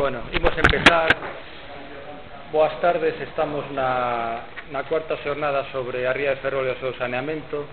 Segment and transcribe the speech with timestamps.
[0.00, 1.14] Bueno, imos empezar.
[2.50, 4.40] Boas tardes, estamos na,
[4.72, 7.68] na cuarta xornada sobre a ría de Ferrol e o seu saneamento.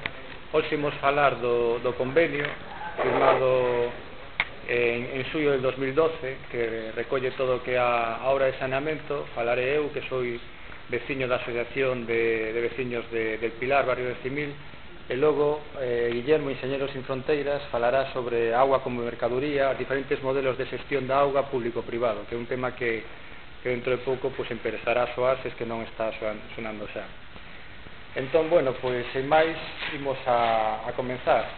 [0.51, 2.43] Hoxe imos falar do, do convenio
[2.99, 3.87] firmado
[4.67, 9.23] en, en suyo del 2012 que recolle todo o que a, a obra de saneamento.
[9.31, 10.19] Falaré eu que sou
[10.91, 14.51] veciño da Asociación de, de Veciños de, del Pilar, Barrio de Cimil
[15.07, 20.67] E logo, eh, Guillermo, Enxeñeros sin Fronteiras, falará sobre agua como mercadoría, diferentes modelos de
[20.67, 23.07] xestión da auga público-privado, que é un tema que,
[23.63, 27.07] que dentro de pouco pues, empezará a soar se es que non está sonando xa.
[28.19, 29.55] Entón, bueno, pois, sen máis,
[29.95, 31.55] imos a, a comenzar.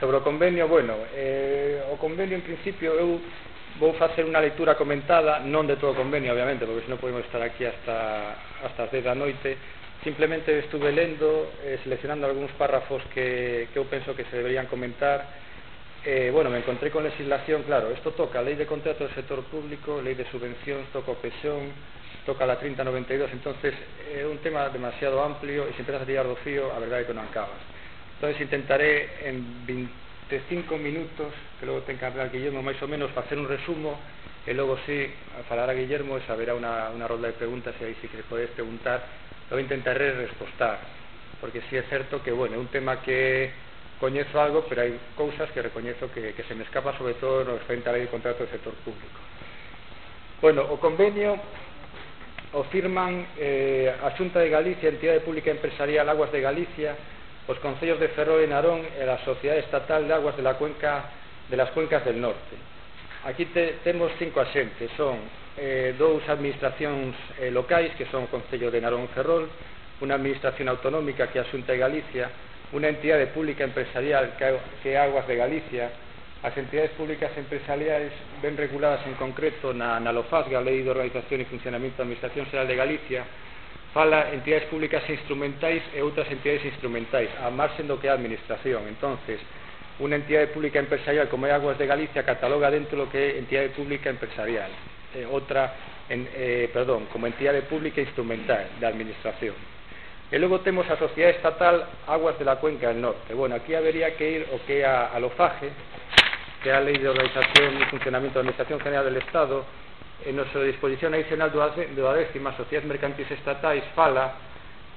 [0.00, 3.20] Sobre o convenio, bueno, eh, o convenio, en principio, eu
[3.76, 7.44] vou facer unha lectura comentada, non de todo o convenio, obviamente, porque senón podemos estar
[7.44, 9.60] aquí hasta, hasta as 10 da noite,
[10.04, 15.26] Simplemente estuve lendo, eh, seleccionando algúns párrafos que, que eu penso que se deberían comentar.
[16.06, 19.42] Eh, bueno, me encontré con legislación, claro, esto toca a lei de contrato do sector
[19.50, 21.74] público, lei de subvencións, toca o PESON,
[22.22, 23.74] toca la 3092, entonces
[24.14, 27.02] é eh, un tema demasiado amplio e se empezas a tirar do fío, a verdade
[27.02, 27.58] é que non acabas.
[28.22, 33.34] Entonces intentaré en 25 minutos, que logo ten que hablar Guillermo máis ou menos, facer
[33.34, 33.98] un resumo
[34.46, 35.10] e logo sí
[35.50, 38.54] falar a Guillermo e saberá unha, unha rolda de preguntas e aí sí que podes
[38.54, 40.78] preguntar eu intentaré respostar
[41.40, 43.50] porque si sí é certo que, bueno, é un tema que
[44.00, 47.58] coñezo algo, pero hai cousas que recoñezo que, que se me escapa sobre todo no
[47.66, 49.18] frente a lei de contrato do sector público
[50.38, 51.34] Bueno, o convenio
[52.54, 56.96] o firman eh, a Xunta de Galicia, Entidade Pública Empresarial Aguas de Galicia,
[57.50, 60.54] os Concellos de Ferrol e Narón eh, e a Sociedade Estatal de Aguas de, la
[60.54, 61.10] Cuenca,
[61.50, 62.54] de las Cuencas del Norte.
[63.26, 65.18] Aquí te, temos cinco axentes, son
[65.58, 69.50] eh, dous administracións eh, locais que son o Concello de Narón Ferrol
[69.98, 72.30] unha administración autonómica que é a Xunta de Galicia
[72.68, 75.88] unha entidade pública empresarial que é Aguas de Galicia.
[76.44, 78.12] As entidades públicas empresariais
[78.44, 82.46] ben reguladas en concreto na, na LOFASGA, a Lei de Organización e Funcionamento da Administración
[82.46, 83.24] Xeral de Galicia.
[83.96, 88.84] Fala entidades públicas instrumentais e outras entidades instrumentais a marxen do que é a administración.
[88.84, 89.40] Entonces
[89.98, 93.72] unha entidade pública empresarial como é Aguas de Galicia cataloga dentro do que é entidade
[93.72, 94.70] pública empresarial
[95.14, 95.74] eh, outra
[96.08, 99.54] en, eh, perdón, como entidade pública instrumental da administración.
[100.28, 103.32] E logo temos a Sociedade Estatal Aguas de la Cuenca del Norte.
[103.32, 105.72] Bueno, aquí habería que ir o que a, a LOFAGE,
[106.62, 109.64] que é a Lei de Organización e Funcionamento da Administración General del Estado,
[110.26, 114.47] en nosa disposición adicional do, do décima, Sociedades Mercantis Estatais fala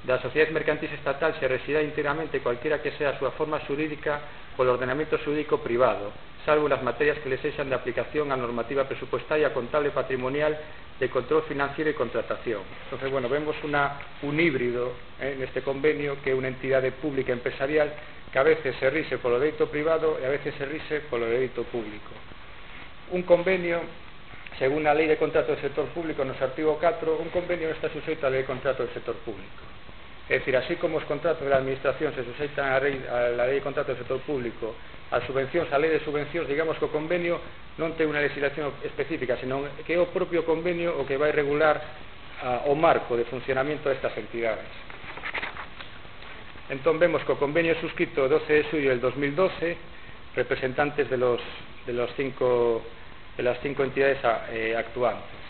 [0.04, 4.18] das sociedades mercantis estatal se resida íntegramente cualquiera que sea a súa forma xurídica
[4.58, 6.10] polo ordenamento xurídico privado,
[6.42, 10.58] salvo nas materias que les sexan de aplicación a normativa presupuestaria, contable patrimonial,
[10.98, 12.62] de control financiero e contratación.
[12.86, 17.90] Entonces, bueno, vemos una, un híbrido eh, neste convenio que é unha entidade pública empresarial
[18.30, 21.66] que a veces se rise polo dereito privado e a veces se rise polo dereito
[21.70, 22.14] público.
[23.14, 23.82] Un convenio,
[24.58, 28.26] según a Lei de Contrato do Sector Público, no artigo 4, un convenio está suxeito
[28.26, 29.62] á Lei de Contrato do Sector Público.
[30.32, 33.60] É dicir, así como os contratos da Administración se suxeitan a, rei, a la lei
[33.60, 34.80] de contratos do sector público,
[35.12, 37.36] as subvencións, a lei de subvencións, digamos que o convenio
[37.76, 41.84] non ten unha legislación específica, senón que é o propio convenio o que vai regular
[42.48, 44.72] a, o marco de funcionamento destas entidades.
[46.72, 51.44] Entón vemos que o convenio suscrito o 12 de suyo del 2012 representantes de los,
[51.84, 52.80] de los cinco
[53.36, 55.41] de las cinco entidades a, eh, actuantes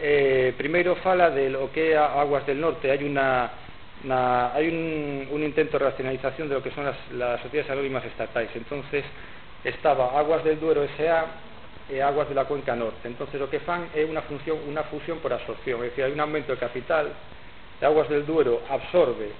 [0.00, 3.50] eh, primeiro fala de lo que é Aguas del Norte, hai una
[4.04, 8.04] na, hai un, un intento de racionalización de lo que son las, las sociedades anónimas
[8.04, 8.48] estatais.
[8.54, 9.04] Entonces,
[9.64, 11.26] estaba Aguas del Duero S.A.
[11.90, 13.08] e Aguas de la Cuenca Norte.
[13.08, 16.22] Entonces, o que fan é unha función unha fusión por absorción, é dicir, hai un
[16.22, 19.34] aumento de capital, de Aguas del Duero absorbe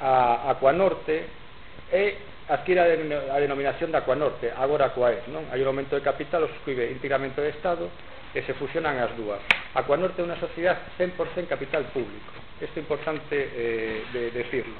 [0.00, 1.26] a Acuanorte
[1.92, 2.16] e
[2.48, 5.50] adquire a, den, a denominación de Acuanorte, agora Acuaes, non?
[5.50, 7.90] Hai un aumento de capital, o suscribe íntegramente de Estado,
[8.34, 9.40] e se fusionan as dúas.
[9.76, 14.74] Acuanorte é unha sociedade 100% capital público Isto é importante eh, de decirlo.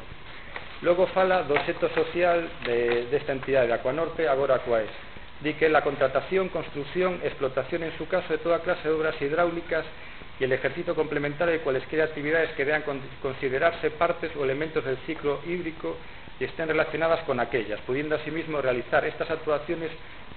[0.82, 4.90] Logo fala do xeto social de, desta entidade de Acuanorte, agora Acuaes.
[5.42, 9.84] Di que la contratación, construcción, explotación en su caso de toda clase de obras hidráulicas
[10.38, 12.84] y el ejercicio complementario de cualesquiera actividades que deban
[13.20, 15.96] considerarse partes o elementos del ciclo hídrico
[16.38, 19.90] y estén relacionadas con aquellas, pudiendo asimismo realizar estas actuaciones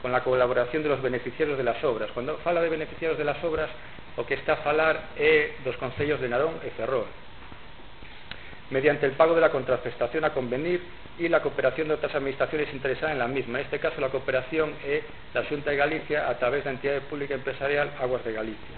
[0.06, 2.12] con la colaboración de los beneficiarios de las obras.
[2.14, 3.72] Cuando fala de beneficiarios de las obras,
[4.16, 7.10] o que está a falar é dos concellos de Narón e Ferrol
[8.70, 10.78] mediante el pago de la contraprestación a convenir
[11.18, 13.58] y la cooperación de otras administraciones interesadas en la misma.
[13.58, 15.02] En este caso, la cooperación es
[15.34, 18.78] la Junta de Galicia a través de la entidad pública empresarial Aguas de Galicia.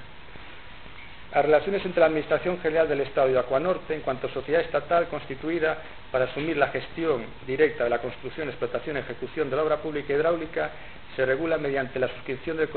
[1.34, 5.08] las relaciones entre la Administración General del Estado y Acuanorte en cuanto a sociedad estatal
[5.08, 5.78] constituida
[6.12, 10.14] para asumir la gestión directa de la construcción, explotación y ejecución de la obra pública
[10.14, 10.72] hidráulica
[11.18, 12.70] se regula mediante la suscripción del,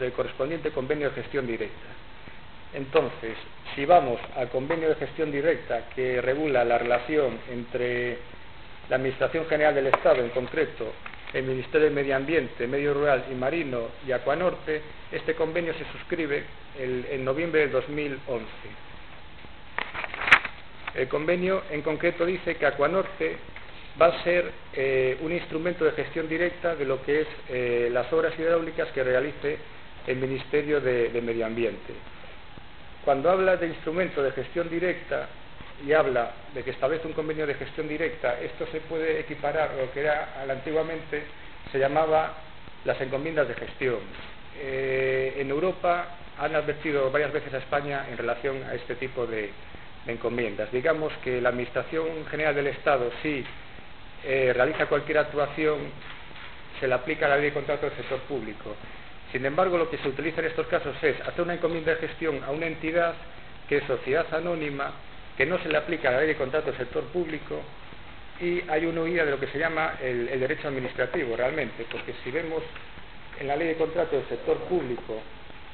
[0.00, 1.86] del correspondiente convenio de gestión directa.
[2.74, 3.36] Entonces,
[3.76, 8.18] si vamos al convenio de gestión directa que regula la relación entre
[8.90, 10.92] la Administración General del Estado, en concreto
[11.32, 14.82] el Ministerio de Medio Ambiente, Medio Rural y Marino y Acuanorte,
[15.12, 16.44] este convenio se suscribe
[16.76, 18.44] en noviembre de 2011.
[20.96, 23.36] El convenio en concreto dice que Acuanorte
[24.00, 28.12] va a ser eh, un instrumento de gestión directa de lo que es eh, las
[28.12, 29.58] obras hidráulicas que realice
[30.06, 31.94] el Ministerio de Medio Ambiente.
[33.04, 35.28] Cuando habla de instrumento de gestión directa
[35.86, 39.76] y habla de que establece un convenio de gestión directa, esto se puede equiparar a
[39.76, 41.24] lo que era antiguamente
[41.70, 42.32] se llamaba
[42.84, 43.98] las encomiendas de gestión.
[44.58, 49.50] Eh, en Europa han advertido varias veces a España en relación a este tipo de,
[50.06, 50.70] encomiendas.
[50.70, 53.44] Digamos que la Administración General del Estado, si
[54.24, 55.78] eh, realiza cualquier actuación,
[56.80, 58.74] se le aplica la ley de contrato del sector público.
[59.32, 62.42] Sin embargo, lo que se utiliza en estos casos es hacer una encomienda de gestión
[62.44, 63.14] a una entidad
[63.68, 64.92] que es sociedad anónima,
[65.36, 67.60] que no se le aplica la ley de contrato del sector público
[68.40, 72.30] y hay una huida de lo que se llama el, derecho administrativo realmente, porque si
[72.30, 72.62] vemos
[73.38, 75.20] en la ley de contrato del sector público,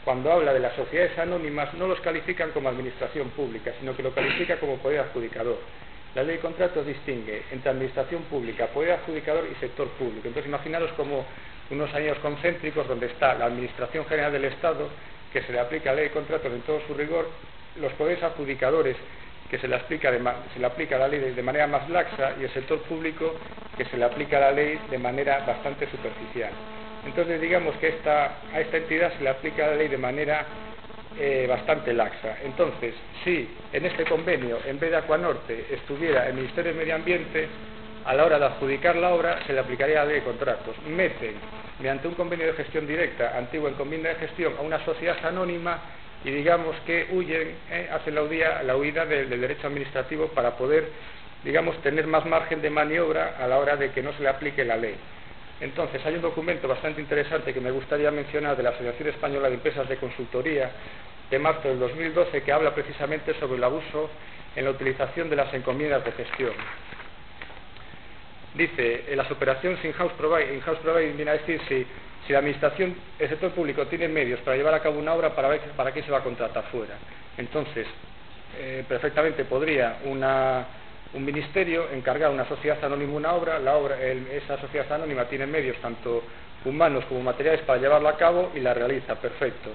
[0.04, 4.14] cuando habla de las sociedades anónimas, no los califican como administración pública, sino que lo
[4.14, 5.58] califica como poder adjudicador.
[6.14, 10.26] La ley de contratos distingue entre administración pública, poder adjudicador y sector público.
[10.26, 11.24] Entonces imaginaros como
[11.70, 14.88] unos años concéntricos donde está la Administración General del Estado,
[15.32, 17.28] que se le aplica la ley de contratos en todo su rigor,
[17.80, 18.96] los poderes adjudicadores,
[19.48, 20.10] que se le, aplica
[20.52, 23.34] se le aplica la ley de, manera más laxa, y el sector público,
[23.76, 26.50] que se le aplica la ley de manera bastante superficial.
[27.06, 30.44] Entonces digamos que a esta entidad se le aplica la ley de manera
[31.18, 32.38] eh, bastante laxa.
[32.44, 37.48] Entonces, si en este convenio, en vez de Acuanorte, estuviera el Ministerio de Medio Ambiente,
[38.04, 40.74] a la hora de adjudicar la obra se le aplicaría la ley de contratos.
[40.88, 41.34] Meten,
[41.78, 45.78] mediante un convenio de gestión directa, antiguo encomienda de gestión, a una sociedad anónima
[46.24, 50.88] y digamos que huyen, eh, hacen la huida, la huida del, derecho administrativo para poder,
[51.44, 54.64] digamos, tener más margen de maniobra a la hora de que no se le aplique
[54.64, 54.94] la ley.
[55.60, 59.54] Entonces, hay un documento bastante interesante que me gustaría mencionar de la Asociación Española de
[59.54, 60.70] Empresas de Consultoría
[61.30, 64.10] de marzo del 2012 que habla precisamente sobre el abuso
[64.56, 66.52] en la utilización de las encomiendas de gestión.
[68.54, 71.86] Dice, las operaciones in-house providing, in-house providing viene a decir si,
[72.26, 75.56] si, la administración, el sector público tiene medios para llevar a cabo una obra, ¿para,
[75.76, 76.94] para qué se va a contratar fuera?
[77.36, 77.86] Entonces,
[78.58, 80.66] eh, perfectamente podría una,
[81.12, 85.46] un ministerio encargar a una sociedad anónima una obra, la obra esa sociedad anónima tiene
[85.46, 86.22] medios tanto
[86.64, 89.70] humanos como materiales para llevarla a cabo y la realiza, perfecto.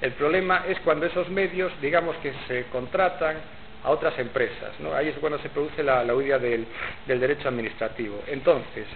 [0.00, 3.36] El problema es cuando esos medios, digamos que se contratan
[3.82, 4.94] a otras empresas, ¿no?
[4.94, 6.66] ahí es cuando se produce la, huida del,
[7.06, 8.22] derecho administrativo.
[8.26, 8.86] Entonces,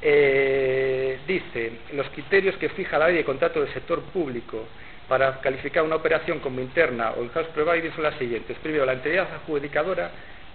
[0.00, 4.66] eh, dice, los criterios que fija la ley de contrato del sector público
[5.08, 8.56] para calificar una operación como interna o house provider son las siguientes.
[8.58, 10.10] Primero, la entidad adjudicadora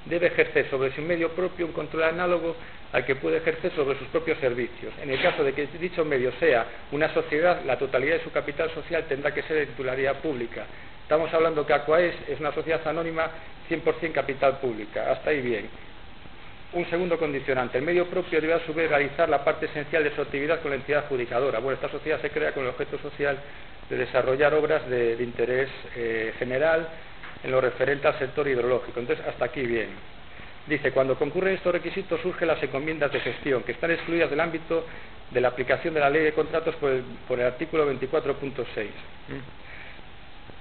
[0.05, 2.55] debe ejercer sobre su medio propio un control análogo
[2.91, 4.93] al que puede ejercer sobre sus propios servicios.
[5.01, 8.69] En el caso de que dicho medio sea una sociedad, la totalidad de su capital
[8.71, 10.65] social tendrá que ser de titularidad pública.
[11.01, 13.29] Estamos hablando que Aquaes es una sociedad anónima
[13.69, 15.11] 100% capital pública.
[15.11, 15.69] Hasta ahí bien.
[16.73, 17.77] Un segundo condicionante.
[17.77, 20.71] El medio propio debe a su vez realizar la parte esencial de su actividad con
[20.71, 21.59] la entidad adjudicadora.
[21.59, 23.37] Bueno, esta sociedad se crea con el objeto social
[23.87, 26.89] de desarrollar obras de, interés eh, general
[27.43, 28.99] en lo referente al sector hidrológico.
[28.99, 29.89] Entonces, hasta aquí bien.
[30.65, 34.83] Dice, cuando concurren estos requisitos surgen las encomiendas de gestión, que están excluidas del ámbito
[35.29, 38.65] de la aplicación de la ley de contratos por el, por el artículo 24.6.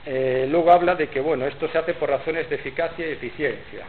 [0.04, 3.86] Eh, luego habla de que, bueno, esto se hace por razones de eficacia y eficiencia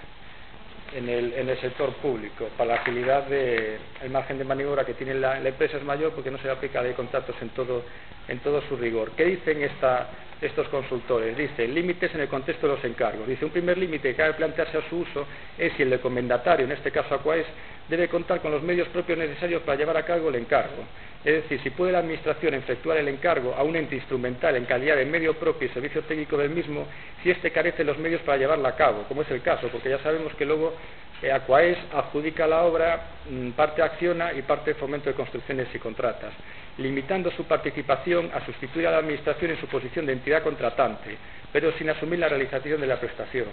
[0.95, 2.47] en el, en el sector público.
[2.57, 6.37] Para la agilidad del margen de maniobra que tiene la, empresa es mayor porque no
[6.39, 7.83] se aplica de contratos en todo,
[8.27, 9.11] en todo su rigor.
[9.11, 10.09] ¿Qué dicen esta,
[10.43, 11.37] estos consultores?
[11.37, 13.27] Dicen límites en el contexto de los encargos.
[13.27, 15.25] Dice un primer límite que cabe plantearse a su uso
[15.57, 17.45] es si el recomendatario, en este caso Aquaes,
[17.87, 20.83] debe contar con los medios propios necesarios para llevar a cabo el encargo.
[21.23, 24.97] Es decir, si puede la Administración efectuar el encargo a un ente instrumental en calidad
[24.97, 26.85] de medio propio y servicio técnico del mismo,
[27.21, 29.99] si éste carece los medios para llevarla a cabo, como es el caso, porque ya
[29.99, 30.73] sabemos que luego
[31.21, 36.33] eh, Aquaes adjudica la obra, mm, parte acciona y parte fomento de construcciones y contratas,
[36.77, 41.17] limitando su participación a sustituir a la Administración en su posición de entidad contratante,
[41.51, 43.47] pero sin asumir la realización de la prestación.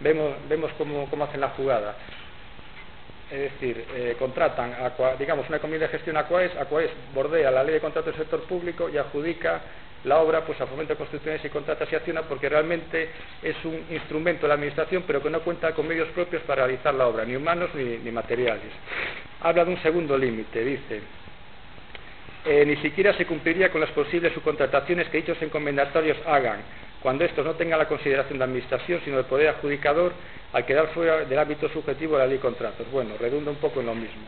[0.00, 1.94] Vemos, vemos cómo, hacen la jugada
[3.30, 4.74] es decir, eh, contratan,
[5.18, 8.42] digamos, una encomienda de gestión a Aquaes, Aquaes bordea la ley de contrato del sector
[8.42, 9.62] público y adjudica
[10.04, 13.08] la obra pues a Fomento de Construcciones y Contratas y Acciona porque realmente
[13.42, 16.92] es un instrumento de la Administración pero que no cuenta con medios propios para realizar
[16.94, 18.70] la obra, ni humanos ni, ni materiales.
[19.40, 21.00] Habla de un segundo límite, dice,
[22.44, 26.60] eh, ni siquiera se cumpliría con las posibles subcontrataciones que dichos encomendatorios hagan,
[27.00, 30.12] cuando estos no tengan la consideración de administración, sino de poder adjudicador,
[30.52, 32.90] al quedar fuera del ámbito subjetivo de la ley de contratos.
[32.90, 34.22] Bueno, redunda un poco en lo mismo.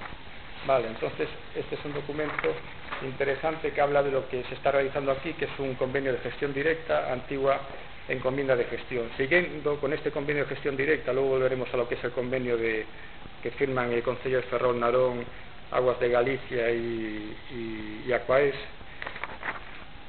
[0.66, 2.54] Vale, entonces este es un documento
[3.02, 6.18] interesante que habla de lo que se está realizando aquí, que es un convenio de
[6.18, 7.61] gestión directa, antigua
[8.09, 9.11] encomienda de gestión.
[9.16, 12.56] Siguiendo con este convenio de gestión directa, luego volveremos a lo que es el convenio
[12.56, 12.87] de,
[13.42, 15.25] que firman el Consejo de Ferrol Narón,
[15.75, 17.37] Aguas de Galicia y,
[18.07, 18.54] y, Aquaes.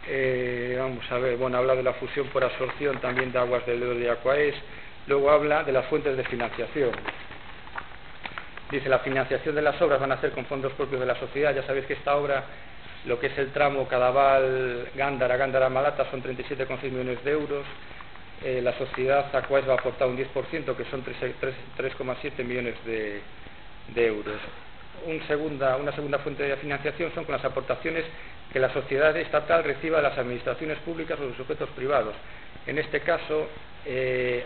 [0.08, 3.82] Eh, vamos a ver, bueno, habla de la fusión por absorción también de Aguas del
[3.82, 4.54] Ebro y Aquaes.
[5.08, 6.92] Luego habla de las fuentes de financiación.
[8.70, 11.56] Dice, la financiación de las obras van a ser con fondos propios de la sociedad.
[11.56, 12.44] Ya sabéis que esta obra,
[13.06, 17.66] lo que es el tramo Cadaval, Gándara, Gándara, Malata, son 37,6 millones de euros.
[18.44, 23.22] Eh, la sociedad Aquaes va a aportar un 10%, que son 3,7 millones de
[23.96, 24.40] euros.
[25.06, 28.06] Un segunda, una segunda fuente de financiación son con las aportaciones
[28.52, 32.16] que la sociedad estatal reciba de las administraciones públicas o de sujetos privados.
[32.66, 33.48] En este caso,
[33.86, 34.44] eh,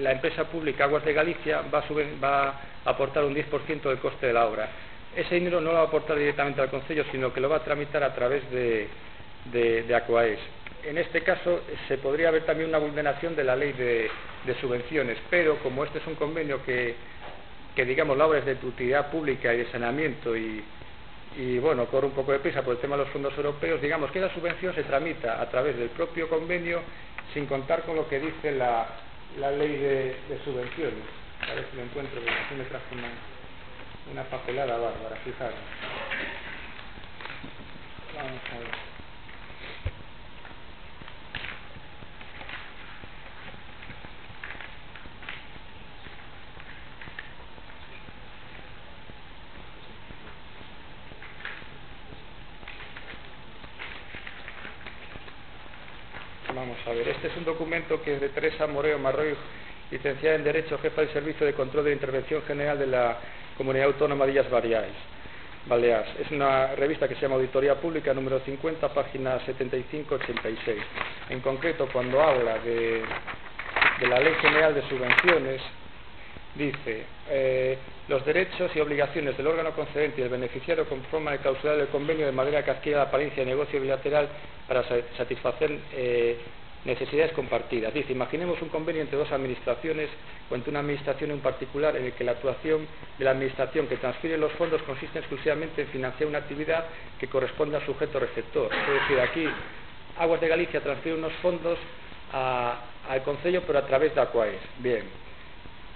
[0.00, 1.84] la empresa pública Aguas de Galicia va a,
[2.22, 2.48] va
[2.84, 4.68] a aportar un 10% del coste de la obra.
[5.14, 7.64] Ese dinero no lo va a aportar directamente al Consejo, sino que lo va a
[7.64, 8.88] tramitar a través de,
[9.46, 10.38] de, de Aquaes.
[10.84, 14.10] En este caso se podría ver también una vulneración de la ley de,
[14.46, 16.94] de subvenciones, pero como este es un convenio que,
[17.78, 20.64] que, digamos, la obra es de utilidad pública y de saneamiento y,
[21.36, 24.10] y, bueno, corre un poco de prisa por el tema de los fondos europeos, digamos
[24.10, 26.80] que la subvención se tramita a través del propio convenio
[27.32, 28.84] sin contar con lo que dice la,
[29.38, 31.04] la ley de, subvenciones.
[31.48, 33.10] A ver si lo encuentro, porque aquí me trajo una,
[34.10, 35.54] una papelada bárbara, fijaros.
[38.16, 38.87] Vamos a ver.
[56.58, 59.32] Vamos a ver, este es un documento que es de Teresa Moreo Marroy,
[59.92, 63.16] licenciada en Derecho, jefa del Servicio de Control de Intervención General de la
[63.56, 64.96] Comunidad Autónoma de Illas Baleares.
[65.66, 66.08] Baleares.
[66.18, 70.78] Es una revista que se llama Auditoría Pública, número 50, página 75-86.
[71.30, 73.04] En concreto, cuando habla de,
[74.00, 75.62] de la Ley General de Subvenciones,
[76.58, 81.76] dice, eh, los derechos y obligaciones del órgano concedente y del beneficiario conforman el clausular
[81.76, 84.28] del convenio de manera que adquiera la apariencia de negocio bilateral
[84.66, 84.82] para
[85.16, 86.36] satisfacer eh,
[86.84, 87.94] necesidades compartidas.
[87.94, 90.10] Dice, imaginemos un convenio entre dos administraciones
[90.50, 92.86] o entre una administración en particular en el que la actuación
[93.18, 96.86] de la administración que transfiere los fondos consiste exclusivamente en financiar una actividad
[97.20, 98.70] que corresponde al sujeto receptor.
[98.72, 99.48] Es decir, aquí
[100.18, 101.78] Aguas de Galicia transfiere unos fondos
[102.32, 104.60] al Concello pero a través de Aquaes.
[104.78, 105.27] Bien.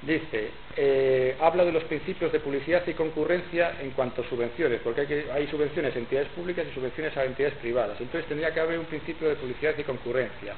[0.03, 5.03] Dice, eh, habla de los principios de publicidad y concurrencia en cuanto a subvenciones, porque
[5.03, 8.01] hay, que, hay, subvenciones a entidades públicas y subvenciones a entidades privadas.
[8.01, 10.55] Entonces tendría que haber un principio de publicidad y concurrencia.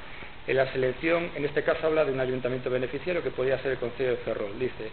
[0.46, 3.78] En la selección, en este caso habla de un ayuntamiento beneficiario que podría ser el
[3.78, 4.58] Consejo de Ferrol.
[4.58, 4.90] Dice,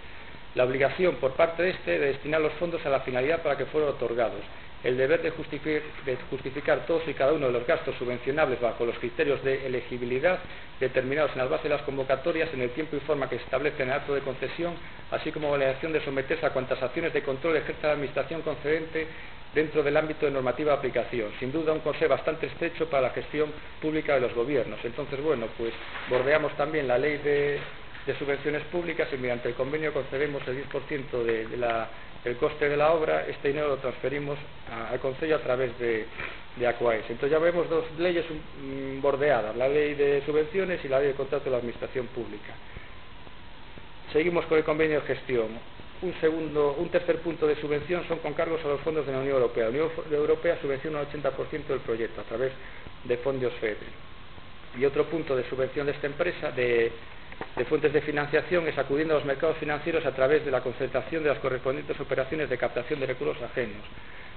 [0.55, 3.65] la obligación por parte de este de destinar los fondos a la finalidad para que
[3.65, 4.41] fueran otorgados
[4.83, 8.85] el deber de justificar, de justificar, todos y cada uno de los gastos subvencionables bajo
[8.85, 10.39] los criterios de elegibilidad
[10.79, 13.83] determinados en las bases de las convocatorias en el tiempo y forma que se establece
[13.83, 14.73] en el acto de concesión,
[15.11, 19.07] así como la obligación de someterse a cuantas acciones de control ejerce la Administración concedente
[19.53, 21.29] dentro del ámbito de normativa de aplicación.
[21.39, 24.79] Sin duda, un consejo bastante estrecho para la gestión pública de los gobiernos.
[24.83, 25.73] Entonces, bueno, pues
[26.09, 27.59] bordeamos también la ley de,
[28.05, 31.89] de subvenciones públicas y mediante el convenio concedemos el 10% de, la
[32.23, 34.37] el coste de la obra, este dinero lo transferimos
[34.91, 36.05] al Consejo a través de,
[36.55, 37.05] de Aquaes.
[37.09, 38.25] Entonces ya vemos dos leyes
[39.01, 42.53] bordeadas, la ley de subvenciones y la ley de contrato de la administración pública.
[44.13, 45.47] Seguimos con el convenio de gestión.
[46.01, 49.19] Un, segundo, un tercer punto de subvención son con cargos a los fondos de la
[49.19, 49.65] Unión Europea.
[49.65, 52.51] La Unión Europea subvenciona el 80% del proyecto a través
[53.03, 53.77] de fondos FEDE.
[54.77, 56.91] Y otro punto de subvención de esta empresa, de,
[57.55, 61.23] de fuentes de financiación es acudiendo a los mercados financieros a través de la concentración
[61.23, 63.83] de las correspondientes operaciones de captación de recursos ajenos.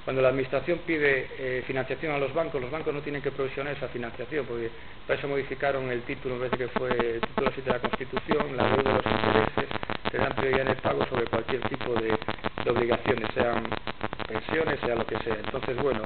[0.04, 3.74] Cuando la Administración pide eh, financiación a los bancos, los bancos no tienen que provisionar
[3.74, 4.70] esa financiación, porque
[5.06, 8.56] para eso modificaron el título, vez de que fue el título 7 de la Constitución,
[8.56, 12.18] la ley de los intereses, te dan prioridad en el pago sobre cualquier tipo de,
[12.70, 13.64] obligaciones, sean
[14.26, 15.34] pensiones, sea lo que sea.
[15.34, 16.02] Entonces, bueno,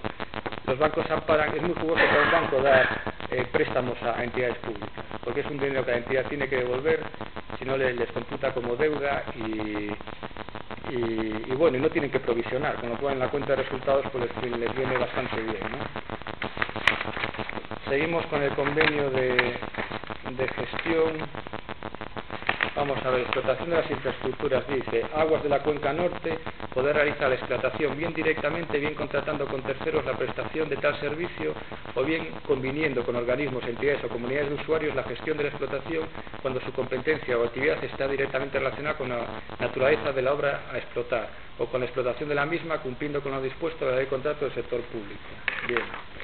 [0.66, 2.88] los bancos amparan, es muy jugoso para un banco dar
[3.30, 7.00] eh, préstamos a, entidades públicas, porque es un dinero que la entidad tiene que devolver,
[7.58, 9.90] si no les, computa como deuda y,
[10.90, 14.58] y, bueno, y no tienen que provisionar, con lo la cuenta de resultados pues les,
[14.58, 15.62] les viene bastante bien.
[15.70, 17.27] ¿no?
[17.88, 19.54] Seguimos con el convenio de,
[20.36, 21.12] de gestión
[22.78, 26.38] Vamos a ver, explotación de las infraestructuras, dice, aguas de la cuenca norte,
[26.72, 31.54] poder realizar la explotación bien directamente, bien contratando con terceros la prestación de tal servicio
[31.96, 36.04] o bien conviniendo con organismos, entidades o comunidades de usuarios la gestión de la explotación
[36.40, 39.26] cuando su competencia o actividad está directamente relacionada con la
[39.58, 43.32] naturaleza de la obra a explotar o con la explotación de la misma cumpliendo con
[43.32, 45.28] lo dispuesto de la ley de contrato del sector público.
[45.66, 46.17] Bien.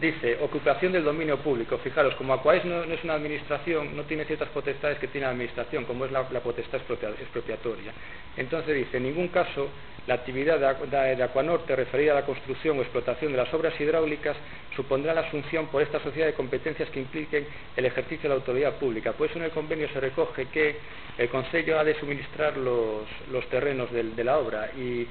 [0.00, 1.76] Dice, ocupación del dominio público.
[1.78, 5.32] Fijaros, como Aquaes no, no, es una administración, no tiene ciertas potestades que tiene la
[5.32, 6.80] administración, como es la, potestad
[7.20, 7.92] expropiatoria.
[8.36, 9.68] Entonces dice, en ningún caso
[10.06, 14.36] la actividad de, de, Aquanorte referida a la construcción o explotación de las obras hidráulicas
[14.76, 18.74] supondrá la asunción por esta sociedad de competencias que impliquen el ejercicio de la autoridad
[18.76, 19.12] pública.
[19.12, 20.76] Por eso en el convenio se recoge que
[21.18, 23.04] el Consejo ha de suministrar los,
[23.50, 25.08] terrenos de la obra y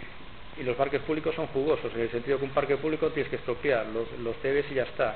[0.60, 3.36] y los parques públicos son jugosos, en el sentido que un parque público tienes que
[3.36, 5.16] expropiar, los, los y ya está.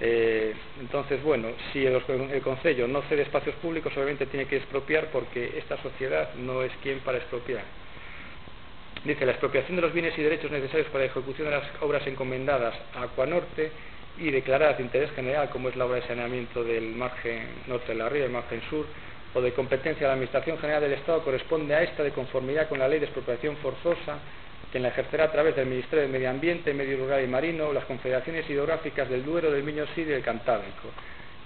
[0.00, 2.00] Eh, entonces, bueno, si el,
[2.32, 6.72] el Consejo no cede espacios públicos, obviamente tiene que expropiar porque esta sociedad no es
[6.82, 7.62] quien para expropiar.
[9.04, 12.06] Dice, la expropiación de los bienes y derechos necesarios para la ejecución de las obras
[12.06, 13.70] encomendadas a Acuanorte
[14.18, 17.98] y declaradas de interés general, como es la obra de saneamiento del margen norte de
[17.98, 18.86] la ría, el margen sur,
[19.34, 22.78] o de competencia de la Administración General del Estado, corresponde a esta de conformidad con
[22.78, 24.18] la ley de expropiación forzosa
[24.70, 27.84] quien la ejercerá a través del Ministerio de Medio Ambiente, Medio Rural y Marino, las
[27.84, 30.90] confederaciones hidrográficas del Duero, del Miño-Sil y del Cantábrico.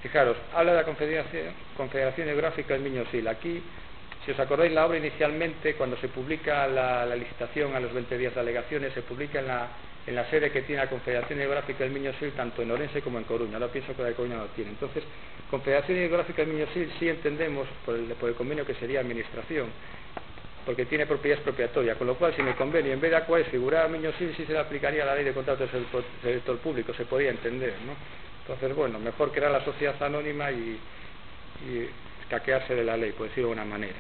[0.03, 3.29] Fijaros, habla de la Confederación, Confederación Hidrográfica del Miño-Sil.
[3.29, 3.63] Aquí,
[4.25, 8.35] si os acordáis, la obra inicialmente, cuando se publica la, licitación a los 20 días
[8.35, 9.69] de alegaciones, se publica en la,
[10.05, 13.25] en la sede que tiene la Confederación Hidrográfica del Miño-Sil, tanto en Orense como en
[13.25, 13.55] Coruña.
[13.55, 14.71] Ahora pienso que la de Coruña no tiene.
[14.71, 15.05] Entonces,
[15.49, 19.69] Confederación Hidrográfica del Miño-Sil sí entendemos, por el, por el convenio que sería administración,
[20.65, 23.49] porque tiene propiedad expropiatoria, con lo cual si en el convenio en vez de Aquaes
[23.49, 25.87] figurara Miñosil sí se le aplicaría la ley de contratos del
[26.23, 27.95] sector público, se podía entender, ¿no?
[28.43, 30.79] Entonces, bueno, mejor crear la sociedad anónima y,
[31.65, 31.89] y
[32.75, 33.99] de la ley, por decirlo de alguna manera.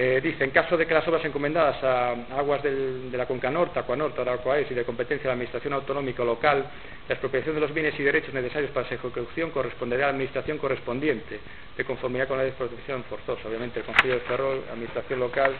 [0.00, 3.50] Eh, dice, en caso de que las obras encomendadas a aguas del, de la Conca
[3.50, 6.70] Norte, Acuanorte, ahora Acuaes y de competencia de la Administración Autonómica Local,
[7.08, 10.58] la expropiación de los bienes y derechos necesarios para su ejecución corresponderá a la Administración
[10.58, 11.40] correspondiente,
[11.76, 13.48] de conformidad con la ley de expropiación forzosa.
[13.48, 15.52] Obviamente, el Consejo de Ferrol, Administración Local,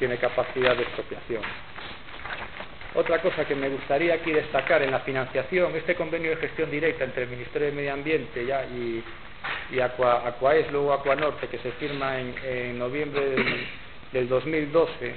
[0.00, 1.42] tiene capacidad de expropiación.
[2.96, 7.04] Otra cosa que me gustaría aquí destacar en la financiación, este convenio de gestión directa
[7.04, 9.04] entre el Ministerio de Medio Ambiente ya, y,
[9.70, 13.66] y Aqua, Aquaes, luego Aquanorte, que se firma en, en noviembre del,
[14.12, 15.14] del 2012,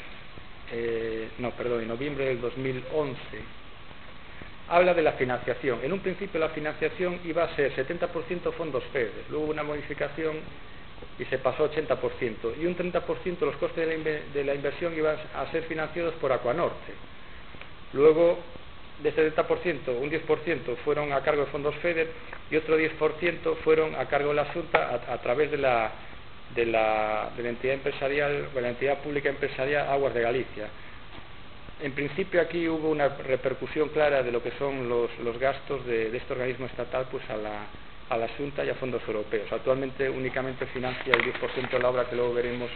[0.72, 3.20] eh, no, perdón, en noviembre del 2011,
[4.70, 5.80] habla de la financiación.
[5.84, 10.38] En un principio la financiación iba a ser 70% fondos FEDER, luego una modificación
[11.18, 14.96] y se pasó a 80%, y un 30% los costes de la, de la inversión
[14.96, 16.94] iban a ser financiados por Aquanorte.
[17.94, 18.40] Luego
[19.02, 22.10] de ese 70%, un 10% fueron a cargo de fondos FEDER
[22.52, 25.92] y otro 10% fueron a cargo de la Junta a, a través de la,
[26.56, 30.68] de, la, de la entidad empresarial, de la entidad pública empresarial Aguas de Galicia.
[31.82, 36.10] En principio aquí hubo una repercusión clara de lo que son los, los gastos de,
[36.12, 37.68] de, este organismo estatal pues a la,
[38.10, 39.50] a la Junta y a fondos europeos.
[39.52, 42.70] Actualmente únicamente financia el 10% de la obra que luego veremos.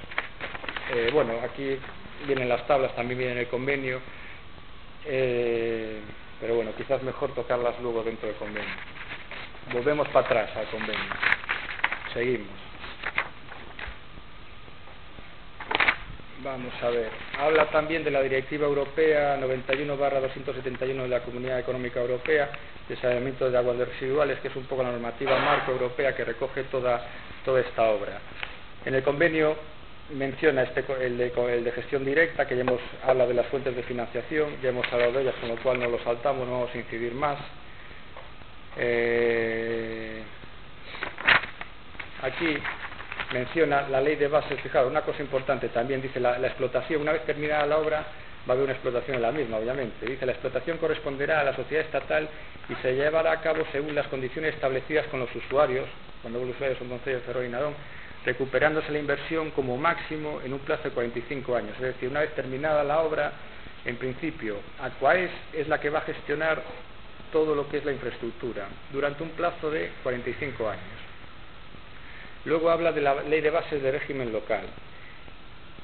[0.95, 1.77] Eh, bueno, aquí
[2.25, 3.99] vienen las tablas, también viene el convenio.
[5.05, 6.01] Eh,
[6.39, 8.73] pero bueno, quizás mejor tocarlas luego dentro del convenio.
[9.71, 11.13] Volvemos para atrás al convenio.
[12.13, 12.63] Seguimos.
[16.43, 17.09] Vamos a ver.
[17.39, 22.49] Habla también de la Directiva Europea 91-271 de la Comunidad Económica Europea
[22.89, 26.63] de saneamiento de aguas residuales, que es un poco la normativa marco europea que recoge
[26.65, 27.01] toda,
[27.45, 28.19] toda esta obra.
[28.85, 29.55] En el convenio
[30.13, 33.76] menciona este, el, de, el de gestión directa, que ya hemos hablado de las fuentes
[33.76, 36.73] de financiación, ya hemos hablado de ellas, con lo cual no lo saltamos, no vamos
[36.73, 37.38] a incidir más.
[38.78, 40.21] Eh,
[42.21, 42.58] aquí
[43.34, 47.26] menciona la ley de bases, fijaros, una cosa importante también dice la, explotación, una vez
[47.26, 48.06] terminada la obra
[48.47, 50.06] va a haber una explotación en la misma, obviamente.
[50.06, 52.28] Dice la explotación corresponderá a la sociedad estatal
[52.69, 55.88] y se llevará a cabo según las condiciones establecidas con los usuarios,
[56.21, 57.73] cuando los usuarios son Concello de Ferrol y Narón,
[58.25, 61.75] recuperándose la inversión como máximo en un plazo de 45 años.
[61.75, 63.33] Es decir, una vez terminada la obra,
[63.86, 66.63] en principio, Aquaes es la que va a gestionar
[67.31, 70.83] todo lo que es la infraestructura durante un plazo de 45 años.
[72.45, 74.65] Luego habla de la ley de bases de régimen local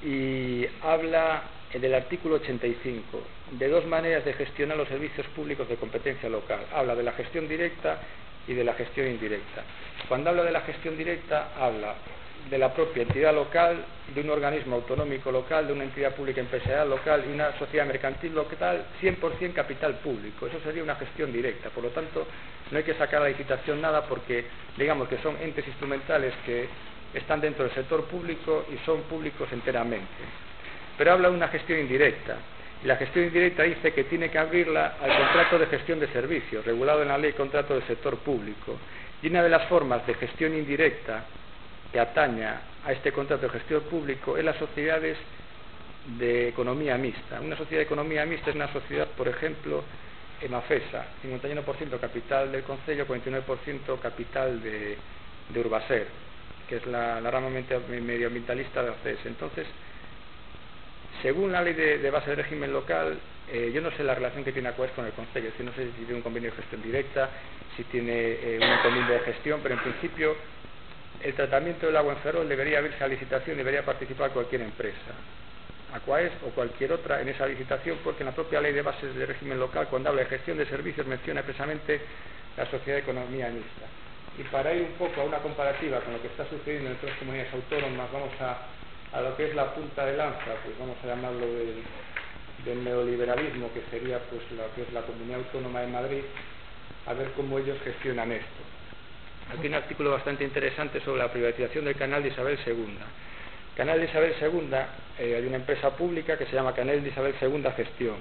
[0.04, 3.22] y habla del artículo 85
[3.52, 6.60] de dos maneras de gestionar los servicios públicos de competencia local.
[6.74, 8.00] Habla de la gestión directa
[8.48, 9.64] y de la gestión indirecta.
[10.08, 11.96] Cuando habla de la gestión directa, habla
[12.50, 16.90] de la propia entidad local, de un organismo autonómico local, de una entidad pública empresarial
[16.90, 20.48] local y una sociedad mercantil local, 100% capital público.
[20.48, 21.70] Eso sería una gestión directa.
[21.70, 22.26] Por lo tanto,
[22.72, 24.46] no hay que sacar a la licitación nada porque,
[24.78, 26.68] digamos que son entes instrumentales que
[27.14, 30.08] están dentro del sector público y son públicos enteramente.
[30.98, 32.38] Pero habla de una gestión indirecta.
[32.84, 36.66] Y la gestión indirecta dice que tiene que abrirla al contrato de gestión de servicios,
[36.66, 38.78] regulado en la ley contrato del sector público.
[39.22, 41.26] Y una de las formas de gestión indirecta
[41.92, 45.18] que ataña a este contrato de gestión público es las sociedades
[46.18, 47.42] de economía mixta.
[47.42, 49.84] Una sociedad de economía mixta es una sociedad, por ejemplo,
[50.42, 54.98] Emafesa, 51% capital del Concello, 49% capital de,
[55.56, 56.08] Urbaser,
[56.68, 59.26] que es la, la, rama medioambientalista de ACES.
[59.26, 59.68] Entonces,
[61.22, 63.20] según la ley de, base del régimen local,
[63.52, 66.06] eh, yo no sé la relación que tiene ACUES con el Concello, no sé si
[66.06, 67.30] tiene un convenio de gestión directa,
[67.76, 70.36] si tiene eh, un convenio de gestión, pero en principio
[71.22, 75.12] el tratamiento del agua en Ferrol debería abrirse a licitación, debería participar cualquier empresa,
[75.94, 79.28] Aquaes o cualquier otra en esa licitación, porque en la propia ley de bases del
[79.28, 82.00] régimen local, cuando habla de gestión de servicios, menciona expresamente
[82.56, 83.86] la sociedad de economía mixta.
[84.38, 87.18] Y para ir un poco a una comparativa con lo que está sucediendo en otras
[87.18, 91.08] comunidades autónomas, vamos a, a lo que es la punta de lanza, pues vamos a
[91.08, 91.84] llamarlo del,
[92.64, 96.24] del neoliberalismo, que sería pues lo que es la comunidad autónoma de Madrid,
[97.08, 98.79] a ver cómo ellos gestionan esto.
[99.52, 102.98] Aquí un artículo bastante interesante sobre la privatización del canal de Isabel II.
[103.76, 104.70] Canal de Isabel II,
[105.18, 108.18] eh, hay una empresa pública que se llama Canal de Isabel II Gestión.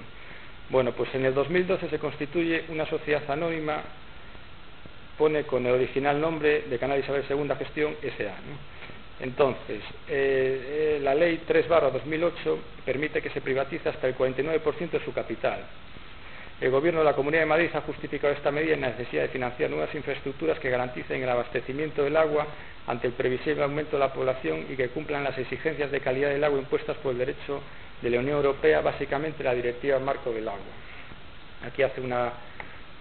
[0.71, 3.83] Bueno, pues en el 2012 se constituye una sociedad anónima,
[5.19, 8.35] pone con el original nombre de Canal de Isabel II Gestión SA.
[9.21, 15.05] Entonces, eh, eh, la ley 3 2008 permite que se privatice hasta el 49% de
[15.05, 15.61] su capital.
[16.61, 19.29] El Gobierno de la Comunidad de Madrid ha justificado esta medida en la necesidad de
[19.29, 22.49] financiar nuevas infraestructuras que garanticen el abastecimiento del agua
[22.89, 26.43] ante el previsible aumento de la población y que cumplan las exigencias de calidad del
[26.43, 27.61] agua impuestas por el derecho
[28.03, 30.59] de la Unión Europea, básicamente la Directiva Marco del Agua.
[31.65, 32.33] Aquí hace una,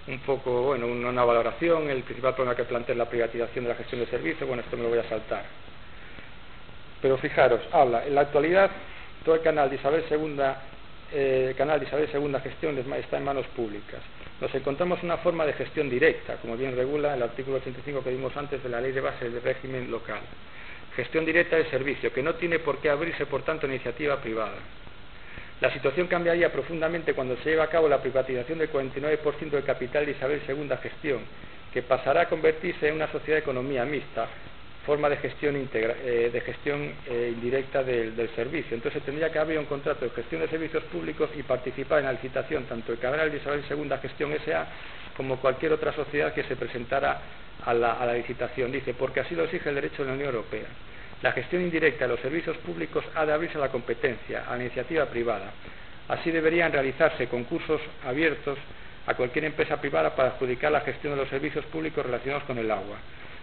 [0.07, 3.75] un poco, bueno, una valoración, el principal problema que plantea es la privatización de la
[3.75, 5.43] gestión de servicios, bueno, esto me lo voy a saltar.
[7.01, 8.69] Pero fijaros, habla, en la actualidad
[9.25, 10.41] todo el canal de Isabel II
[11.11, 14.01] eh, canal de Isabel Segunda Gestión está en manos públicas.
[14.41, 18.35] Nos encontramos una forma de gestión directa, como bien regula el artículo 85 que vimos
[18.35, 20.19] antes de la Ley de Base del Régimen Local.
[20.95, 24.57] Gestión directa del servicio, que no tiene por qué abrirse, por tanto, iniciativa privada.
[25.59, 30.05] La situación cambiaría profundamente cuando se lleve a cabo la privatización del 49% del capital
[30.05, 31.21] de Isabel II Gestión,
[31.73, 34.27] que pasará a convertirse en una sociedad de economía mixta,
[34.87, 38.73] forma de gestión, eh, de gestión eh, indirecta del, servicio.
[38.73, 42.13] Entonces tendría que haber un contrato de gestión de servicios públicos y participar en la
[42.13, 44.65] licitación tanto el Cabral de Isabel II Gestión S.A.
[45.17, 47.19] como cualquier otra sociedad que se presentara
[47.65, 48.71] a la, a la licitación.
[48.71, 50.67] Dice, porque así lo exige el derecho de la Unión Europea.
[51.21, 54.63] La gestión indirecta de los servicios públicos ha de abrirse a la competencia, a la
[54.63, 55.51] iniciativa privada.
[56.07, 58.57] Así deberían realizarse concursos abiertos
[59.05, 62.71] a cualquier empresa privada para adjudicar la gestión de los servicios públicos relacionados con el
[62.71, 62.97] agua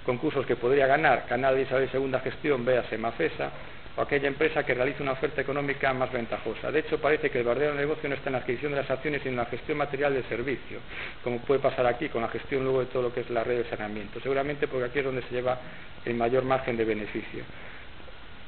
[0.05, 3.51] concursos que podría ganar Canal de Isabel Segunda Gestión, véase Mafesa,
[3.97, 6.71] o aquella empresa que realice una oferta económica más ventajosa.
[6.71, 9.23] De hecho, parece que el verdadero negocio no está en la adquisición de las acciones,
[9.23, 10.79] sino en la gestión material del servicio,
[11.23, 13.59] como puede pasar aquí con la gestión luego de todo lo que es la red
[13.59, 14.21] de saneamiento.
[14.21, 15.59] Seguramente porque aquí es donde se lleva
[16.05, 17.45] el mayor margen de beneficio.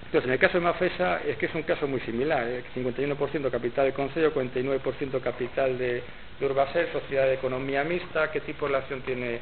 [0.06, 3.50] Entonces, en el caso de Mafesa es que es un caso muy similar, 51% ¿eh?
[3.50, 6.02] capital del Consejo, 49% capital de,
[6.38, 9.40] de Urbaser, sociedad de economía mixta, ¿qué tipo de relación tiene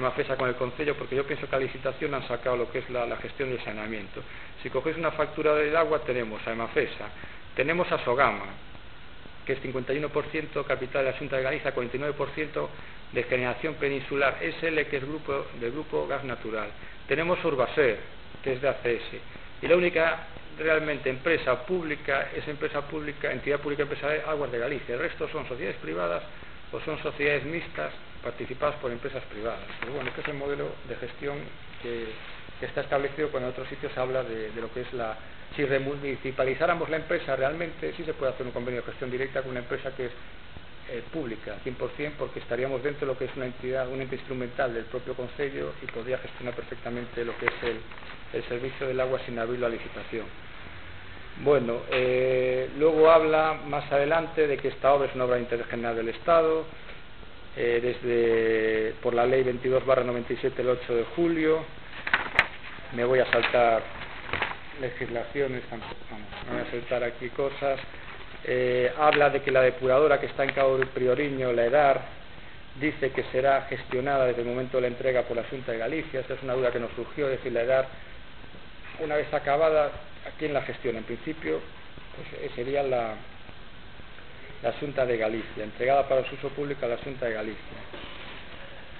[0.00, 0.96] Mafesa con el Consejo?
[0.98, 4.20] Porque yo pienso que a licitación han sacado lo que es la, gestión del saneamiento.
[4.64, 7.08] Si cogéis una factura del agua, tenemos a Emafesa,
[7.54, 8.46] tenemos a Sogama,
[9.46, 12.68] que es 51% capital de la Junta de Galicia, 49%
[13.12, 16.68] de generación peninsular, SL, que es grupo, del grupo gas natural.
[17.06, 17.96] Tenemos Urbaser,
[18.42, 20.26] que es de ACS y la única
[20.58, 24.94] realmente empresa pública es empresa pública, entidad pública empresarial Aguas de Galicia.
[24.94, 26.22] El resto son sociedades privadas
[26.72, 27.92] o son sociedades mixtas
[28.22, 29.60] participadas por empresas privadas.
[29.80, 31.38] Pero bueno, este es el modelo de gestión
[31.82, 32.08] que,
[32.60, 35.16] está establecido cuando en otros sitios se habla de, lo que es la...
[35.56, 39.52] Si remunicipalizáramos la empresa realmente, sí se puede hacer un convenio de gestión directa con
[39.52, 40.12] una empresa que es
[40.90, 44.74] eh, pública, 100%, porque estaríamos dentro de lo que es una entidad, un ente instrumental
[44.74, 47.80] del propio Consejo y podría gestionar perfectamente lo que es el,
[48.32, 50.26] el servicio del agua sin abrir la licitación.
[51.44, 55.66] Bueno, eh, luego habla más adelante de que esta obra es una obra de interés
[55.68, 56.64] general del Estado,
[57.56, 61.64] eh, desde por la ley 22 97 el 8 de julio.
[62.94, 63.82] Me voy a saltar
[64.80, 65.86] legislaciones, vamos,
[66.46, 67.80] me voy a saltar aquí cosas.
[68.44, 72.00] Eh, habla de que la depuradora que está en Cabo Prioriño, la EDAR,
[72.80, 76.20] dice que será gestionada desde el momento de la entrega por la Junta de Galicia.
[76.20, 77.86] Esta es una duda que nos surgió, es decir, la EDAR
[79.00, 79.90] una vez acabada,
[80.38, 80.98] ¿quién la gestiona?
[80.98, 81.60] En principio,
[82.16, 83.14] pues, eh, sería la,
[84.62, 87.78] la Junta de Galicia, entregada para su uso público a la Junta de Galicia.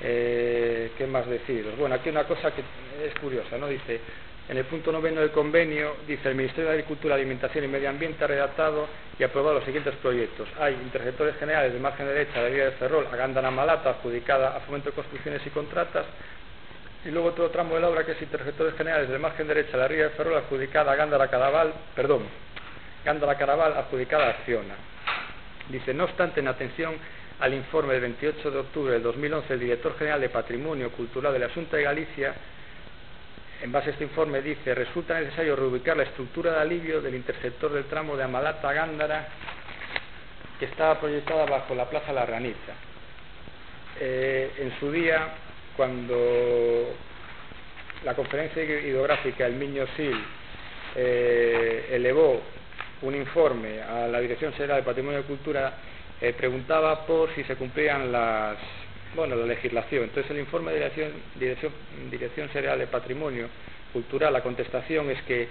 [0.02, 1.76] Eh, ¿Qué más deciros?
[1.76, 2.62] Bueno, aquí una cosa que
[3.04, 3.68] es curiosa, ¿no?
[3.68, 4.00] Dice,
[4.50, 8.24] en el punto noveno del convenio, dice el Ministerio de Agricultura, Alimentación y Medio Ambiente
[8.24, 10.48] ha redactado y aprobado los siguientes proyectos.
[10.58, 14.60] Hay interceptores generales de margen derecha de vía de Ferrol a Gándara Malata, adjudicada a
[14.60, 16.04] Fomento de Construcciones y Contratas,
[17.04, 19.78] y luego otro tramo de la obra que es interceptores generales de margen derecha de
[19.78, 22.22] la ría de Ferrol, adjudicada a Gándara Caraval, perdón,
[23.04, 24.74] Gándara Caraval, adjudicada a Acciona.
[25.68, 26.96] Dice, no obstante, en atención
[27.38, 31.38] al informe del 28 de octubre del 2011 el director general de Patrimonio Cultural de
[31.38, 32.34] la Junta de Galicia,
[33.62, 37.72] en base a este informe dice, resulta necesario reubicar la estructura de alivio del interceptor
[37.72, 39.28] del tramo de Amalata Gándara
[40.58, 42.74] que estaba proyectada bajo la Plaza La Ranita.
[43.98, 45.28] Eh, en su día,
[45.76, 46.94] cuando
[48.04, 50.16] la conferencia hidrográfica El Miño Sil
[50.96, 52.40] eh, elevó
[53.02, 55.72] un informe a la Dirección General de Patrimonio y Cultura,
[56.20, 58.56] eh, preguntaba por si se cumplían las,
[59.14, 60.04] bueno, la legislación.
[60.04, 61.72] Entonces, el informe de Dirección,
[62.10, 63.48] Dirección, General de Patrimonio
[63.92, 65.48] Cultural, la contestación es que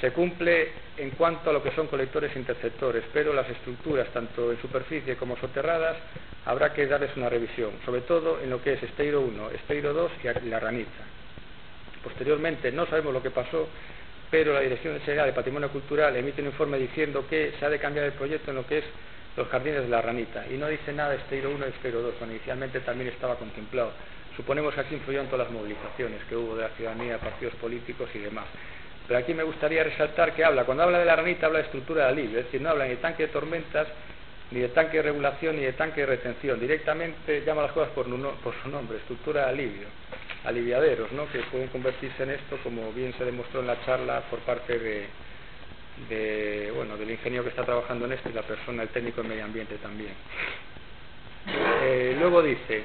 [0.00, 4.52] se cumple en cuanto a lo que son colectores e interceptores, pero las estructuras, tanto
[4.52, 5.96] en superficie como soterradas,
[6.44, 10.12] habrá que darles una revisión, sobre todo en lo que es Esteiro 1, Esteiro 2
[10.44, 11.04] y la Ranita.
[12.02, 13.68] Posteriormente, no sabemos lo que pasó,
[14.30, 17.78] pero la Dirección General de Patrimonio Cultural emite un informe diciendo que se ha de
[17.78, 18.84] cambiar el proyecto en lo que es
[19.36, 22.34] los jardines de la ranita y no dice nada Esteiro 1 y Esteiro 2, cuando
[22.34, 23.92] inicialmente también estaba contemplado.
[24.36, 28.18] Suponemos que aquí influyeron todas las movilizaciones que hubo de la ciudadanía, partidos políticos y
[28.18, 28.44] demás.
[29.06, 32.04] Pero aquí me gustaría resaltar que habla, cuando habla de la ranita, habla de estructura
[32.04, 33.86] de alivio, es decir, no habla ni de tanque de tormentas,
[34.50, 36.58] ni de tanque de regulación, ni de tanque de retención.
[36.58, 38.06] Directamente llama las cosas por,
[38.38, 39.86] por su nombre, estructura de alivio,
[40.44, 41.30] aliviaderos, ¿no?
[41.30, 45.06] que pueden convertirse en esto, como bien se demostró en la charla por parte de,
[46.08, 49.28] de, bueno, del ingeniero que está trabajando en esto y la persona, el técnico de
[49.28, 50.12] medio ambiente también.
[51.82, 52.82] Eh, luego dice,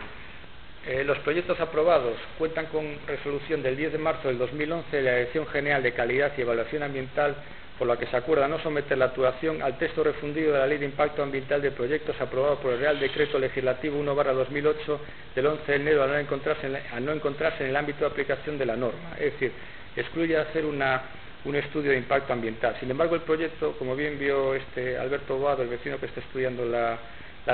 [0.88, 5.16] eh, los proyectos aprobados cuentan con resolución del 10 de marzo del 2011 de la
[5.18, 7.36] Dirección General de Calidad y Evaluación Ambiental
[7.78, 10.78] por la que se acuerda no someter la actuación al texto refundido de la Ley
[10.78, 14.98] de Impacto Ambiental de Proyectos aprobado por el Real Decreto Legislativo 1-2008
[15.34, 18.12] del 11 de enero al no, encontrarse en, al no encontrarse en el ámbito de
[18.12, 19.14] aplicación de la norma.
[19.18, 19.52] Es decir,
[19.96, 21.02] excluye hacer una
[21.46, 22.76] un estudio de impacto ambiental.
[22.80, 26.66] Sin embargo, el proyecto, como bien vio este Alberto Boado, el vecino que está estudiando
[26.66, 26.98] la,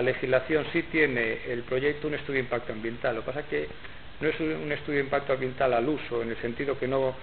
[0.02, 3.16] legislación, sí tiene el proyecto un estudio de impacto ambiental.
[3.16, 3.68] Lo que pasa es que
[4.20, 7.16] no es un estudio de impacto ambiental al uso, en el sentido que no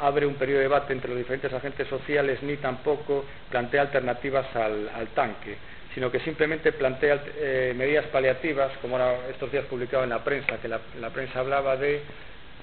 [0.00, 5.08] abre un periodo de debate entre los diferentes agentes sociales ni tampoco plantea alternativas al,
[5.14, 5.56] tanque,
[5.94, 10.58] sino que simplemente plantea eh, medidas paliativas, como ahora estos días publicado en la prensa,
[10.60, 12.00] que la, prensa hablaba de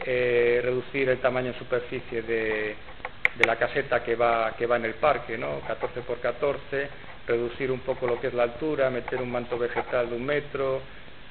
[0.05, 2.75] eh, reducir el tamaño en superficie de,
[3.37, 5.59] de la caseta que va, que va en el parque, ¿no?
[5.67, 6.89] 14 por 14,
[7.27, 10.81] reducir un poco lo que es la altura, meter un manto vegetal de un metro,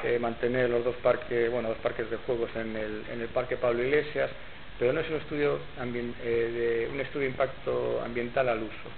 [0.05, 3.57] eh, mantener los dos parques, bueno, dos parques de juegos en el, en el Parque
[3.57, 4.31] Pablo Iglesias,
[4.79, 8.89] pero no es un estudio, eh, de, un estudio de impacto ambiental al uso.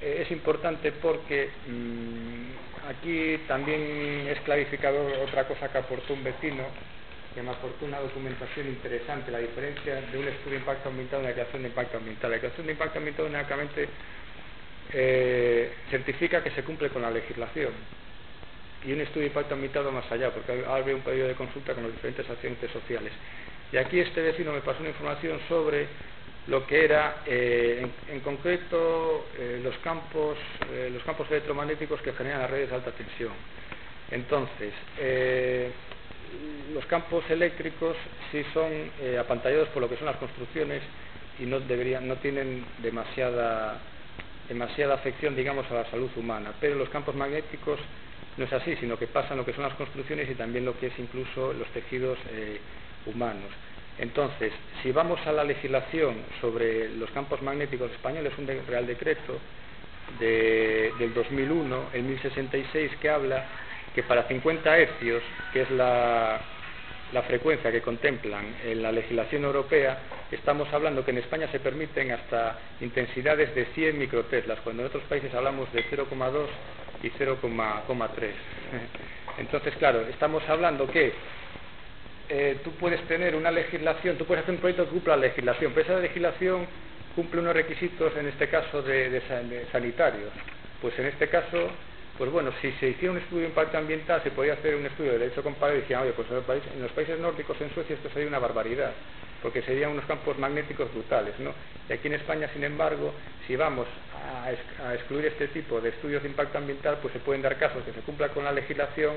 [0.00, 6.64] Eh, es importante porque mm, aquí también es clarificador otra cosa que aportó un vecino,
[7.34, 11.22] que me aportó una documentación interesante, la diferencia de un estudio de impacto ambiental y
[11.22, 12.30] una declaración de impacto ambiental.
[12.30, 13.88] La declaración de impacto ambiental únicamente
[14.92, 17.72] eh, certifica que se cumple con la legislación
[18.86, 21.82] y un estudio de impacto ambiental más allá, porque abre un periodo de consulta con
[21.82, 23.12] los diferentes agentes sociales.
[23.72, 25.88] Y aquí este vecino me pasó una información sobre
[26.46, 30.36] lo que era, eh, en, concreto, eh, los, campos,
[30.92, 33.32] los campos electromagnéticos que generan las redes de alta tensión.
[34.10, 34.72] Entonces,
[36.72, 37.96] los campos eléctricos
[38.32, 40.82] sí son eh, apantallados por lo que son las construcciones
[41.38, 43.80] y no deberían, no tienen demasiada
[44.48, 47.80] demasiada afección digamos a la salud humana, pero los campos magnéticos
[48.36, 50.88] no es así, sino que pasan lo que son las construcciones y también lo que
[50.88, 52.60] es incluso los tejidos eh,
[53.06, 53.50] humanos.
[53.98, 59.38] Entonces, si vamos a la legislación sobre los campos magnéticos españoles, un Real Decreto
[60.18, 63.44] del 2001, el 1066, que habla
[63.94, 66.40] que para 50 hercios, que es la,
[67.28, 69.98] frecuencia que contemplan en la legislación europea,
[70.32, 75.04] estamos hablando que en España se permiten hasta intensidades de 100 microteslas, cuando en otros
[75.04, 76.46] países hablamos de 0,2
[77.04, 78.30] y 0,3.
[79.38, 81.12] Entonces, claro, estamos hablando que
[82.28, 85.72] eh, tú puedes tener una legislación, tú puedes hacer un proyecto que cumpla la legislación,
[85.72, 86.66] pero esa legislación
[87.14, 89.22] cumple unos requisitos, en este caso, de
[89.70, 90.32] sanitarios.
[90.82, 91.70] Pues en este caso
[92.16, 95.12] pues bueno, si se hiciera un estudio de impacto ambiental, se podía hacer un estudio
[95.12, 97.74] de derecho comparado y decían, oye, pues en los, países, en los países nórdicos, en
[97.74, 98.92] Suecia, esto sería una barbaridad,
[99.42, 101.52] porque serían unos campos magnéticos brutales, ¿no?
[101.88, 103.12] Y aquí en España, sin embargo,
[103.46, 104.52] si vamos a,
[104.94, 108.00] excluir este tipo de estudios de impacto ambiental, pues se pueden dar casos que se
[108.00, 109.16] cumpla con la legislación,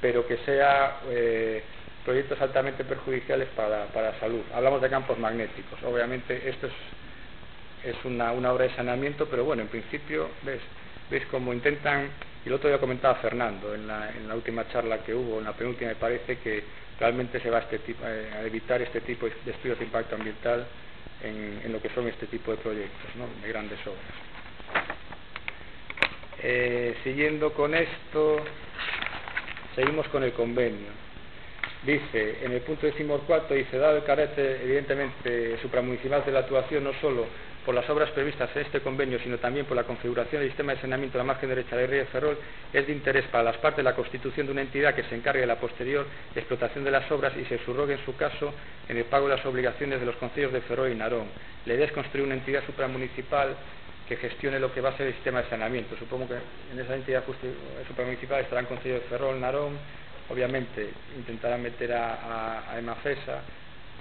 [0.00, 1.62] pero que sea eh,
[2.04, 4.40] proyectos altamente perjudiciales para, para la salud.
[4.54, 5.82] Hablamos de campos magnéticos.
[5.82, 10.60] Obviamente esto es, es una, una obra de saneamiento, pero bueno, en principio, ves,
[11.10, 12.08] ves cómo intentan,
[12.44, 15.44] y el otro día comentaba Fernando en la, en la última charla que hubo, en
[15.44, 16.64] la penúltima me parece que
[16.98, 20.14] realmente se va a, este tipo, eh, a evitar este tipo de estudios de impacto
[20.14, 20.66] ambiental
[21.22, 23.26] en, lo que son este tipo de proyectos, ¿no?
[23.42, 24.26] de grandes obras.
[26.42, 28.36] Eh, siguiendo con esto,
[29.74, 31.06] seguimos con el convenio.
[31.84, 36.92] Dice, en el punto decimocuarto, dice, dado el carácter evidentemente supramunicipal de la actuación, no
[37.00, 37.26] solo
[37.66, 40.80] por las obras previstas en este convenio, sino también por la configuración del sistema de
[40.80, 42.38] saneamiento de la margen derecha del río de Ferrol,
[42.72, 45.48] es de interés para las partes la constitución de una entidad que se encargue de
[45.48, 48.54] la posterior explotación de las obras y se subrogue en su caso
[48.88, 51.26] en el pago de las obligaciones de los concilios de Ferrol y Narón.
[51.66, 53.56] La idea es construir una entidad supramunicipal
[54.08, 55.96] que gestione lo que va a ser el sistema de saneamiento.
[55.98, 56.36] Supongo que
[56.72, 57.24] en esa entidad
[57.88, 59.76] supramunicipal estarán concilios de Ferrol, Narón,
[60.28, 63.42] obviamente intentarán meter a, a, a EMAFESA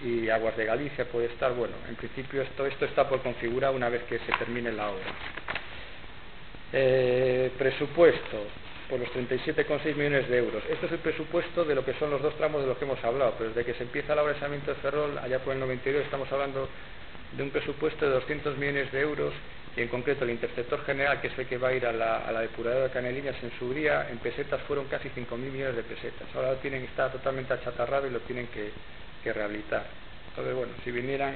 [0.01, 3.89] y Aguas de Galicia puede estar, bueno, en principio esto, esto está por configurar una
[3.89, 5.05] vez que se termine la obra.
[6.73, 8.37] Eh, presupuesto
[8.89, 10.63] por los 37,6 millones de euros.
[10.69, 13.03] Este es el presupuesto de lo que son los dos tramos de los que hemos
[13.03, 16.31] hablado, pero desde que se empieza el abresamiento de Ferrol, allá por el 92, estamos
[16.31, 16.67] hablando
[17.35, 19.33] de un presupuesto de 200 millones de euros
[19.75, 22.17] y en concreto el interceptor general, que es el que va a ir a la,
[22.19, 25.83] a la depuradora de Canelinas en su día, en pesetas fueron casi 5.000 millones de
[25.83, 26.27] pesetas.
[26.33, 28.71] Ahora lo tienen, está totalmente achatarrado y lo tienen que,
[29.25, 29.83] que rehabilitar.
[30.29, 31.35] Entonces, bueno, si vinieran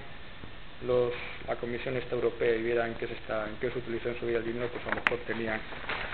[0.85, 1.11] los,
[1.47, 4.27] la Comisión Esta Europea y vieran qué se, está, en qué se utilizó en su
[4.27, 5.59] día el dinero, pues a lo mejor tenían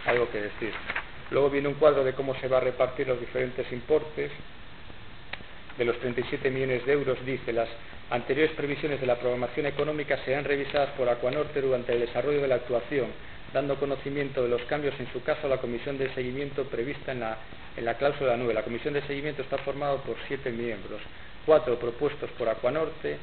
[0.05, 0.71] algo que decir.
[1.31, 4.31] Luego viene un cuadro de cómo se va a repartir los diferentes importes.
[5.77, 7.67] De los 37 millones de euros, dice, las
[8.09, 12.55] anteriores previsiones de la programación económica serán revisadas por Acuanorte durante el desarrollo de la
[12.55, 13.07] actuación,
[13.51, 17.19] dando conocimiento de los cambios en su caso a la comisión de seguimiento prevista en
[17.19, 17.37] la,
[17.75, 18.53] en la cláusula 9.
[18.53, 21.01] La comisión de seguimiento está formada por siete miembros
[21.45, 23.17] cuatro propuestos por Acuanorte,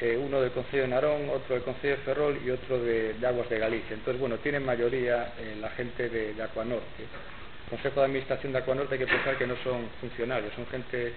[0.00, 3.48] eh, uno del Consejo de Narón, otro del Consejo de Ferrol y otro de, Aguas
[3.48, 3.94] de Galicia.
[3.94, 7.02] Entonces, bueno, tienen mayoría eh, la gente de, de Acuanorte.
[7.02, 11.12] El Consejo de Administración de Acuanorte hay que pensar que no son funcionarios, son gente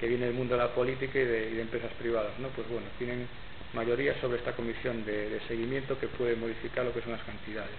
[0.00, 2.48] que viene del mundo de la política y de, empresas privadas, ¿no?
[2.48, 3.28] Pues bueno, tienen
[3.72, 7.76] mayoría sobre esta comisión de seguimiento que puede modificar lo que son las cantidades.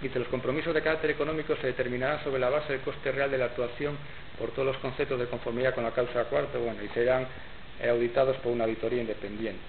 [0.00, 3.38] Dice, los compromisos de carácter económico se determinarán sobre la base del coste real de
[3.38, 3.96] la actuación
[4.38, 7.26] por todos los conceptos de conformidad con la causa cuarta, bueno, y serán
[7.80, 9.60] eh, auditados por una auditoría independiente.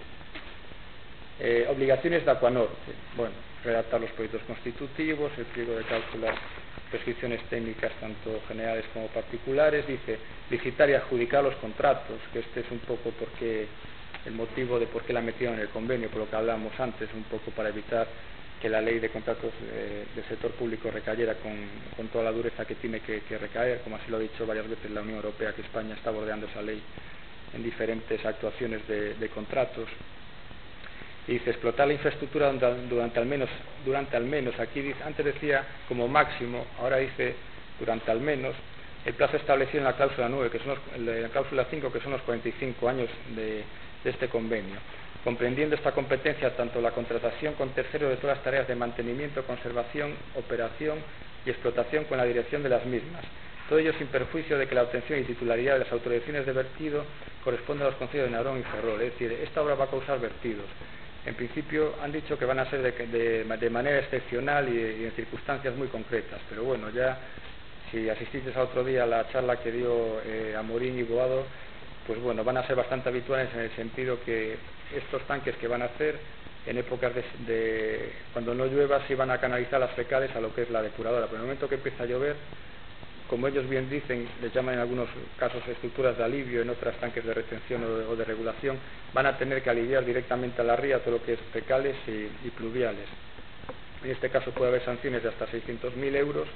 [1.40, 6.36] Eh, obligaciones de Acuanorte, bueno, redactar los proyectos constitutivos, el pliego de cláusulas,
[6.90, 10.18] prescripciones técnicas tanto generales como particulares, dice
[10.50, 13.68] licitar y adjudicar los contratos, que este es un poco porque
[14.26, 17.10] el motivo de por qué la metieron en el convenio, por lo que hablábamos antes,
[17.14, 18.08] un poco para evitar
[18.62, 21.54] que la ley de contratos eh, del sector público recayera con,
[21.96, 24.68] con, toda la dureza que tiene que, que, recaer, como así lo ha dicho varias
[24.68, 26.82] veces la Unión Europea, que España está bordeando esa ley
[27.54, 29.88] en diferentes actuaciones de, de contratos.
[31.28, 33.50] Y dice, explotar la infraestructura durante, al menos,
[33.86, 37.36] durante al menos, aquí dice, antes decía como máximo, ahora dice
[37.80, 38.56] durante al menos,
[39.06, 42.00] el plazo establecido en la cláusula 9, que son los, en la cláusula 5, que
[42.00, 43.64] son los 45 años de,
[44.08, 44.78] de este convenio
[45.28, 50.14] comprendiendo esta competencia tanto la contratación con terceros de todas las tareas de mantenimiento, conservación,
[50.36, 51.00] operación
[51.46, 53.26] y explotación con la dirección de las mismas.
[53.68, 57.04] Todo ello sin perjuicio de que la obtención y titularidad de las autorizaciones de vertido
[57.44, 59.02] corresponde a los concilios de Narón y Ferrol.
[59.02, 60.66] Es decir, esta obra va a causar vertidos.
[61.26, 65.06] En principio han dicho que van a ser de, de, de manera excepcional y, y,
[65.08, 67.18] en circunstancias muy concretas, pero bueno, ya
[67.92, 71.44] si asististe a otro día a la charla que dio eh, Amorín y Boado,
[72.08, 74.58] pues bueno, van a ser bastante habituales en el sentido que
[74.96, 76.18] estos tanques que van a hacer
[76.66, 80.54] en épocas de, de, cuando no llueva se van a canalizar las fecales a lo
[80.56, 82.36] que es la depuradora, pero en el momento que empieza a llover,
[83.30, 87.26] como ellos bien dicen, les llaman en algunos casos estructuras de alivio, en otras tanques
[87.26, 88.78] de retención o de, regulación,
[89.14, 92.48] van a tener que aliviar directamente a la ría todo lo que es fecales y,
[92.48, 93.06] y pluviales.
[94.04, 96.48] En este caso puede haber sanciones de hasta 600.000 euros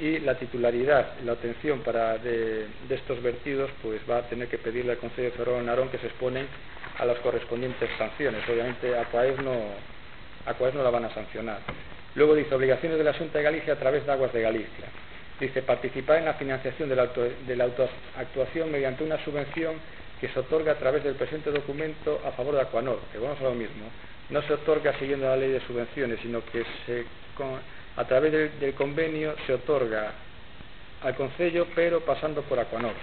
[0.00, 4.92] y la titularidad, la obtención para de, estos vertidos, pues va a tener que pedirle
[4.92, 6.46] al Consejo de Ferrol Narón que se exponen
[6.98, 8.42] a las correspondientes sanciones.
[8.48, 9.06] Obviamente a
[9.42, 11.58] no, no la van a sancionar.
[12.14, 14.86] Luego dice obligaciones de la Junta de Galicia a través de Aguas de Galicia.
[15.38, 19.74] Dice participar en la financiación de la, auto, de la autoactuación mediante una subvención
[20.18, 23.44] que se otorga a través del presente documento a favor de Acuanor, que vamos a
[23.44, 23.84] lo mismo.
[24.30, 27.58] No se otorga siguiendo la ley de subvenciones, sino que se, con,
[27.96, 30.12] a través del, del convenio se otorga
[31.02, 32.98] al Concello, pero pasando por Acuanorte.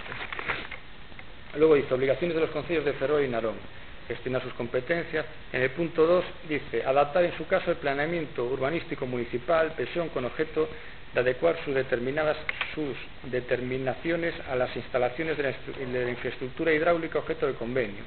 [1.56, 3.56] Luego dice, obligaciones de los concellos de Ferrol y Narón,
[4.06, 5.26] gestionar sus competencias.
[5.52, 10.24] En el punto 2 dice, adaptar en su caso el planeamiento urbanístico municipal, presión con
[10.24, 10.68] objeto
[11.14, 12.36] de adecuar sus determinadas
[12.74, 12.94] sus
[13.30, 18.02] determinaciones a las instalaciones de la, infraestructura hidráulica objeto del convenio.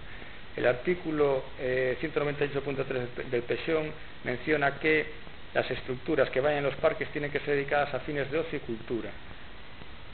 [0.55, 3.91] El artículo eh, 198.3 del PESION
[4.23, 5.05] menciona que
[5.53, 8.57] las estructuras que vayan en los parques tienen que ser dedicadas a fines de ocio
[8.57, 9.09] y cultura.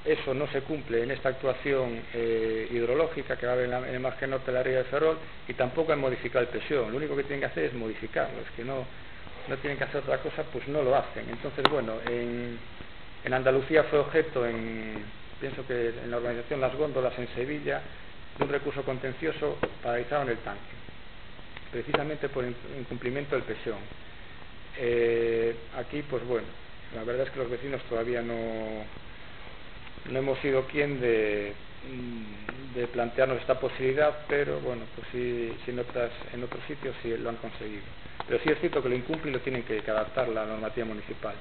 [0.05, 3.79] Eso no se cumple en esta actuación eh, hidrológica que va a haber en, la,
[3.79, 5.17] en, el margen norte de la ría de Ferrol
[5.47, 6.91] y tampoco han modificado el PESION.
[6.91, 8.39] Lo único que tienen que hacer es modificarlo.
[8.39, 8.85] Es que no,
[9.47, 11.29] no tienen que hacer otra cosa, pues no lo hacen.
[11.29, 12.57] Entonces, bueno, en,
[13.23, 15.03] en Andalucía fue objeto, en,
[15.41, 17.81] pienso que en la organización Las Góndolas en Sevilla,
[18.38, 20.61] de un recurso contencioso paralizado en el tanque,
[21.71, 24.06] precisamente por incumplimiento del PESION.
[24.80, 26.47] Eh, aquí, pues bueno,
[26.95, 28.84] la verdad es que los vecinos todavía no,
[30.11, 31.53] no hemos sido quien de,
[32.75, 37.15] de plantearnos esta posibilidad, pero bueno, pues sí, sí en, otras, en otros sitios sí
[37.17, 37.84] lo han conseguido.
[38.28, 41.36] Pero sí es cierto que lo incumple y lo tienen que, adaptar la normativa municipal.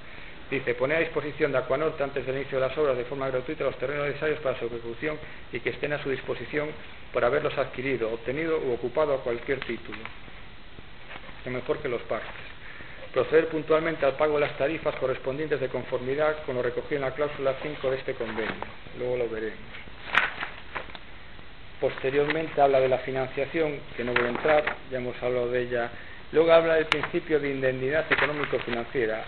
[0.50, 3.64] Dice, poner a disposición de Acuanorte antes del inicio de las obras de forma gratuita
[3.64, 5.18] los terrenos necesarios para su ejecución
[5.52, 6.68] y que estén a su disposición
[7.12, 9.98] por haberlos adquirido, obtenido u ocupado a cualquier título.
[11.42, 12.55] Que mejor que los parques.
[13.16, 17.14] Proceder puntualmente al pago de las tarifas correspondientes de conformidad con lo recogido en la
[17.14, 18.52] cláusula 5 de este convenio.
[18.98, 19.56] Luego lo veremos.
[21.80, 25.90] Posteriormente habla de la financiación, que no voy a entrar, ya hemos hablado de ella.
[26.30, 29.24] Luego habla del principio de indemnidad económico-financiera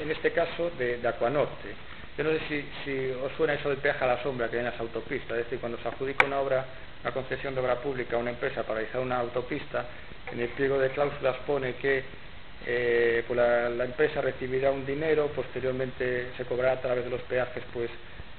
[0.00, 1.74] en este caso de, de Acuanorte.
[2.16, 4.60] Yo no sé si, si, os suena eso del peaje a la sombra que hay
[4.60, 6.64] en las autopistas, es decir, cuando se adjudica una obra,
[7.02, 9.84] una concesión de obra pública a una empresa para realizar una autopista,
[10.32, 12.29] en el pliego de cláusulas pone que
[12.66, 17.22] eh, pues la, la, empresa recibirá un dinero, posteriormente se cobrará a través de los
[17.22, 17.90] peajes pues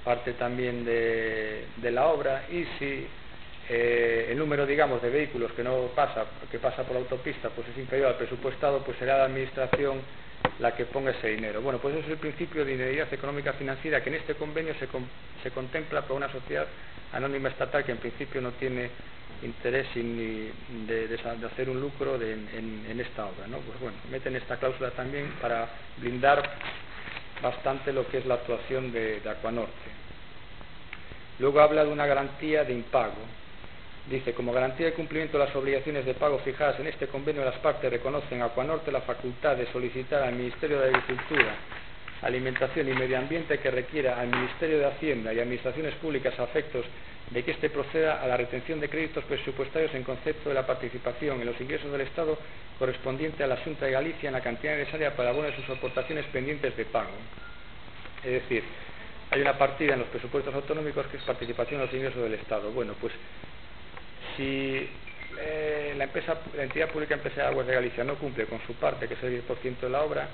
[0.04, 3.08] parte también de, la obra y si
[3.70, 7.68] eh, el número digamos de vehículos que no pasa, que pasa por la autopista pues
[7.70, 10.00] es inferior al presupuestado, pues será la administración
[10.60, 11.62] la que ponga ese dinero.
[11.62, 14.88] Bueno, pues eso es el principio de identidad económica financiera que en este convenio se,
[15.44, 16.66] se contempla para una sociedad
[17.14, 18.90] anónima estatal que en principio no tiene
[19.44, 20.52] interés de,
[20.88, 23.48] de, de hacer un lucro de, en, esta obra.
[23.48, 23.58] ¿no?
[23.58, 25.68] Pues bueno, meten esta cláusula también para
[25.98, 26.44] blindar
[27.42, 29.72] bastante lo que es la actuación de, de Acuanorte.
[31.40, 33.18] Luego habla de una garantía de impago.
[34.10, 37.58] Dice, como garantía de cumplimiento de las obligaciones de pago fijadas en este convenio, las
[37.58, 41.56] partes reconocen a Acuanorte la facultad de solicitar al Ministerio de Agricultura,
[42.22, 46.86] Alimentación y Medio Ambiente que requiera al Ministerio de Hacienda y Administraciones Públicas a efectos
[47.32, 51.40] de que éste proceda a la retención de créditos presupuestarios en concepto de la participación
[51.40, 52.38] en los ingresos del Estado
[52.78, 56.26] correspondiente a la Junta de Galicia en la cantidad necesaria para abono de sus aportaciones
[56.28, 57.12] pendientes de pago.
[58.24, 58.64] Es decir,
[59.32, 62.72] hay una partida en los presupuestos autonómicos que es participación en los ingresos del Estado.
[62.72, 63.14] Bueno, pues
[64.36, 64.90] si
[65.40, 68.74] eh, la, empresa, la entidad pública empresa de aguas de Galicia no cumple con su
[68.76, 70.28] parte, que es el 10% de la obra,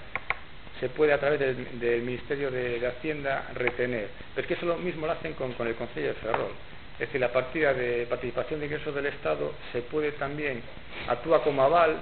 [0.80, 4.10] se puede a través del, del Ministerio de, Hacienda retener.
[4.34, 6.52] Pero es que eso lo mismo lo hacen con, el Consejo de Ferrol.
[6.94, 10.62] Es decir, la partida de participación de ingresos del Estado se puede también,
[11.08, 11.98] actúa como aval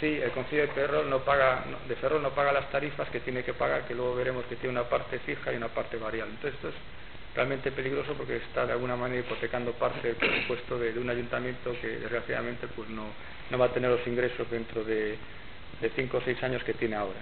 [0.00, 3.44] si el Consejo de Ferrol no paga, de Ferrol no paga las tarifas que tiene
[3.44, 6.34] que pagar, que luego veremos que tiene una parte fija y una parte variable.
[6.34, 6.74] Entonces esto es
[7.34, 11.74] realmente peligroso porque está de alguna manera hipotecando parte del presupuesto de, de un ayuntamiento
[11.80, 13.04] que desgraciadamente pues no,
[13.50, 15.16] no va a tener los ingresos dentro de,
[15.80, 17.20] de cinco o seis años que tiene ahora.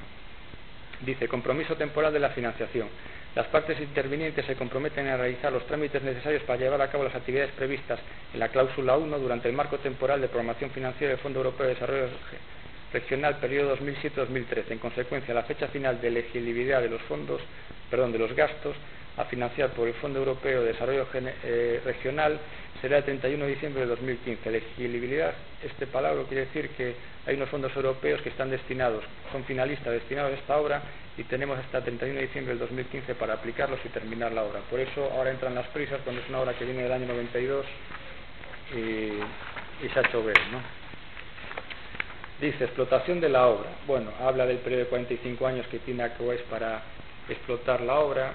[1.05, 2.89] Dice, compromiso temporal de la financiación.
[3.35, 7.15] Las partes intervinientes se comprometen a realizar los trámites necesarios para llevar a cabo las
[7.15, 7.99] actividades previstas
[8.33, 11.75] en la cláusula 1 durante el marco temporal de programación financiera del Fondo Europeo de
[11.75, 12.07] Desarrollo
[12.93, 14.71] Regional periodo 2007-2013.
[14.71, 17.43] En consecuencia, la fecha final de elegibilidad de los fondos,
[17.91, 18.77] perdón, de los gastos
[19.17, 22.39] a financiar por el Fondo Europeo de Desarrollo eh, Regional
[22.81, 24.49] será el 31 de diciembre de 2015.
[24.49, 26.95] Elegibilidad, este palabra quiere decir que
[27.27, 30.83] hay unos fondos europeos que están destinados, son finalistas destinados a esta obra
[31.17, 34.61] y tenemos hasta el 31 de diciembre del 2015 para aplicarlos y terminar la obra.
[34.69, 37.65] Por eso ahora entran las prisas cuando es una obra que viene del año 92
[38.75, 40.61] y, y se ha hecho ver, ¿no?
[42.41, 43.71] Dice, explotación de la obra.
[43.87, 46.83] Bueno, habla del periodo de 45 años que tiene ACOES para
[47.29, 48.33] explotar la obra,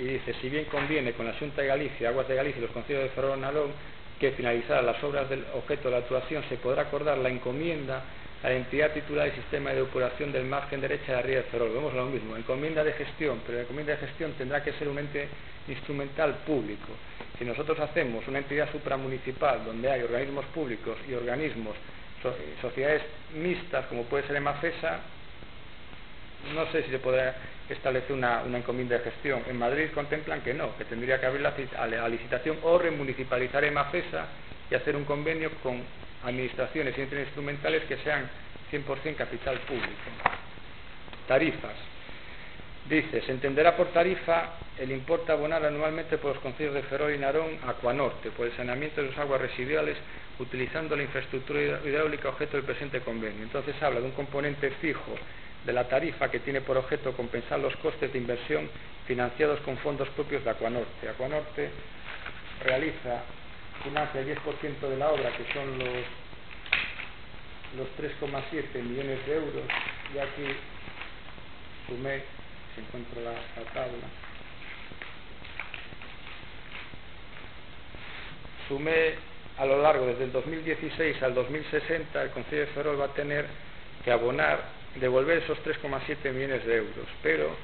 [0.00, 2.70] y dice, si bien conviene con la Junta de Galicia, Aguas de Galicia y los
[2.70, 3.70] Concilios de Ferrol Nalón
[4.18, 8.02] que finalizadas las obras del objeto de la actuación se podrá acordar la encomienda
[8.42, 11.42] a la entidad titular del sistema de depuración del margen derecha de la ría de
[11.44, 11.72] Ferrol.
[11.74, 14.98] Vemos lo mismo, encomienda de gestión, pero la encomienda de gestión tendrá que ser un
[14.98, 15.28] ente
[15.68, 16.88] instrumental público.
[17.38, 21.76] Si nosotros hacemos una entidad supramunicipal donde hay organismos públicos y organismos,
[22.62, 23.02] sociedades
[23.34, 25.00] mixtas, como puede ser EMAFESA,
[26.54, 27.34] no sé si se podrá
[27.68, 29.42] establecer una, encomienda de gestión.
[29.48, 34.26] En Madrid contemplan que no, que tendría que haber la, licitación o remunicipalizar EMAFESA
[34.70, 35.82] y hacer un convenio con
[36.24, 38.28] administraciones y entes instrumentales que sean
[38.70, 39.88] 100% capital público.
[41.26, 41.76] Tarifas.
[42.88, 47.18] Dice, se entenderá por tarifa el importe abonado anualmente por los concilios de Ferrol y
[47.18, 49.96] Narón a Acuanorte por el saneamiento de sus aguas residuales
[50.38, 53.42] utilizando la infraestructura hidráulica objeto del presente convenio.
[53.42, 55.14] Entonces habla de un componente fijo
[55.64, 58.68] de la tarifa que tiene por objeto compensar los costes de inversión
[59.06, 61.08] financiados con fondos propios de Acuanorte.
[61.08, 61.70] Acuanorte
[62.64, 63.22] realiza,
[63.82, 65.88] financia el 10% de la obra, que son los,
[67.76, 69.64] los 3,7 millones de euros,
[70.14, 70.56] y aquí
[71.88, 72.22] sumé,
[72.74, 73.32] si encuentro la,
[73.72, 74.06] tabla,
[78.68, 79.14] sumé
[79.58, 83.46] a lo largo desde el 2016 al 2060 el Consejo de Ferrol va a tener
[84.04, 87.54] que abonar devolver esos 3,7 millones de euros, pero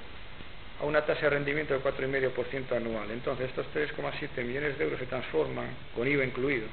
[0.81, 3.11] a una tasa de rendimiento del 4,5% anual.
[3.11, 6.66] Entonces, estos 3,7 millones de euros se transforman, con IVA incluido,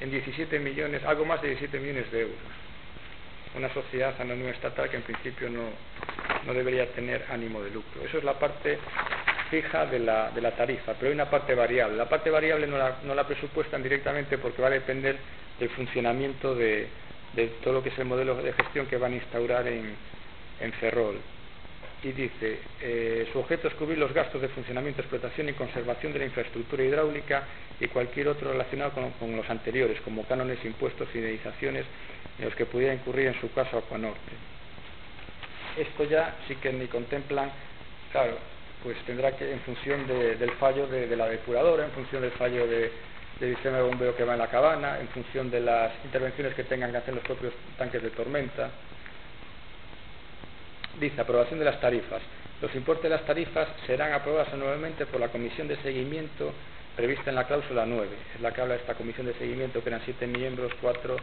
[0.00, 2.36] en 17 millones, algo más de 17 millones de euros.
[3.54, 5.70] Una sociedad anónima estatal que en principio no,
[6.46, 8.02] no debería tener ánimo de lucro.
[8.04, 8.78] Eso es la parte
[9.50, 11.96] fija de la, de la tarifa, pero hay una parte variable.
[11.96, 15.16] La parte variable no la, no la presupuestan directamente porque va a depender
[15.60, 16.88] del funcionamiento de,
[17.34, 19.94] de todo lo que es el modelo de gestión que van a instaurar en,
[20.60, 21.16] en Ferrol.
[22.02, 26.18] Y dice, eh, su objeto es cubrir los gastos de funcionamiento, explotación y conservación de
[26.18, 27.44] la infraestructura hidráulica
[27.78, 31.86] y cualquier otro relacionado con, los anteriores, como cánones, impuestos y indemnizaciones
[32.38, 34.32] en los que pudiera incurrir en su caso Acuanorte.
[35.78, 37.50] Esto ya sí que ni contemplan,
[38.10, 38.36] claro,
[38.82, 42.90] pues tendrá que, en función del fallo de la depuradora, en función del fallo de,
[43.46, 46.64] de sistema de bombeo que va en la cabana, en función de las intervenciones que
[46.64, 48.70] tengan que hacer los propios tanques de tormenta.
[51.00, 52.22] Dice, aprobación de las tarifas.
[52.60, 56.52] Los importes de las tarifas serán aprobados anualmente por la Comisión de Seguimiento
[56.94, 58.08] prevista en la cláusula 9.
[58.36, 61.16] Es la que habla de esta Comisión de Seguimiento, que eran siete miembros, cuatro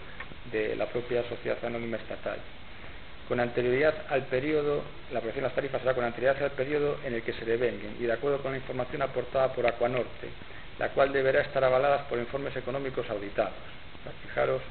[0.52, 2.40] de la propia Sociedad Anónima Estatal.
[3.30, 7.14] Con anterioridad al periodo, la aprobación de las tarifas será con anterioridad al periodo en
[7.14, 10.28] el que se devenguen y de acuerdo con la información aportada por Acuanorte
[10.80, 13.54] la cual deberá estar avalada por informes económicos auditados.
[14.26, 14.62] Fijaros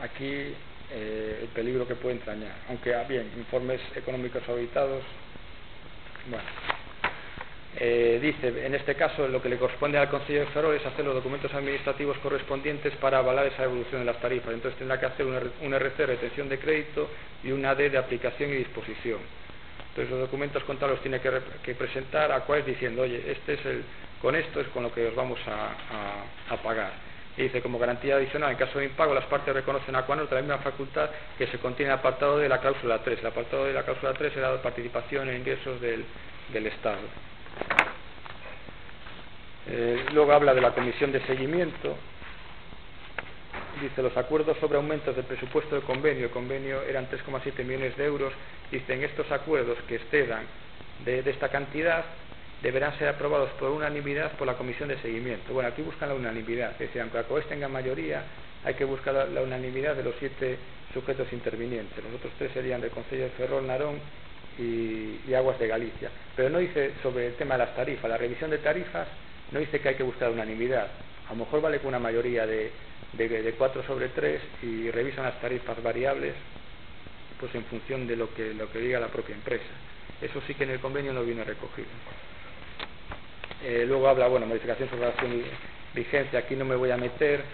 [0.00, 0.54] aquí
[0.92, 2.52] eh, el peligro que puede entrañar.
[2.68, 5.02] Aunque, ah, bien, informes económicos auditados,
[6.30, 6.44] bueno.
[7.74, 11.14] Eh, dice, en este caso, lo que le corresponde al Consejo de es hacer los
[11.14, 14.52] documentos administrativos correspondientes para avalar esa evolución de las tarifas.
[14.52, 17.08] Entonces tendrá que hacer un, RC, retención de crédito,
[17.42, 19.18] y una D de aplicación y disposición.
[19.88, 21.30] Entonces los documentos contables tiene que,
[21.64, 23.84] que presentar a cuál diciendo, oye, este es el,
[24.22, 26.92] con esto es con lo que os vamos a, pagar.
[27.36, 30.42] Y dice, como garantía adicional, en caso de impago, las partes reconocen a Acuanorte la
[30.42, 33.18] misma facultad que se contiene en el apartado de la cláusula 3.
[33.18, 36.04] El apartado de la cláusula 3 era la participación en ingresos del,
[36.66, 37.00] Estado.
[39.66, 41.96] Eh, luego habla de la comisión de seguimiento.
[43.80, 48.04] Dice, los acuerdos sobre aumentos del presupuesto del convenio, el convenio eran 3,7 millones de
[48.04, 48.32] euros.
[48.70, 50.44] Dice, en estos acuerdos que excedan
[51.04, 52.04] de, de esta cantidad,
[52.62, 55.52] deberán ser aprobados por unanimidad por la comisión de seguimiento.
[55.52, 58.22] Bueno, aquí buscan la unanimidad, es decir, aunque la COES tenga mayoría,
[58.64, 60.56] hay que buscar la, unanimidad de los siete
[60.94, 62.02] sujetos intervinientes.
[62.04, 63.98] Los otros tres serían del Consejo de Ferrol, Narón
[64.58, 66.10] y, Aguas de Galicia.
[66.36, 69.08] Pero no dice sobre el tema de las tarifas, la revisión de tarifas
[69.50, 70.86] no dice que hay que buscar unanimidad.
[71.28, 72.70] A lo mejor vale con una mayoría de,
[73.14, 76.34] de, cuatro sobre tres y revisan las tarifas variables
[77.40, 79.64] pues en función de lo que, lo que diga la propia empresa.
[80.20, 81.88] Eso sí que en el convenio no viene recogido.
[83.64, 85.14] Eh, luego habla, bueno, modificación sobre la
[85.94, 87.44] vigencia, aquí no me voy a meter.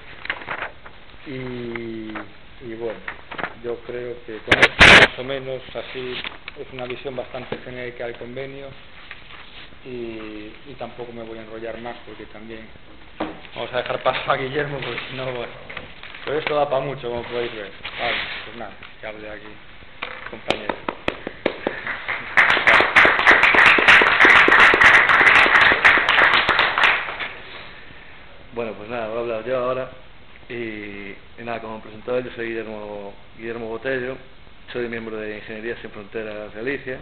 [1.26, 2.12] Y,
[2.74, 2.98] bueno,
[3.62, 6.14] yo creo que con esto más o menos así
[6.58, 8.68] es una visión bastante genérica del convenio
[9.84, 12.66] y, tampoco me voy a enrollar más porque también
[13.54, 15.52] vamos a dejar paso a Guillermo porque si no, bueno,
[16.24, 17.72] pero esto da para mucho como podéis ver.
[18.00, 19.48] Vale, pues nada, que hable aquí,
[20.30, 20.97] compañero.
[28.58, 29.88] Bueno, pues nada, voy a hablar yo ahora.
[30.48, 34.16] Y, nada, como presentador, yo soy Guillermo, Guillermo Botello,
[34.72, 36.98] soy miembro de Ingeniería Sin Fronteras Galicia.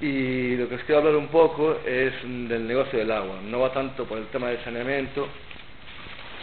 [0.00, 3.36] Y lo que os quiero hablar un poco es del negocio del agua.
[3.40, 5.28] No va tanto por el tema del saneamiento,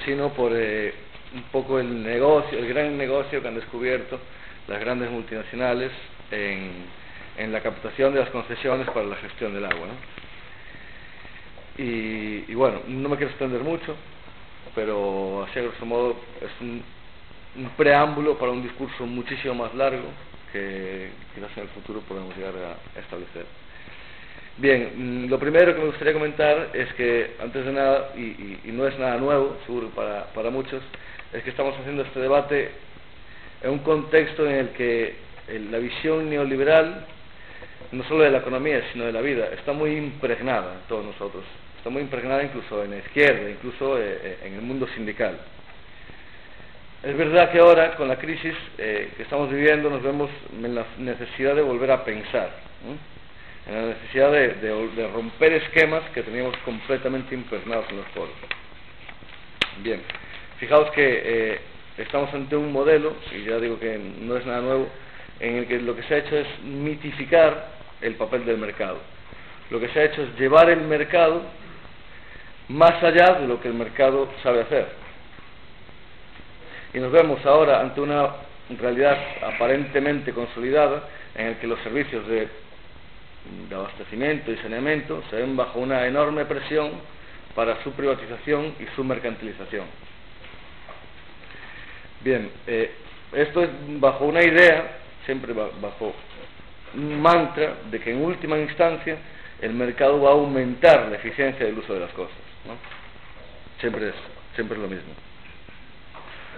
[0.06, 0.94] sino por eh,
[1.34, 4.18] un poco el negocio, el gran negocio que han descubierto
[4.70, 5.92] las grandes multinacionales
[6.32, 6.72] en,
[7.36, 9.88] en la captación de las concesiones para la gestión del agua.
[9.88, 10.35] ¿no?
[11.78, 13.96] Y, bueno, no me quiero extender mucho,
[14.74, 16.84] pero así a grosso modo es un,
[17.78, 20.08] preámbulo para un discurso muchísimo más largo
[20.52, 23.46] que quizás en el futuro podemos llegar a establecer.
[24.58, 28.88] Bien, mm, lo primero que me gustaría comentar es que, antes de nada, y, no
[28.88, 30.82] es nada nuevo, seguro para, para, muchos,
[31.34, 32.72] es que estamos haciendo este debate
[33.64, 35.16] en un contexto en el que
[35.70, 37.06] la visión neoliberal,
[37.96, 41.44] no solo de la economía, sino de la vida, está muy impregnada en todos nosotros.
[41.78, 45.38] Está muy impregnada incluso en la izquierda, incluso eh, eh, en el mundo sindical.
[47.04, 50.86] Es verdad que ahora, con la crisis eh, que estamos viviendo, nos vemos en la
[50.98, 52.50] necesidad de volver a pensar,
[53.68, 58.34] en la necesidad de, romper esquemas que teníamos completamente impregnados en los poros.
[59.84, 60.02] Bien,
[60.60, 61.62] fijaos que
[61.98, 64.90] estamos ante un modelo, y ya digo que no es nada nuevo,
[65.40, 68.98] en el que lo que se ha hecho es mitificar el papel del mercado.
[69.70, 71.42] Lo que se ha hecho es llevar el mercado
[72.68, 74.88] más allá de lo que el mercado sabe hacer.
[76.94, 78.30] Y nos vemos ahora ante una
[78.80, 82.48] realidad aparentemente consolidada en el que los servicios de,
[83.72, 86.94] abastecimiento y saneamiento se ven bajo una enorme presión
[87.54, 89.86] para su privatización y su mercantilización.
[92.22, 92.92] Bien, eh,
[93.34, 93.70] esto es
[94.00, 96.14] bajo una idea siempre bajo
[96.96, 99.18] un mantra de que en última instancia
[99.62, 102.36] el mercado va a aumentar la eficiencia del uso de las cosas.
[103.80, 104.16] Siempre, es,
[104.56, 105.14] siempre es lo mismo.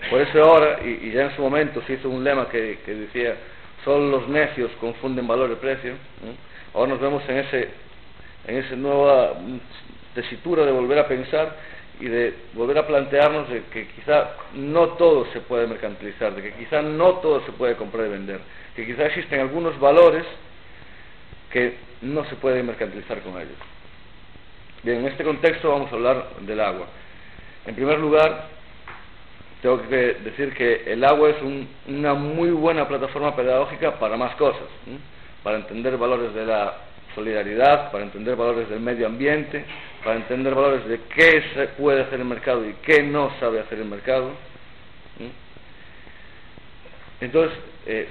[0.10, 3.36] Por eso ahora, y, ya en su momento se hizo un lema que, decía,
[3.84, 5.96] solo los necios confunden valor y precio,
[6.74, 7.70] ahora nos vemos en, ese,
[8.48, 9.34] en esa nueva
[10.14, 11.56] tesitura de volver a pensar
[12.00, 16.54] y de volver a plantearnos de que quizá no todo se puede mercantilizar, de que
[16.54, 18.40] quizá no todo se puede comprar y vender,
[18.78, 20.24] que quizá existen algunos valores
[21.52, 23.58] que no se pueden mercantilizar con ellos.
[24.84, 26.86] Bien, en este contexto vamos a hablar del agua.
[27.66, 28.50] En primer lugar,
[29.64, 31.38] tengo que decir que el agua es
[31.88, 34.68] una muy buena plataforma pedagógica para más cosas,
[35.42, 36.78] para entender valores de la
[37.16, 39.66] solidaridad, para entender valores del medio ambiente,
[40.04, 43.80] para entender valores de qué se puede hacer el mercado y qué no sabe hacer
[43.80, 44.34] el mercado.
[47.20, 47.58] Entonces,
[47.88, 48.08] eh,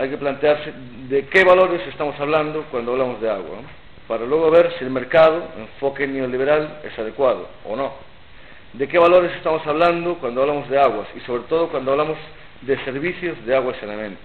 [0.00, 0.72] hay que plantearse
[1.10, 3.58] de qué valores estamos hablando cuando hablamos de agua,
[4.08, 7.92] para luego ver si el mercado, enfoque neoliberal, es adecuado o no.
[8.72, 12.16] De qué valores estamos hablando cuando hablamos de aguas y sobre todo cuando hablamos
[12.62, 14.22] de servicios de agua y saneamiento.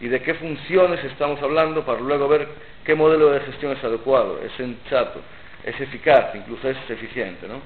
[0.00, 2.48] Y de qué funciones estamos hablando para luego ver
[2.82, 5.20] qué modelo de gestión es adecuado, es sensato,
[5.62, 7.46] es eficaz, incluso es eficiente.
[7.46, 7.60] ¿no?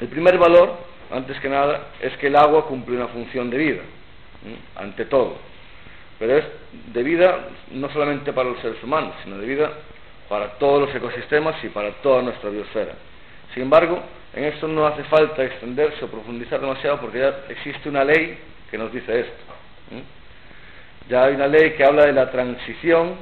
[0.00, 0.76] El primer valor,
[1.10, 3.82] antes que nada, es que el agua cumple una función de vida
[4.76, 5.36] ante todo.
[6.18, 6.44] Pero es
[6.92, 9.72] de vida no solamente para los seres humanos, sino de vida
[10.28, 12.94] para todos los ecosistemas y para toda nuestra biosfera.
[13.54, 14.00] Sin embargo,
[14.34, 18.38] en esto no hace falta extenderse o profundizar demasiado porque ya existe una ley
[18.70, 19.42] que nos dice esto.
[21.08, 23.16] Ya hay una ley que habla de la transición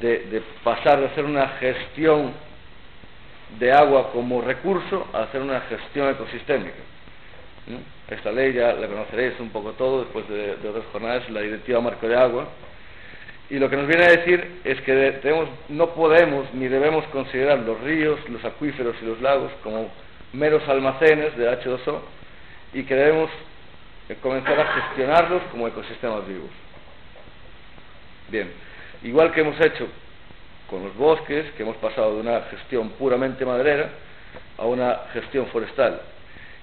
[0.00, 2.32] de, de pasar de hacer una gestión
[3.58, 6.76] de agua como recurso a hacer una gestión ecosistémica.
[8.10, 12.08] Esta ley ya la conoceréis un poco todo después de, otras jornadas, la Directiva Marco
[12.08, 12.48] de Agua.
[13.50, 15.20] Y lo que nos viene a decir es que
[15.68, 19.90] no podemos ni debemos considerar los ríos, los acuíferos y los lagos como
[20.32, 22.00] meros almacenes de H2O
[22.74, 23.30] y que debemos
[24.08, 26.50] eh, comenzar a gestionarlos como ecosistemas vivos.
[28.30, 28.50] Bien,
[29.02, 29.86] igual que hemos hecho
[30.68, 33.90] con los bosques, que hemos pasado de una gestión puramente maderera
[34.58, 36.00] a una gestión forestal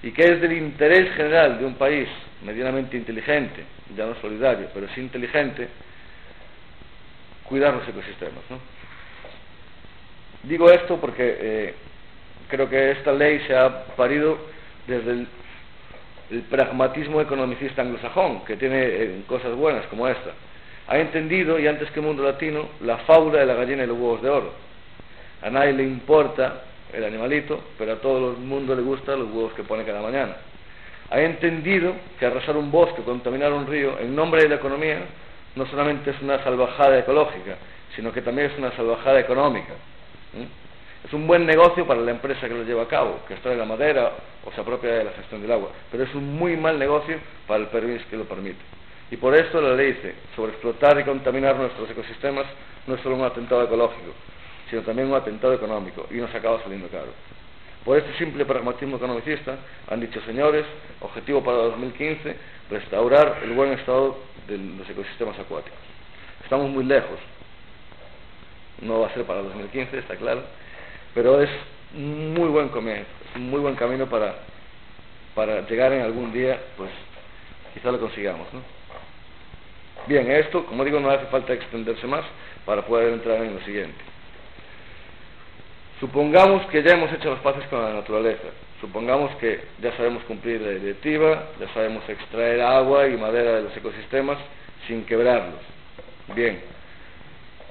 [0.02, 2.08] y que es del interés general de un país
[2.42, 3.64] medianamente inteligente,
[3.96, 5.68] ya no solidario, pero sí inteligente,
[7.44, 8.42] cuidar los ecosistemas.
[8.50, 8.58] ¿no?
[10.42, 11.74] Digo esto porque eh,
[12.48, 14.38] creo que esta ley se ha parido
[14.86, 15.28] desde el,
[16.50, 20.32] pragmatismo economicista anglosajón, que tiene eh, cosas buenas como esta.
[20.88, 23.96] Ha entendido, y antes que el mundo latino, la fábula de la gallina y los
[23.96, 24.52] huevos de oro.
[25.42, 26.62] A nadie le importa
[26.96, 30.36] el animalito, pero a todo el mundo le gustan los huevos que pone cada mañana.
[31.10, 35.00] Ha entendido que arrasar un bosque, contaminar un río, en nombre de la economía,
[35.54, 37.56] no solamente es una salvajada ecológica,
[37.94, 39.74] sino que también es una salvajada económica.
[41.04, 43.64] Es un buen negocio para la empresa que lo lleva a cabo, que extrae la
[43.64, 44.12] madera
[44.44, 47.60] o se apropia de la gestión del agua, pero es un muy mal negocio para
[47.60, 48.58] el permiso que lo permite.
[49.10, 52.46] Y por esto la ley dice, sobre explotar y contaminar nuestros ecosistemas
[52.88, 54.12] no es solo un atentado ecológico,
[54.70, 57.12] sino también un atentado económico y nos acaba saliendo caro.
[57.84, 59.56] Por este simple pragmatismo economicista
[59.88, 60.66] han dicho, señores,
[61.00, 62.36] objetivo para 2015,
[62.68, 65.78] restaurar el buen estado de los ecosistemas acuáticos.
[66.42, 67.18] Estamos muy lejos,
[68.82, 70.42] no va a ser para 2015, está claro,
[71.14, 71.50] pero es
[71.94, 74.34] muy buen comienzo, es muy buen camino para,
[75.34, 76.90] para llegar en algún día pues,
[77.72, 78.52] quizá lo consigamos.
[78.52, 78.60] ¿no?
[80.06, 82.24] Bien, esto, como digo, no hace falta extenderse más
[82.64, 84.15] para poder entrar en lo siguiente.
[86.00, 88.48] Supongamos que ya hemos hecho las paces con la naturaleza.
[88.82, 93.76] Supongamos que ya sabemos cumplir la directiva, ya sabemos extraer agua y madera de los
[93.76, 94.36] ecosistemas
[94.86, 95.60] sin quebrarlos.
[96.34, 96.60] Bien,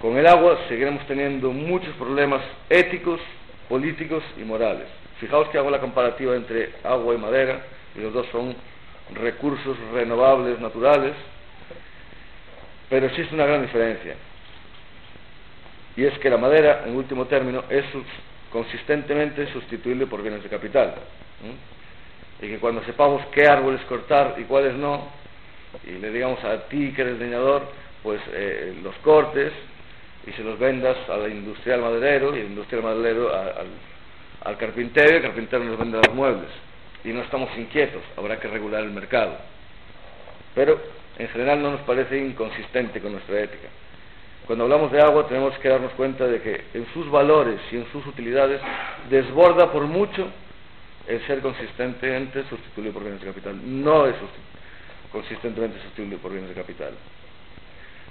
[0.02, 3.22] con el agua seguiremos teniendo muchos problemas éticos,
[3.70, 4.88] políticos y morales.
[5.20, 7.62] Fijaos que hago la comparativa entre agua y madera,
[7.96, 8.56] y los dos son
[9.14, 11.14] recursos renovables naturales,
[12.90, 14.16] pero existe una gran diferencia.
[15.98, 17.86] Y es que la madera, en último término, es
[18.52, 20.96] consistentemente sustituible por bienes de capital.
[22.41, 25.08] Y que cuando sepamos qué árboles cortar y cuáles no,
[25.86, 27.64] y le digamos a ti que eres leñador,
[28.04, 29.52] pues eh, los cortes
[30.28, 33.68] y se los vendas al industrial maderero y el industrial maderero al,
[34.43, 36.50] al carpintero y el carpintero nos vende los muebles.
[37.04, 39.38] Y no estamos inquietos, habrá que regular el mercado.
[40.56, 40.80] Pero
[41.18, 43.68] en general no nos parece inconsistente con nuestra ética.
[44.46, 47.91] Cuando hablamos de agua tenemos que darnos cuenta de que en sus valores y en
[47.91, 48.62] sus utilidades
[49.10, 50.28] desborda por mucho
[51.08, 53.60] el ser consistentemente sustituible por bienes de capital.
[53.64, 54.16] No es
[55.12, 56.93] consistentemente sustituible por bienes de capital.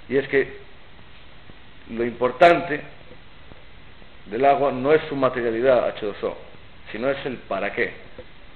[0.09, 0.57] Y es que
[1.91, 2.81] lo importante
[4.25, 6.33] del agua no es su materialidad H2O,
[6.91, 7.93] sino es el para qué.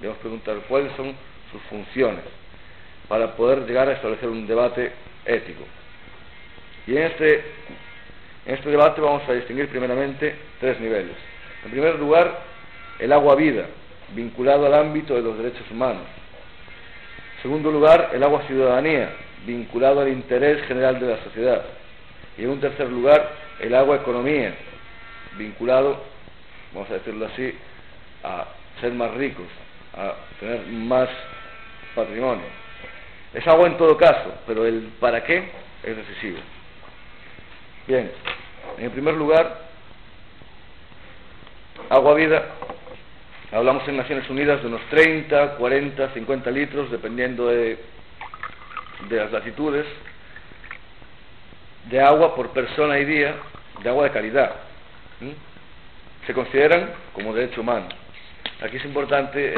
[0.00, 1.14] Debemos preguntar cuáles son
[1.50, 2.24] sus funciones
[3.08, 4.92] para poder llegar a establecer un debate
[5.24, 5.64] ético.
[6.86, 7.34] Y en este,
[8.46, 11.16] en este debate vamos a distinguir primeramente tres niveles.
[11.64, 12.40] En primer lugar,
[12.98, 13.66] el agua vida,
[14.14, 16.04] vinculado al ámbito de los derechos humanos.
[17.36, 19.10] En segundo lugar, el agua ciudadanía,
[19.46, 21.64] vinculado al interés general de la sociedad.
[22.36, 24.54] Y en un tercer lugar, el agua economía,
[25.36, 26.02] vinculado,
[26.72, 27.54] vamos a decirlo así,
[28.22, 28.46] a
[28.80, 29.46] ser más ricos,
[29.96, 31.08] a tener más
[31.94, 32.44] patrimonio.
[33.32, 35.50] Es agua en todo caso, pero el para qué
[35.82, 36.38] es decisivo.
[37.90, 38.08] Bien,
[38.78, 39.62] en primer lugar,
[41.88, 42.46] agua vida,
[43.50, 47.80] hablamos en Naciones Unidas de unos 30, 40, 50 litros, dependiendo de,
[49.08, 49.86] de las latitudes,
[51.90, 53.34] de agua por persona y día,
[53.82, 54.52] de agua de calidad.
[56.28, 57.88] Se consideran como derecho humano.
[58.62, 59.56] Aquí es importante eh,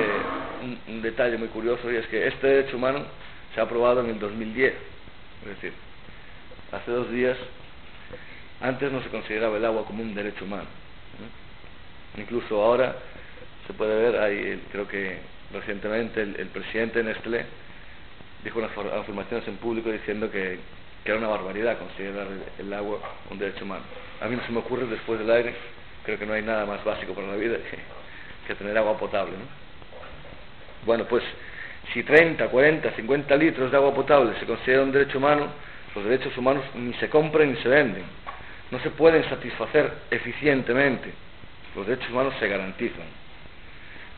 [0.88, 3.04] un detalle muy curioso y es que este derecho humano
[3.54, 4.72] se ha aprobado en el 2010.
[4.72, 5.74] Es decir,
[6.72, 7.36] hace dos días,
[8.62, 10.68] antes no se consideraba el agua como un derecho humano.
[12.16, 12.94] Incluso ahora
[13.66, 15.18] se puede ver, ahí, creo que
[15.52, 17.44] recientemente el, presidente de Nestlé
[18.44, 20.58] dijo unas afirmaciones en público diciendo que,
[21.04, 22.28] era una barbaridad considerar
[22.60, 23.82] el, agua un derecho humano.
[24.20, 25.54] A mí no se me ocurre después del aire,
[26.04, 27.78] creo que no hay nada más básico para la vida que,
[28.46, 29.32] que tener agua potable.
[29.32, 29.44] ¿no?
[30.86, 31.24] Bueno, pues
[31.92, 35.48] si 30, 40, 50 litros de agua potable se considera un derecho humano,
[35.96, 38.21] los derechos humanos ni se compran ni se venden.
[38.72, 41.10] No se pueden satisfacer eficientemente.
[41.76, 43.04] Los derechos humanos se garantizan.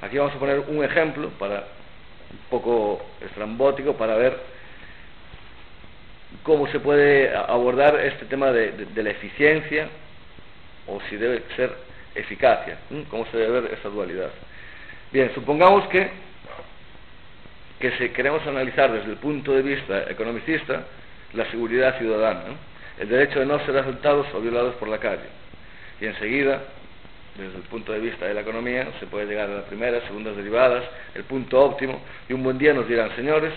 [0.00, 1.64] Aquí vamos a poner un ejemplo para
[2.30, 4.38] un poco estrambótico para ver
[6.44, 9.88] cómo se puede abordar este tema de, la eficiencia
[10.86, 11.74] o si debe ser
[12.14, 12.78] eficacia,
[13.10, 14.30] cómo se debe ver esa dualidad.
[15.10, 16.10] Bien, supongamos que
[17.80, 20.84] que si queremos analizar desde el punto de vista economicista
[21.32, 22.44] la seguridad ciudadana,
[22.98, 25.28] el derecho de no ser asaltados o violados por la calle.
[26.00, 26.62] Y enseguida,
[27.36, 30.36] desde el punto de vista de la economía, se puede llegar a las primeras, segundas
[30.36, 30.84] derivadas,
[31.14, 33.52] el punto óptimo, y un buen día nos dirán, señores,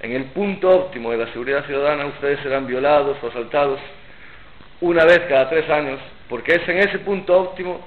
[0.00, 3.80] en el punto óptimo de la seguridad ciudadana ustedes serán violados o asaltados
[4.80, 7.80] una vez cada tres años, porque es en ese punto óptimo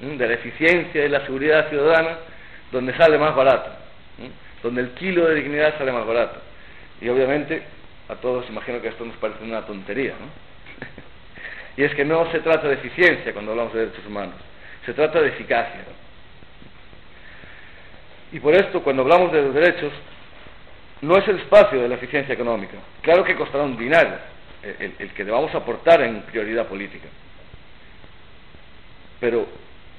[0.00, 2.18] de la eficiencia y la seguridad ciudadana
[2.72, 3.80] donde sale más barato
[4.62, 6.40] donde el kilo de dignidad sale más barato.
[7.00, 7.62] Y obviamente
[8.10, 10.26] a todos imagino que esto nos parece una tontería, ¿no?
[11.76, 14.34] y es que no se trata de eficiencia cuando hablamos de derechos humanos,
[14.84, 15.84] se trata de eficacia.
[18.32, 19.92] Y por esto, cuando hablamos de los derechos,
[21.02, 22.76] no es el espacio de la eficiencia económica.
[23.02, 24.18] Claro que costará un dinero
[24.62, 27.08] el, el que debamos aportar en prioridad política.
[29.18, 29.46] Pero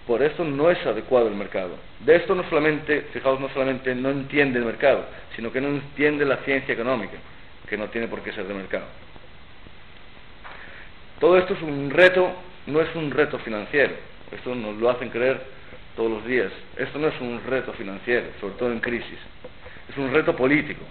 [0.07, 1.77] por eso no es adecuado el mercado.
[1.99, 5.05] De esto no solamente, fijaos, no solamente no entiende el mercado,
[5.35, 7.17] sino que no entiende la ciencia económica,
[7.71, 8.83] que no tiene por qué ser de mercado.
[11.21, 12.29] Todo esto es un reto,
[12.67, 13.93] no es un reto financiero,
[14.29, 15.39] esto nos lo hacen creer
[15.95, 16.51] todos los días.
[16.75, 19.17] Esto no es un reto financiero, sobre todo en crisis,
[19.89, 20.81] es un reto político,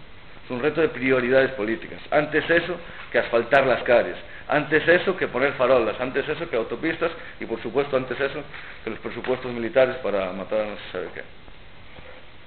[0.43, 2.01] es un reto de prioridades políticas.
[2.11, 2.77] Antes eso
[3.13, 4.17] que asfaltar las calles,
[4.49, 8.43] antes eso que poner farolas, antes eso que autopistas y por supuesto antes eso
[8.85, 11.23] que los presupuestos militares para matar a no se sabe qué.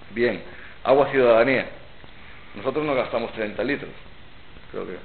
[0.09, 0.41] Bien,
[0.84, 1.67] agua ciudadanía.
[2.55, 3.91] nosotros no gastamos 30 litros,
[4.74, 4.97] creo que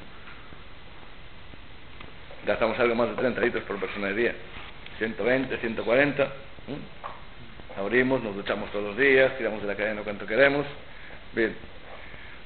[2.47, 4.35] gastamos algo más de 30 litros por persona de día,
[4.99, 6.29] 120, 140,
[7.79, 10.65] abrimos, nos duchamos todos los días, tiramos de la cadena cuanto queremos,
[11.35, 11.55] bien,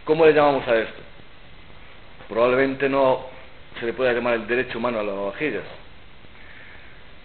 [0.05, 1.01] ¿cómo le llamamos a esto?
[2.29, 3.27] Probablemente no
[3.79, 5.65] se le pueda llamar el derecho humano a las vajillas,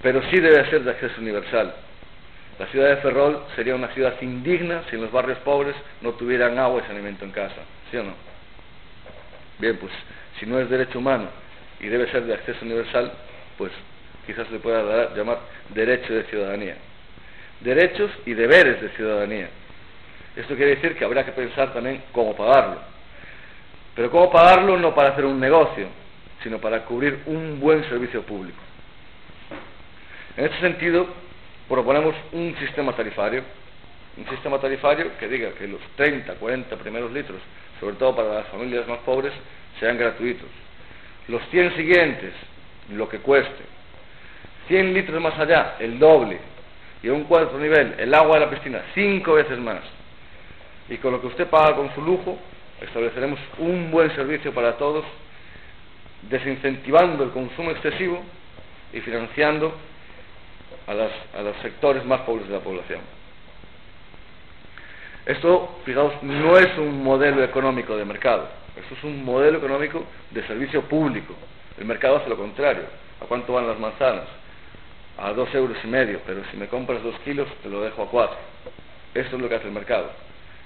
[0.04, 1.74] pero sí debe ser de acceso universal.
[2.60, 6.58] La ciudad de Ferrol sería una ciudad indigna si en los barrios pobres no tuvieran
[6.60, 8.27] agua y saneamiento en casa, ¿sí o no?
[9.60, 9.92] Bien, pues
[10.40, 11.30] si no es derecho humano
[11.80, 13.12] y debe ser de acceso universal,
[13.58, 13.72] pues
[14.26, 15.40] quizás se pueda llamar
[15.70, 16.76] derecho de ciudadanía.
[17.62, 19.50] Derechos y deberes de ciudadanía.
[20.36, 22.80] Esto quiere decir que habrá que pensar también cómo pagarlo.
[23.96, 25.88] Pero cómo pagarlo no para hacer un negocio,
[26.44, 28.60] sino para cubrir un buen servicio público.
[30.36, 31.08] En este sentido,
[31.68, 33.42] proponemos un sistema tarifario,
[34.18, 37.40] un sistema tarifario que diga que los 30, 40 primeros litros,
[37.80, 39.34] sobre todo para las familias más pobres,
[39.80, 40.50] sean gratuitos.
[41.28, 42.34] Los 100 siguientes,
[42.92, 43.64] lo que cueste.
[44.68, 46.40] 100 litros más allá, el doble.
[47.04, 49.82] Y a un cuarto nivel, el agua de la piscina, cinco veces más.
[50.90, 52.40] Y con lo que usted paga con su lujo,
[52.82, 55.06] estableceremos un buen servicio para todos,
[56.24, 58.24] desincentivando el consumo excesivo
[58.94, 59.76] y financiando
[60.88, 63.17] a, los sectores más pobres de la población.
[65.28, 68.48] Esto, fijaos, no es un modelo económico de mercado,
[68.78, 71.34] esto es un modelo económico de servicio público.
[71.78, 72.84] El mercado hace lo contrario.
[73.22, 74.24] ¿A cuánto van las manzanas?
[75.18, 78.10] A dos euros y medio, pero si me compras dos kilos te lo dejo a
[78.10, 78.38] cuatro.
[79.14, 80.12] Esto es lo que hace el mercado.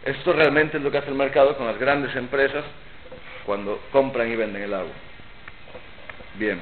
[0.06, 2.64] Esto realmente es lo que hace el mercado con las grandes empresas
[3.48, 4.94] cuando compran y venden el agua.
[6.36, 6.62] Bien.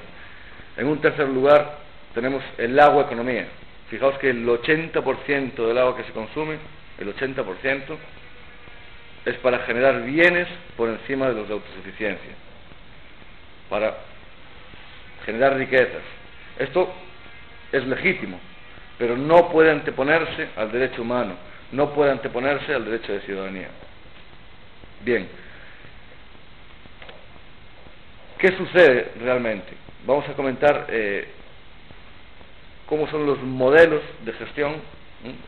[0.77, 1.79] En un tercer lugar,
[2.13, 3.49] tenemos el agua economía.
[3.89, 6.59] Fijaos que el 80% del agua que se consume,
[6.99, 7.97] el 80%,
[9.25, 12.31] es para generar bienes por encima de los de autosuficiencia,
[13.69, 13.97] para
[15.25, 16.03] generar riquezas.
[16.57, 16.93] Esto
[17.71, 18.39] es legítimo,
[18.97, 21.35] pero no puede anteponerse al derecho humano,
[21.71, 23.69] no puede anteponerse al derecho de ciudadanía.
[25.01, 25.27] Bien,
[28.37, 29.73] ¿qué sucede realmente?
[30.05, 31.27] Vamos a comentar eh,
[32.85, 34.98] cómo son los modelos de gestión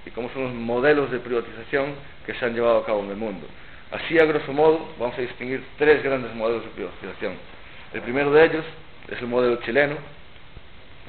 [0.05, 1.93] y cómo son los modelos de privatización
[2.25, 3.47] que se han llevado a cabo en el mundo.
[3.91, 7.33] Así, a grosso modo, vamos a distinguir tres grandes modelos de privatización.
[7.93, 8.65] El primero de ellos
[9.09, 9.95] es el modelo chileno,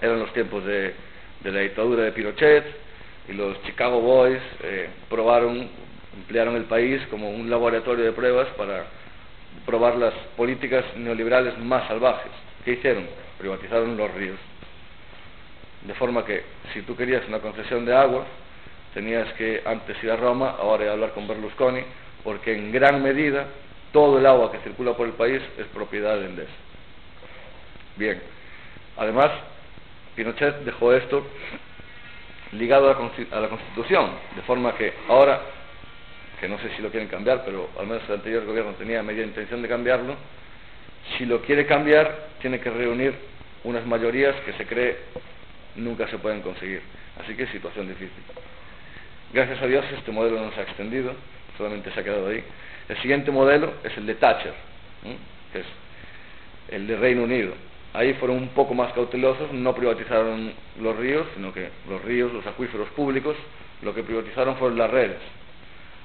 [0.01, 0.95] eran los tiempos de,
[1.45, 2.65] la dictadura de Pinochet,
[3.29, 5.69] y los Chicago Boys eh, probaron,
[6.17, 8.85] emplearon el país como un laboratorio de pruebas para
[9.65, 12.33] probar las políticas neoliberales más salvajes.
[12.65, 13.07] ¿Qué hicieron?
[13.39, 14.39] Privatizaron los ríos.
[15.87, 16.43] De forma que
[16.73, 18.25] si tú querías una concesión de agua,
[18.95, 21.83] tenías que antes ir a Roma, ahora ir a hablar con Berlusconi,
[22.25, 23.47] porque en gran medida
[23.93, 26.53] todo el agua que circula por el país es propiedad de Endesa.
[27.97, 28.23] Bien,
[28.97, 29.31] además,
[30.15, 31.27] Pinochet dejó esto
[32.53, 35.41] ligado a la Constitución, de forma que ahora,
[36.41, 39.25] que no sé si lo quieren cambiar, pero al menos el anterior gobierno tenía media
[39.25, 40.17] intención de cambiarlo,
[41.17, 43.15] si lo quiere cambiar, tiene que reunir
[43.65, 44.99] unas mayorías que se cree
[45.77, 46.83] nunca se pueden conseguir.
[47.23, 48.23] Así que situación difícil.
[49.33, 51.15] Gracias a Dios este modelo no se ha extendido,
[51.57, 52.45] solamente se ha quedado ahí.
[52.89, 54.53] El siguiente modelo es el de Thatcher,
[55.53, 55.67] que es
[56.69, 57.55] el de Reino Unido.
[57.95, 62.47] Ahí fueron un poco más cautelosos, no privatizaron los ríos, sino que los ríos, los
[62.47, 63.37] acuíferos públicos,
[63.81, 65.19] lo que privatizaron fueron las redes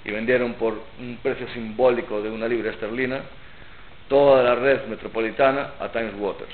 [0.05, 3.21] y vendieron por un precio simbólico de una libra esterlina
[4.07, 6.53] toda la red metropolitana a Times Waters.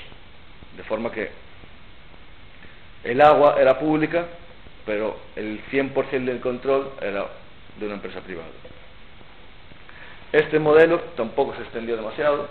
[0.76, 1.30] De forma que
[3.04, 4.26] el agua era pública,
[4.86, 7.26] pero el 100% del control era
[7.78, 8.48] de una empresa privada.
[10.32, 12.48] Este modelo tampoco se extendió demasiado.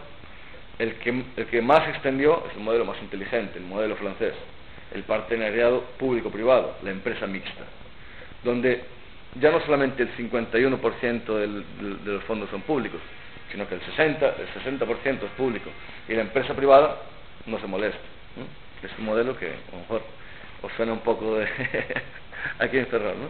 [0.79, 4.33] El que, el que más se extendió es el modelo más inteligente, el modelo francés,
[4.93, 7.63] el partenariado público-privado, la empresa mixta,
[8.43, 8.81] donde
[9.39, 11.63] ya no solamente el 51% del,
[12.03, 12.99] de los fondos son públicos,
[13.51, 15.69] sino que el 60%, el 60 es público
[16.07, 16.97] y la empresa privada
[17.45, 17.99] no se molesta.
[18.81, 20.01] Es un modelo que a lo mejor
[20.63, 21.47] os suena un poco de
[22.59, 23.29] aquí encerrado, ¿no?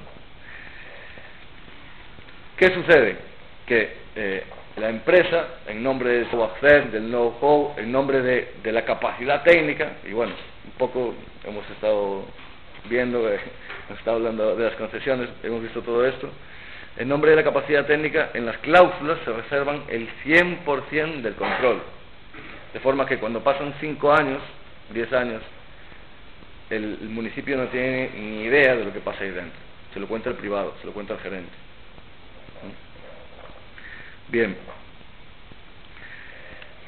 [2.56, 3.18] ¿Qué sucede?
[3.66, 4.44] Que eh,
[4.78, 9.44] la empresa, en nombre de su acceso, del know-how, en nombre de, de, la capacidad
[9.44, 10.34] técnica, y bueno,
[10.66, 12.26] un poco hemos estado
[12.86, 13.40] viendo, eh,
[13.88, 16.30] hemos estado hablando de las concesiones, hemos visto todo esto,
[16.96, 21.82] en nombre de la capacidad técnica, en las cláusulas se reservan el 100% del control.
[22.72, 24.42] De forma que cuando pasan 5 años,
[24.94, 25.42] 10 años,
[26.76, 29.60] el, municipio no tiene ni idea de lo que pasa ahí dentro.
[29.94, 31.52] Se lo cuenta el privado, se lo cuenta el gerente.
[34.30, 34.56] Bien.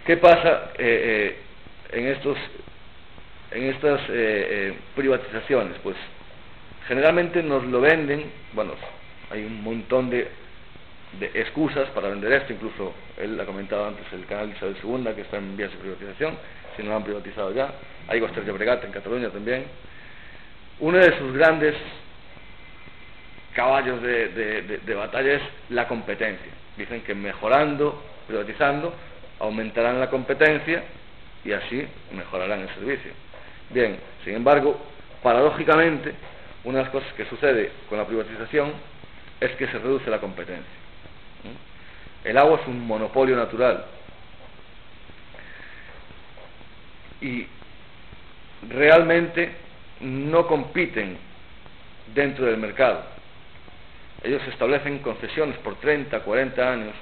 [0.06, 1.36] ¿Qué pasa eh,
[1.92, 2.38] eh, en, estos,
[3.52, 5.78] en estas eh, privatizaciones?
[5.84, 5.96] Pues
[6.88, 8.74] generalmente nos lo venden, bueno,
[9.32, 10.28] hay un montón de,
[11.20, 15.22] de, excusas para vender esto, incluso él ha comentado antes el canal Isabel II que
[15.22, 16.38] está en vías de privatización,
[16.76, 17.70] si no lo han privatizado ya,
[18.08, 19.66] hay Goster Llobregat en Cataluña también.
[20.80, 21.76] Uno de sus grandes
[23.54, 26.52] caballos de, de, de batalla es la competencia.
[26.78, 28.94] Dicen que mejorando, privatizando,
[29.40, 30.84] aumentarán la competencia
[31.44, 33.12] y así mejorarán el servicio.
[33.70, 34.80] Bien, sin embargo,
[35.24, 36.14] paradójicamente,
[36.64, 38.74] una de las cosas que sucede con la privatización
[39.40, 40.66] es que se reduce la competencia.
[42.24, 43.86] El agua es un monopolio natural
[47.22, 47.48] y
[48.70, 49.52] realmente
[50.02, 51.18] no compiten
[52.14, 53.04] dentro del mercado.
[54.24, 56.94] Ellos establecen concesiones por 30, 40 años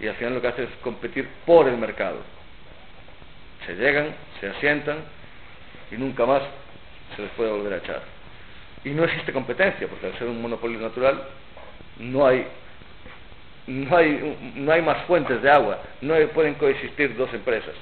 [0.00, 2.18] y al final lo que hace es competir por el mercado.
[3.66, 4.98] Se llegan, se asientan
[5.90, 6.42] y nunca más
[7.14, 8.02] se les puede volver a echar.
[8.84, 11.22] Y no existe competencia, porque al ser un monopolio natural
[11.98, 12.46] no hay
[13.66, 17.74] no hay, no hay más fuentes de agua, no pueden coexistir dos empresas.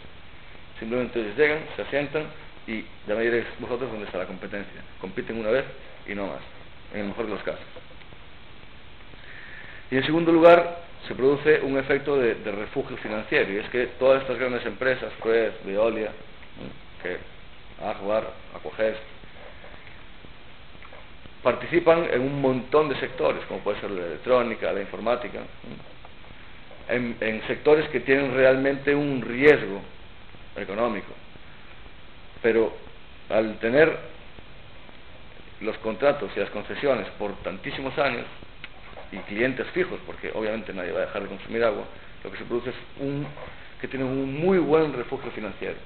[0.81, 2.25] Simplemente ellos llegan, se asientan
[2.67, 4.81] y ya me diréis vosotros dónde está la competencia.
[4.99, 5.65] Compiten una vez
[6.09, 6.41] y no más,
[6.95, 7.65] en el mejor de los casos.
[9.91, 14.23] Y en segundo lugar, se produce un efecto de, refugio financiero y es que todas
[14.23, 16.13] estas grandes empresas, Suez, Veolia,
[17.03, 17.19] que
[17.85, 18.31] Agbar,
[21.43, 25.41] participan en un montón de sectores, como puede ser la electrónica, la informática,
[26.89, 29.83] en sectores que tienen realmente un riesgo
[30.61, 31.13] económico.
[32.43, 32.73] Pero
[33.29, 33.97] al tener
[35.61, 38.27] los contratos y las concesiones por tantísimos años,
[39.13, 41.85] y clientes fijos, porque obviamente nadie va a dejar de consumir agua,
[42.23, 43.27] lo que se produce es un,
[43.81, 45.77] que tienen un muy buen refugio financiero.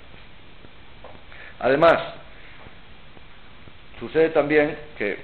[1.61, 1.99] Además,
[3.99, 5.19] sucede también que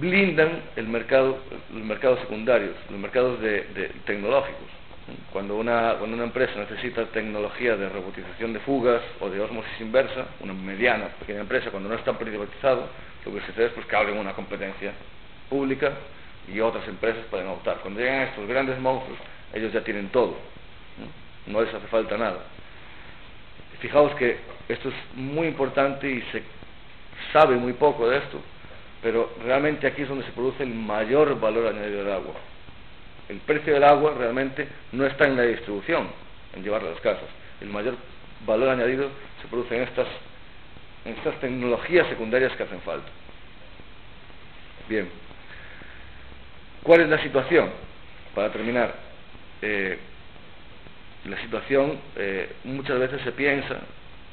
[0.00, 1.38] blindan el mercado,
[1.72, 4.68] los mercados secundarios, los mercados de tecnológicos.
[5.32, 10.26] Cuando una, cuando una empresa necesita tecnología de robotización de fugas o de osmosis inversa,
[10.40, 12.88] una mediana, pequeña empresa, cuando no está privatizado,
[13.24, 14.92] lo que sucede es pues, que abren una competencia
[15.48, 15.92] pública
[16.52, 17.78] y otras empresas pueden optar.
[17.78, 19.18] Cuando llegan estos grandes monstruos,
[19.52, 20.36] ellos ya tienen todo,
[21.46, 22.40] no, les hace falta nada.
[23.80, 24.38] Fijaos que
[24.68, 26.42] esto es muy importante y se
[27.32, 28.40] sabe muy poco de esto,
[29.02, 32.34] pero realmente aquí es donde se produce el mayor valor añadido del agua.
[33.28, 36.08] El precio del agua realmente no está en la distribución,
[36.54, 37.28] en llevarla a las casas.
[37.60, 37.94] El mayor
[38.46, 39.10] valor añadido
[39.42, 40.06] se produce en estas
[41.04, 43.08] en estas tecnologías secundarias que hacen falta.
[44.88, 45.08] Bien,
[46.82, 47.70] ¿cuál es la situación?
[48.34, 48.94] Para terminar,
[49.62, 49.98] eh,
[51.24, 53.80] la situación eh, muchas veces se piensa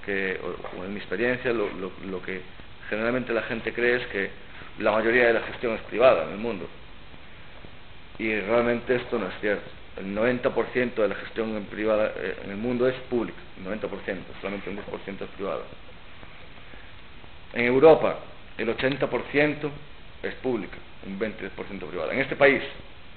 [0.05, 0.39] que,
[0.77, 1.69] o, en mi experiencia, lo,
[2.05, 2.41] lo que
[2.89, 4.29] generalmente la gente cree es que
[4.79, 6.67] la mayoría de la gestión es privada en el mundo.
[8.17, 9.69] Y realmente esto no es cierto.
[9.97, 13.89] El 90% de la gestión en, privada, eh, en el mundo es pública, el 90%,
[14.41, 15.61] solamente un 10% es privada.
[17.53, 18.19] En Europa,
[18.57, 19.69] el 80%
[20.23, 22.13] es pública, un 20% privada.
[22.13, 22.61] En este país,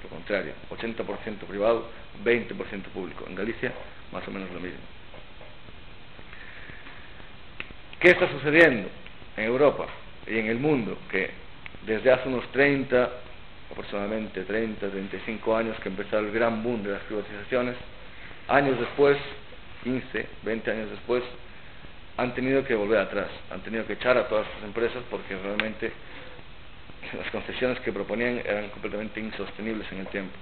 [0.05, 1.89] lo contrario, 80% privado,
[2.25, 3.25] 20% público.
[3.29, 3.73] En Galicia,
[4.13, 4.79] más o menos lo mismo.
[7.99, 8.89] ¿Qué está sucediendo
[9.37, 9.87] en Europa
[10.29, 10.97] y en el mundo?
[11.11, 11.31] Que
[11.85, 13.11] desde hace unos 30,
[13.71, 17.77] aproximadamente 30, 35 años que empezó el gran boom de las privatizaciones,
[18.49, 19.17] años después,
[19.85, 21.23] 15, 20 años después,
[22.17, 25.93] han tenido que volver atrás, han tenido que echar a todas estas empresas porque realmente
[27.17, 30.37] las concesiones que proponían eran completamente insostenibles en el tiempo.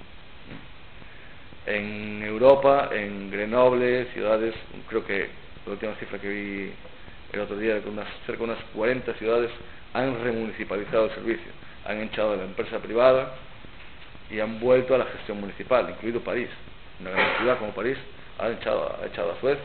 [1.67, 4.55] En Europa, en Grenoble, ciudades,
[4.89, 5.29] creo que
[5.67, 6.73] la última cifra que vi
[7.33, 9.51] el otro día, unas, cerca de unas 40 ciudades
[9.93, 11.53] han remunicipalizado el servicio,
[11.87, 13.35] han echado a la empresa privada
[14.31, 16.49] y han vuelto a la gestión municipal, incluido París.
[17.01, 17.99] Una gran ciudad como París
[18.39, 19.59] ha echado, ha echado a Suez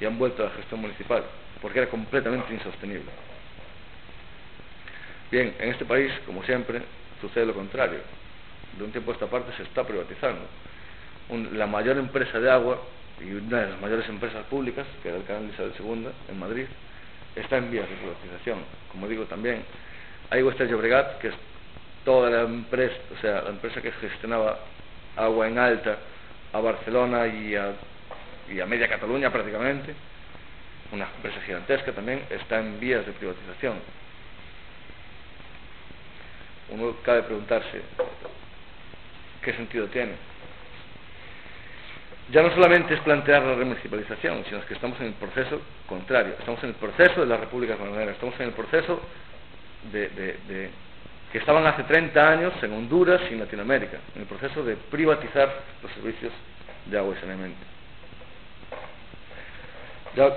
[0.00, 1.24] y han vuelto a la gestión municipal
[1.60, 3.10] porque era completamente insostenible.
[5.30, 6.82] Bien, en este país, como siempre,
[7.20, 7.98] sucede lo contrario.
[8.76, 10.42] De un tiempo a esta parte se está privatizando.
[11.52, 12.80] la mayor empresa de agua
[13.20, 16.38] y una de las mayores empresas públicas, que era el canal de Isabel II en
[16.38, 16.66] Madrid,
[17.36, 18.58] está en vías de privatización.
[18.90, 19.62] Como digo también,
[20.30, 21.34] hay Western Llobregat, que es
[22.04, 24.60] toda la empresa, o sea, la empresa que gestionaba
[25.16, 25.98] agua en alta
[26.52, 27.72] a Barcelona y a,
[28.48, 29.94] y a media Cataluña prácticamente,
[30.92, 33.74] una empresa gigantesca también, está en vías de privatización.
[36.70, 37.82] Uno cabe preguntarse,
[39.42, 40.30] ¿qué sentido tiene?
[42.32, 46.62] ya no solamente es plantear la remunicipalización, sino que estamos en el proceso contrario, estamos
[46.62, 49.00] en el proceso de la República Bananera, estamos en el proceso
[49.90, 50.70] de, de,
[51.32, 55.48] que estaban hace 30 años en Honduras y en Latinoamérica, en el proceso de privatizar
[55.82, 56.32] los servicios
[56.86, 57.60] de agua y saneamiento.
[60.16, 60.28] Ya,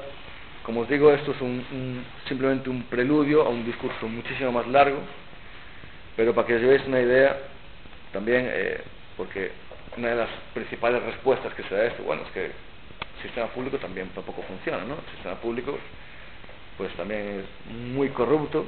[0.63, 4.99] como os digo, esto es un, simplemente un preludio a un discurso muchísimo más largo,
[6.15, 7.37] pero para que os llevéis una idea,
[8.11, 8.81] también, eh,
[9.17, 9.51] porque
[9.97, 12.51] una de las principales respuestas que se da a esto, bueno, es que el
[13.23, 14.93] sistema público también tampoco funciona, ¿no?
[14.93, 15.77] El sistema público,
[16.77, 18.65] pues también es muy corrupto,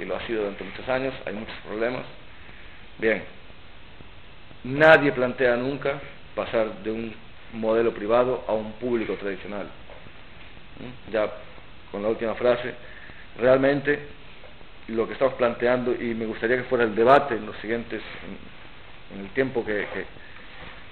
[0.00, 2.04] y lo ha sido durante muchos años, hay muchos problemas.
[2.98, 3.22] Bien,
[4.64, 6.00] nadie plantea nunca
[6.34, 7.14] pasar de un
[7.52, 9.66] modelo privado a un público tradicional.
[11.10, 11.30] Ya
[11.90, 12.74] con la última frase,
[13.38, 13.98] realmente
[14.88, 18.02] lo que estamos planteando, y me gustaría que fuera el debate en los siguientes,
[19.14, 19.86] en el tiempo que,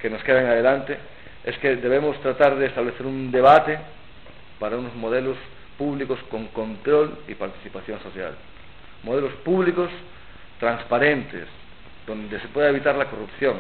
[0.01, 0.97] que, nos queda en adelante,
[1.45, 3.79] es que debemos tratar de establecer un debate
[4.59, 5.37] para unos modelos
[5.79, 8.35] públicos con control y participación social.
[9.03, 9.91] Modelos públicos
[10.59, 11.47] transparentes,
[12.07, 13.57] donde se pueda evitar la corrupción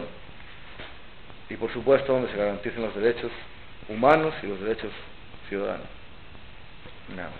[1.49, 3.32] y, por supuesto, donde se garanticen los derechos
[3.88, 4.93] humanos y los derechos
[5.49, 5.86] ciudadanos.
[7.16, 7.30] Nada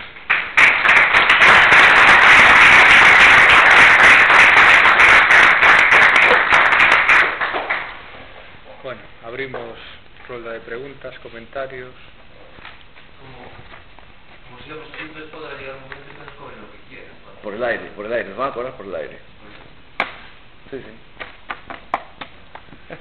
[8.83, 9.79] Bueno, abrimos
[10.27, 11.93] ronda de preguntas, comentarios.
[13.21, 13.51] Como,
[14.49, 17.30] como sigamos haciendo esto, podrá llegar un momento que se comen lo que quieran.
[17.43, 19.19] Por el aire, por el aire, nos van a cobrar por el aire.
[20.71, 20.85] Sí, sí.
[22.89, 22.99] Pues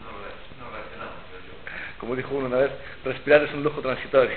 [0.00, 1.54] no, yo.
[1.98, 2.72] Como dijo uno una vez,
[3.04, 4.36] respirar es un lujo transitorio.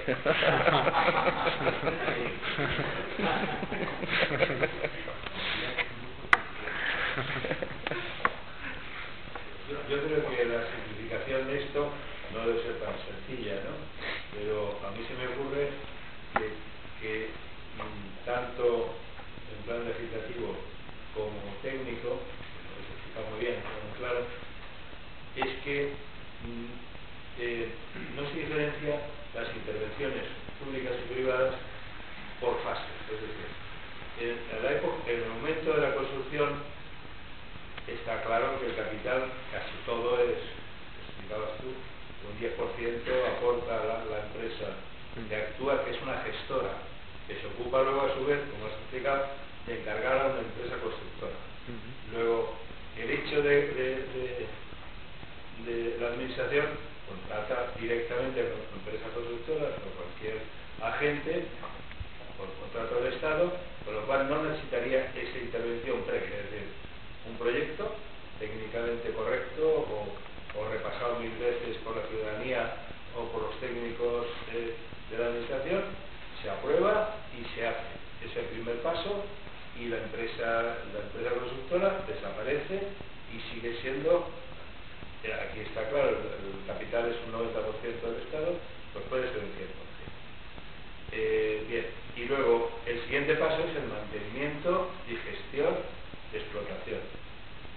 [9.69, 11.91] Yo, yo creo que la simplificación de esto
[12.33, 13.75] no debe ser tan sencilla, ¿no?
[14.33, 15.69] Pero a mí se me ocurre
[16.37, 16.53] que,
[17.01, 17.29] que
[18.25, 18.95] tanto
[19.51, 20.55] en plan legislativo
[21.13, 22.19] como técnico,
[22.79, 24.25] explica muy bien, muy claro,
[25.35, 25.93] es que
[26.43, 26.83] mm,
[27.39, 27.69] eh,
[28.15, 29.01] no se diferencia
[29.33, 30.25] las intervenciones
[30.63, 31.55] públicas y privadas
[32.39, 32.93] por fases.
[33.09, 33.49] Es decir,
[34.19, 36.61] en, la época, en el momento de la construcción
[37.87, 40.39] está claro que el capital casi todo es,
[41.03, 41.73] explicabas tú,
[42.23, 44.79] un 10% aporta la, la empresa
[45.29, 46.73] que actúa, que es una gestora,
[47.27, 49.25] que se ocupa luego a su vez, como has explicado,
[49.67, 51.33] de encargar a una empresa constructora.
[52.11, 52.53] Luego,
[52.99, 54.47] el hecho de, de, de,
[55.65, 56.65] de la administración
[57.07, 60.37] contrata directamente con la empresa constructora o cualquier
[60.81, 61.47] agente
[62.37, 63.53] por contrato del Estado,
[63.85, 66.27] con lo cual no necesitaría esa intervención previa.
[66.27, 66.67] Es decir,
[67.29, 67.95] un proyecto
[68.39, 72.75] técnicamente correcto o, o, repasado mil veces por la ciudadanía
[73.15, 75.83] o por los técnicos de la administración,
[76.41, 77.93] se aprueba y se hace.
[78.25, 79.23] Es el primer paso
[79.79, 82.83] y la empresa, la empresa constructora desaparece
[83.33, 84.29] y sigue siendo,
[85.23, 88.53] eh, aquí está claro, el, el capital es un 90% del Estado,
[88.93, 89.83] pues puede ser un 100%.
[91.15, 91.85] Eh, bien,
[92.17, 95.75] y luego el siguiente paso es el mantenimiento y gestión
[96.31, 96.99] de explotación.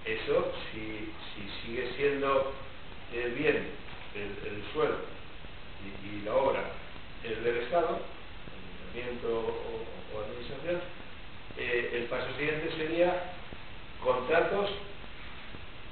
[0.05, 2.53] Eso, si, si sigue siendo
[3.13, 3.67] el bien,
[4.15, 5.17] el, el suelo
[6.03, 6.63] y, la obra
[7.23, 7.99] es del Estado,
[8.93, 9.96] ayuntamiento o, o,
[11.57, 13.33] eh, el paso siguiente sería
[14.03, 14.69] contratos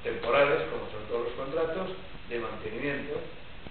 [0.03, 1.89] temporales, como son todos los contratos,
[2.29, 3.19] de mantenimiento,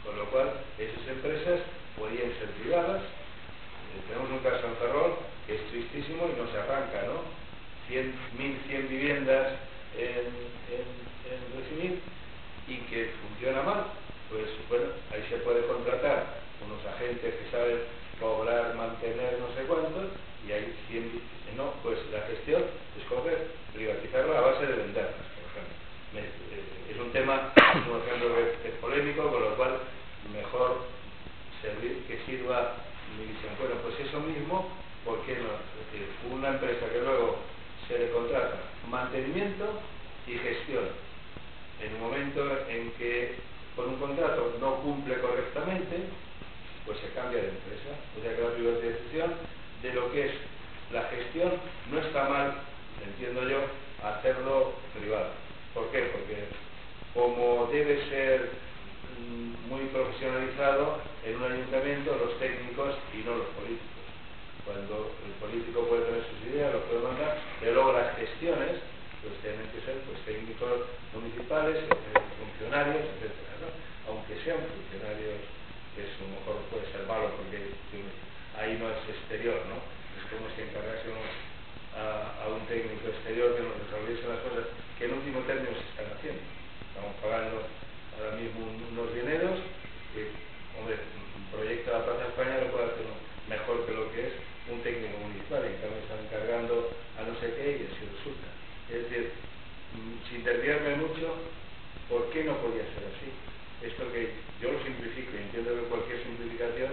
[0.05, 1.61] con lo cual esas empresas
[1.99, 3.03] podrían ser privadas.
[3.03, 7.23] Eh, tenemos un caso en Ferrol que es tristísimo y no se arranca, ¿no?
[7.89, 9.53] 100, 1100 viviendas
[9.97, 10.27] en,
[10.73, 10.87] en,
[11.31, 12.03] en recibir
[12.67, 13.85] y que funciona mal,
[14.31, 17.81] pues bueno, ahí se puede contratar unos agentes que saben
[18.19, 20.13] cobrar, mantener no sé cuántos
[20.49, 21.23] y ahí 100,
[21.57, 22.63] no, pues la gestión
[22.99, 25.77] es coger, privatizarla a base de venderlas, por ejemplo.
[26.15, 29.79] Eh, es un tema, por ejemplo, que es polémico, con lo cual
[30.33, 30.87] mejor
[31.63, 32.75] servir, que sirva
[33.19, 34.69] y dicen, bueno, pues eso mismo,
[35.05, 35.55] ¿por qué no?
[35.59, 37.39] Es decir, una empresa que luego
[37.89, 38.59] se le contrata
[38.89, 39.81] mantenimiento
[40.27, 40.85] y gestión.
[41.81, 43.35] En un momento en que
[43.77, 46.09] con un contrato no cumple correctamente,
[46.87, 47.91] pues se cambia de empresa.
[48.17, 49.35] O sea que la privatización
[49.83, 50.33] de lo que es
[50.93, 51.53] la gestión
[51.91, 52.55] no está mal,
[53.05, 53.59] entiendo yo,
[54.03, 55.31] hacerlo privado.
[55.75, 56.11] ¿Por qué?
[56.13, 56.45] Porque
[57.15, 58.51] como debe ser
[59.19, 63.91] mm, muy profesionalizado en un ayuntamiento los técnicos y no los políticos
[64.65, 68.81] cuando el político puede tener sus ideas, lo puede mandar, pero luego las gestiones
[69.21, 73.05] pues tienen que ser pues técnicos municipales, eh, funcionarios
[80.75, 81.31] pagásemos
[81.95, 84.67] a, a un técnico exterior que nos resolviese las cosas
[84.99, 86.43] que en último término se están haciendo.
[86.91, 87.63] Estamos pagando
[88.19, 89.59] ahora mismo un- unos dineros
[90.13, 90.31] que,
[90.79, 93.07] hombre, un proyecto de la Plaza España lo puede hacer
[93.49, 94.35] mejor que lo que es
[94.71, 96.75] un técnico municipal, y en cambio están encargando
[97.15, 98.49] a no sé qué y así resulta.
[98.91, 99.31] Es decir,
[99.95, 101.37] mm, sin desviarme mucho,
[102.09, 103.29] ¿por qué no podía ser así?
[103.85, 104.33] Esto que
[104.63, 106.93] yo lo simplifico y entiendo que cualquier simplificación,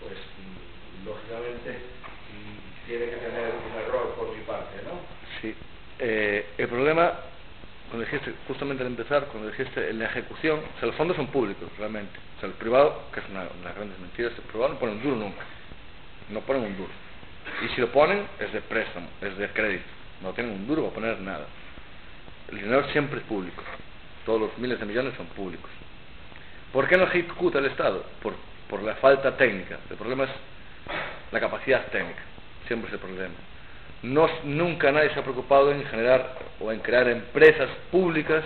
[0.00, 5.00] pues mm, lógicamente mm, tiene que tener un error por mi parte, ¿no?
[5.40, 5.54] Sí.
[5.98, 7.12] Eh, el problema,
[7.90, 11.26] cuando dijiste, justamente al empezar, cuando dijiste en la ejecución, o sea, los fondos son
[11.28, 12.18] públicos, realmente.
[12.36, 15.02] O sea, el privado, que es una, una grandes mentiras, el privado no pone un
[15.02, 15.44] duro nunca.
[16.30, 16.92] No ponen un duro.
[17.64, 19.84] Y si lo ponen, es de préstamo, es de crédito.
[20.22, 21.46] No tienen un duro para poner nada.
[22.50, 23.62] El dinero siempre es público.
[24.24, 25.70] Todos los miles de millones son públicos.
[26.72, 28.04] ¿Por qué no ejecuta el Estado?
[28.22, 29.78] Por, la falta técnica.
[29.90, 30.30] El problema es
[31.32, 32.20] la capacidad técnica.
[32.66, 33.34] Siempre es el problema.
[34.44, 38.44] Nunca nadie se ha preocupado en generar o en crear empresas públicas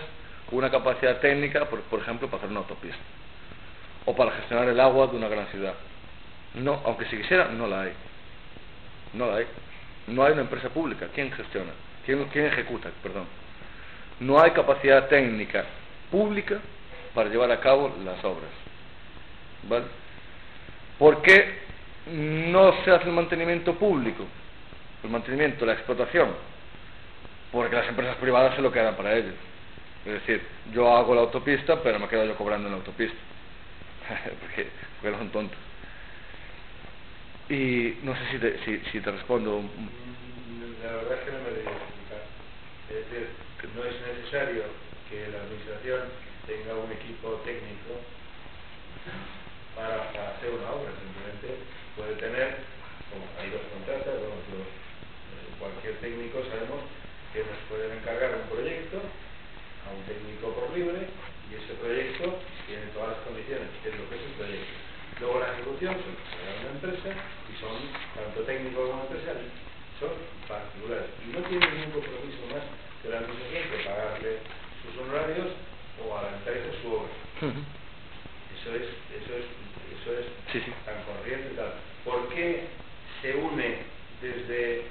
[0.48, 3.02] con una capacidad técnica, por, por ejemplo, para hacer una autopista
[4.04, 5.74] o para gestionar el agua de una gran ciudad.
[6.54, 7.92] No, aunque si quisiera, no la hay.
[9.14, 9.46] No la hay.
[10.06, 11.08] No hay una empresa pública.
[11.14, 11.72] ¿Quién gestiona?
[12.04, 12.90] ¿Quién, ejecuta?
[13.02, 13.26] Perdón.
[14.20, 15.64] No hay capacidad técnica
[16.10, 16.58] pública
[17.14, 18.50] para llevar a cabo las obras.
[19.68, 19.84] ¿Vale?
[20.98, 21.58] ¿Por qué
[22.06, 24.24] no se hace el mantenimiento público?
[25.02, 26.30] El mantenimiento, la explotación.
[27.50, 29.34] Porque las empresas privadas se lo quedan para ellos.
[30.04, 30.42] Es decir,
[30.72, 33.18] yo hago la autopista, pero me quedo yo cobrando en la autopista.
[34.40, 34.68] porque,
[35.00, 35.58] porque son tontos.
[37.52, 39.60] Y no sé si te, si, si te respondo.
[39.60, 42.24] La verdad es que no me debería explicar.
[42.88, 43.28] Es decir,
[43.76, 44.64] no es necesario
[45.04, 46.00] que la administración
[46.48, 48.00] tenga un equipo técnico
[49.76, 50.00] para,
[50.32, 51.60] hacer una obra, simplemente
[51.92, 52.64] puede tener,
[53.12, 56.80] como hay dos contratas, eh, cualquier técnico sabemos
[57.36, 61.04] que nos pueden encargar un proyecto a un técnico por libre
[61.52, 62.32] y ese proyecto
[62.64, 64.72] tiene todas las condiciones, que es lo que es el proyecto.
[65.20, 67.10] Luego la ejecución se paga a una empresa
[68.46, 69.52] técnicos como empresarios,
[70.00, 70.10] son
[70.48, 71.10] particulares.
[71.24, 72.64] Y no tienen ningún compromiso más
[73.02, 74.32] que la administración que pagarle
[74.82, 75.48] sus honorarios
[76.02, 77.12] o a la empresa su obra.
[77.42, 78.82] Eso es,
[79.22, 79.46] eso es,
[80.00, 80.72] eso es Sí, sí.
[80.84, 81.72] tan corriente tal.
[82.04, 82.66] ¿Por qué
[83.20, 83.78] se une
[84.20, 84.82] desde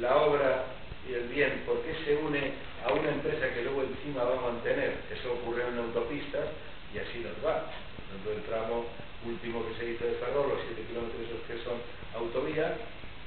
[0.00, 0.64] la obra
[1.08, 2.52] y el bien, por qué se une
[2.86, 4.96] a una empresa que luego encima va a mantener?
[5.12, 6.46] Eso ocurre en autopistas
[6.94, 7.66] y así nos va.
[7.66, 8.86] Por ejemplo, el tramo
[9.24, 11.78] último que se hizo de Ferrol, los 7 kilómetros esos que son
[12.16, 12.76] autovía,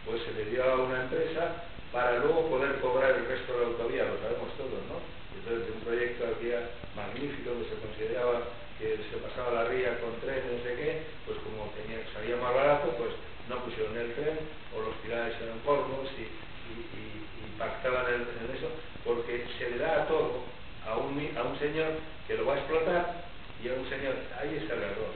[0.06, 3.68] pues se le dio a una empresa para luego poder cobrar el resto de la
[3.68, 4.98] autovía, lo sabemos todos, ¿no?
[5.38, 8.50] Entonces, un proyecto había magnífico que se consideraba
[8.80, 12.54] que se pasaba la ría con tren, no sé qué, pues como tenía, salía más
[12.54, 13.14] barato, pues
[13.48, 14.40] no pusieron el tren,
[14.74, 18.68] o los pilares eran polvos y, y, y, y pactaban en, eso,
[19.06, 20.42] porque se le da a todo
[20.88, 21.94] a un, a un señor
[22.28, 23.23] que lo va a explotar
[23.64, 25.14] y a un señor, ahí está el error,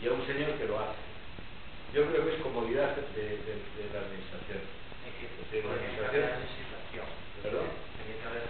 [0.00, 1.02] y a un señor que lo hace.
[1.92, 4.62] Yo creo que es comodidad de, de, de la administración.
[5.50, 5.74] Decir, la
[6.38, 7.06] administración.
[7.42, 7.66] ¿Perdón?
[7.98, 8.46] Tiene que haber,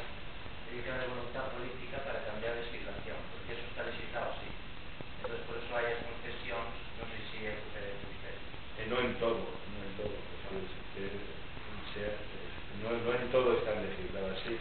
[1.09, 4.51] voluntad política para cambiar legislación, porque eso está legislado así.
[5.23, 8.37] Entonces, por eso hay concesiones, no sé si es usted.
[8.79, 9.41] Eh, no en todo,
[9.73, 10.17] no en todo.
[12.83, 14.59] no, no en todo está legislado así.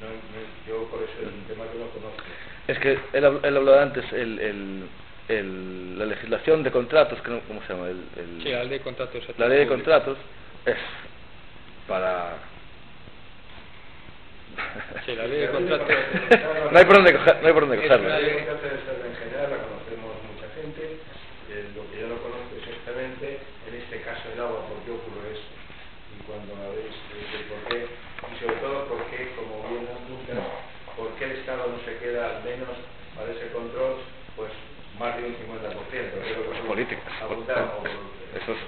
[0.00, 2.52] No, no- yo por eso es un tema que no conozco.
[2.72, 4.88] Es que él, él hablaba antes, el, el,
[5.28, 7.88] el- la legislación de contratos, que no- ¿cómo se llama?
[7.88, 9.22] El, el- Sí, la ley de contratos.
[9.36, 9.74] la ley de público.
[9.90, 10.18] contratos
[10.64, 10.76] es
[11.86, 12.38] para...
[15.04, 15.88] Sí, la ley de contratos.
[16.72, 18.06] no hay por dónde, coger- no hay por dónde Es cogerlo.
[18.06, 20.82] una La ley- ley de contratos externa en general la conocemos mucha gente.
[21.52, 23.36] eh, lo que yo no conozco exactamente,
[23.68, 25.52] en este caso el agua, por qué ocurre eso.
[26.16, 29.84] Y cuando me habéis eh, el por qué, y sobre todo por qué, como bien
[29.92, 30.40] apuntas,
[30.96, 32.72] por qué el Estado no se queda al menos
[33.16, 34.00] para ese control,
[34.36, 34.52] pues
[35.02, 35.90] más de un 50%.
[35.90, 37.02] que es lo que Es política.
[37.22, 37.90] apuntaba, o, eh,
[38.40, 38.58] Eso es,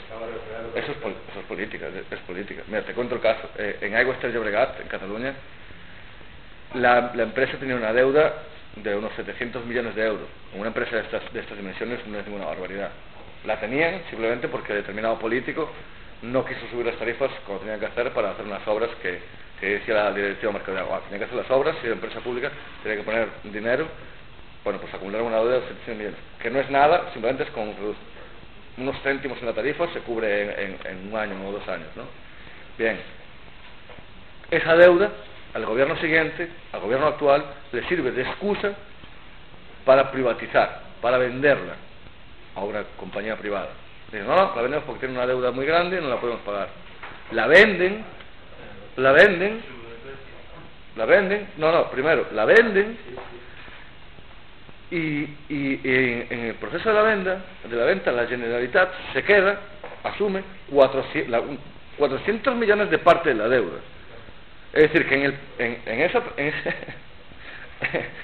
[0.85, 2.62] eso es, eso es política, es, política.
[2.66, 3.48] Mira, te cuento el caso.
[3.56, 5.32] Eh, en Aigües ter Llobregat, en Cataluña,
[6.74, 8.35] la, la empresa tenía una deuda
[8.77, 10.27] de unos 700 millones de euros.
[10.55, 12.90] Una empresa de estas, de estas dimensiones no es ninguna barbaridad.
[13.44, 15.70] La tenían simplemente porque determinado político
[16.23, 19.20] no quiso subir las tarifas como tenían que hacer para hacer unas obras que,
[19.61, 21.01] que decía la dirección de mercado de agua.
[21.05, 22.51] Tenía que hacer las obras y la empresa pública
[22.82, 23.86] tenía que poner dinero,
[24.65, 26.20] bueno, pues acumular una deuda de 700 millones.
[26.41, 27.73] Que no es nada, simplemente es con
[28.77, 32.05] unos céntimos en la tarifa, se cubre en un año o dos años, ¿no?
[32.77, 32.99] Bien,
[34.51, 35.11] esa deuda
[35.55, 38.73] al gobierno siguiente, al gobierno actual, le sirve de excusa
[39.85, 41.74] para privatizar, para venderla
[42.57, 43.69] a una compañía privada.
[44.11, 46.43] Dicen, no, no, la vendemos porque tiene una deuda muy grande y no la podemos
[46.43, 46.69] pagar.
[47.31, 48.05] La venden
[48.97, 49.61] la venden,
[50.97, 52.97] la venden, no, no, primero, la venden
[54.97, 57.39] y, y- en, en el proceso de la venta,
[57.69, 59.59] de la venta, la Generalitat se queda,
[60.05, 61.59] asume 400, la- un-
[61.99, 63.79] 400 millones de parte de la deuda.
[64.73, 66.47] Es decir, que en, el, en, en esa, en,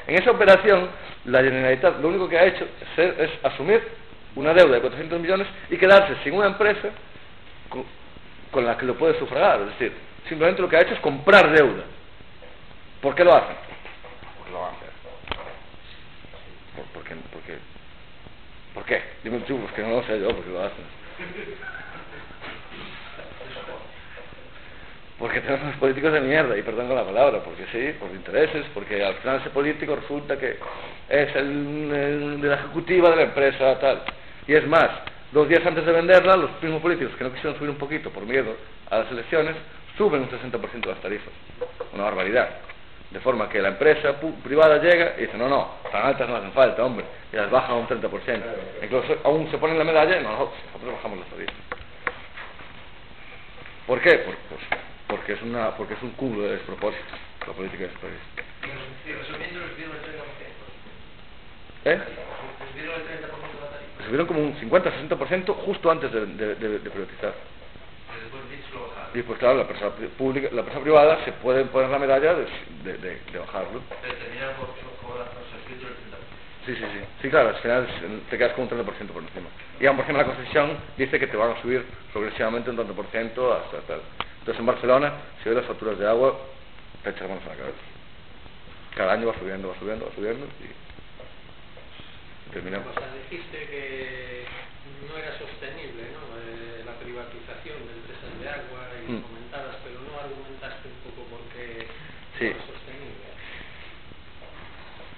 [0.08, 0.88] en esa operación,
[1.26, 2.66] la Generalitat lo único que ha hecho
[2.96, 3.82] es, es asumir
[4.36, 6.88] una deuda de 400 millones y quedarse sin una empresa
[7.68, 7.84] con,
[8.50, 9.60] con la que lo puede sufragar.
[9.60, 9.92] Es decir,
[10.28, 11.82] simplemente lo que ha hecho es comprar deuda.
[13.00, 13.56] ¿Por qué lo hacen?
[14.38, 14.89] Porque lo van
[16.98, 17.58] a hacer.
[18.74, 19.02] ¿Por, qué?
[19.24, 20.84] Dime tú, pues que no lo sé yo, porque lo hacen.
[25.18, 28.64] Porque tenemos unos políticos de mierda, y perdón con la palabra, porque sí, por intereses,
[28.72, 30.56] porque al final ese político resulta que
[31.08, 34.02] es el, el de la ejecutiva de la empresa, tal.
[34.46, 34.88] Y es más,
[35.32, 38.24] dos días antes de venderla, los mismos políticos que no quisieron subir un poquito por
[38.24, 38.56] miedo
[38.88, 39.56] a las elecciones,
[39.98, 41.32] suben un 60% las tarifas.
[41.92, 42.69] Una barbaridad.
[43.10, 46.36] De forma que la empresa pu- privada llega y dice, no, no, tan altas no
[46.36, 48.42] hacen falta, hombre, y las baja a un 30%.
[48.84, 51.54] Incluso aún se ponen la medalla y no, nosotros, nosotros bajamos las tarifas.
[53.86, 54.18] ¿Por qué?
[54.18, 54.60] Por- pues,
[55.08, 58.18] porque, es una, porque es un cúmulo de despropósitos la política de este país.
[59.06, 60.06] Y resumiendo, les dieron el 30%.
[61.86, 61.98] ¿Eh?
[62.60, 64.04] Les dieron el 30% de la tarifa.
[64.04, 67.32] Subieron como un 50-60% justo antes de, de- de- de privatizar.
[67.34, 68.99] Y después Dix lo bajaron.
[69.14, 72.34] Y pues claro, la empresa pri- pública, la empresa privada se puede poner la medalla
[72.34, 72.46] de,
[72.84, 73.82] de- de- de bajarlo.
[74.02, 74.68] Pero terminaron por
[75.02, 76.20] cobrar suscrito el 30%.
[76.66, 77.04] Sí, sí, sí.
[77.22, 77.88] Sí, claro, al final
[78.30, 79.48] te quedas con un 30% por encima.
[79.80, 83.06] Y por encima la Constitución dice que te van a subir progresivamente un tanto por
[83.06, 84.02] ciento hasta tal.
[84.40, 85.12] Entonces en Barcelona,
[85.42, 86.38] si ves las facturas de agua,
[87.02, 87.78] te echas manos a la cabeza.
[88.94, 92.86] Cada año va subiendo, va subiendo, va subiendo y terminamos.
[92.96, 94.44] O sea, dijiste que
[95.08, 96.20] no era sostenible ¿no?
[96.44, 99.22] Eh, la privatización de empresas de agua y Mm.
[99.22, 101.86] comentabas, pero no argumentaste un poco por qué
[102.40, 102.50] Sí.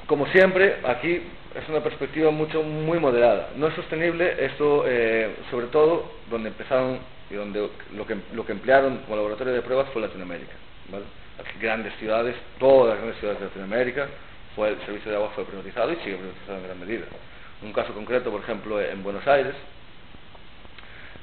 [0.08, 1.22] Como siempre, aquí
[1.54, 3.50] es una perspectiva mucho muy moderada.
[3.56, 6.98] No es sostenible esto, eh, sobre todo donde empezaron
[7.30, 10.52] y donde lo que, lo que emplearon como laboratorio de pruebas fue Latinoamérica.
[11.38, 14.08] Aquí grandes ciudades, todas las grandes ciudades de Latinoamérica,
[14.56, 17.06] fue el servicio de agua fue privatizado y sigue privatizado en gran medida.
[17.62, 19.54] Un caso concreto, por ejemplo, en Buenos Aires,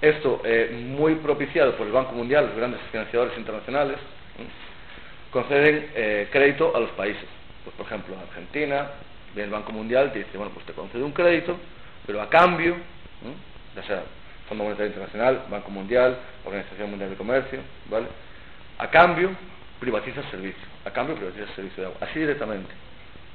[0.02, 3.98] esto eh, muy propiciado por el Banco Mundial, los grandes financiadores internacionales,
[4.40, 4.69] ¿eh?
[5.32, 7.26] Conceden eh, crédito a los países.
[7.64, 8.90] Pues, por ejemplo, Argentina,
[9.34, 11.58] viene el Banco Mundial te dice, bueno, pues te concede un crédito,
[12.06, 12.76] pero a cambio,
[13.76, 14.04] ya sea
[14.48, 18.08] Fondo Monetario Internacional, Banco Mundial, Organización Mundial de Comercio, ¿vale?
[18.80, 19.30] A cambio,
[19.80, 20.64] privatiza el servicio.
[20.86, 22.08] A cambio, privatiza el servicio de agua.
[22.08, 22.74] Así directamente.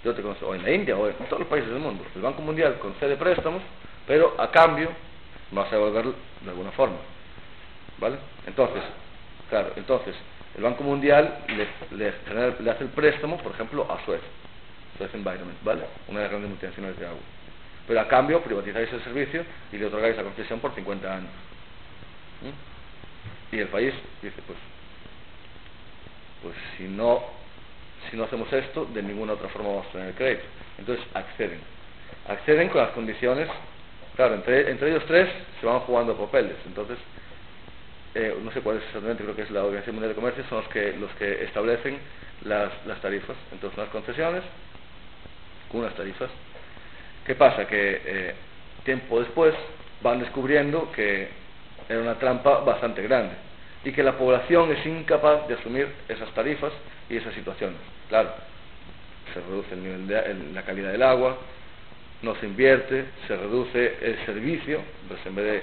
[0.04, 2.04] Yo te concedo, o en la India, o en todos los países del mundo.
[2.14, 3.62] El Banco Mundial concede préstamos,
[4.06, 4.90] pero a cambio
[5.52, 6.96] vas a devolver de alguna forma.
[7.98, 8.16] ¿Vale?
[8.46, 8.82] Entonces,
[9.48, 10.14] claro, entonces,
[10.56, 12.14] el Banco Mundial le, le
[12.60, 14.20] le hace el préstamo, por ejemplo, a Suez,
[14.96, 15.82] Suez Environment, ¿vale?
[16.08, 17.20] Una de las grandes multinacionales de agua.
[17.86, 21.30] Pero a cambio privatizáis el servicio y le otorgáis la concesión por 50 años.
[22.42, 23.56] ¿Mm?
[23.56, 24.58] Y el país dice, pues,
[26.42, 27.22] pues si no,
[28.10, 30.44] si no hacemos esto, de ninguna otra forma vamos a tener crédito.
[30.78, 31.60] Entonces acceden.
[32.28, 33.48] Acceden con las condiciones,
[34.16, 35.28] claro, entre, entre ellos tres
[35.60, 36.56] se van jugando papeles.
[36.66, 36.98] Entonces,
[38.14, 40.58] eh, no sé cuál es exactamente, creo que es la Organización Mundial de Comercio, son
[40.58, 41.98] los que, los que establecen
[42.42, 43.36] las, las tarifas.
[43.52, 44.42] Entonces, unas concesiones
[45.68, 46.30] con unas tarifas.
[47.24, 47.66] ¿Qué pasa?
[47.66, 48.34] Que eh,
[48.84, 49.54] tiempo después
[50.00, 51.28] van descubriendo que
[51.88, 53.34] era una trampa bastante grande
[53.84, 56.72] y que la población es incapaz de asumir esas tarifas
[57.08, 57.80] y esas situaciones.
[58.08, 58.30] Claro,
[59.32, 61.38] se reduce el nivel de el- la calidad del agua,
[62.22, 65.62] no se invierte, se reduce el servicio, entonces en vez de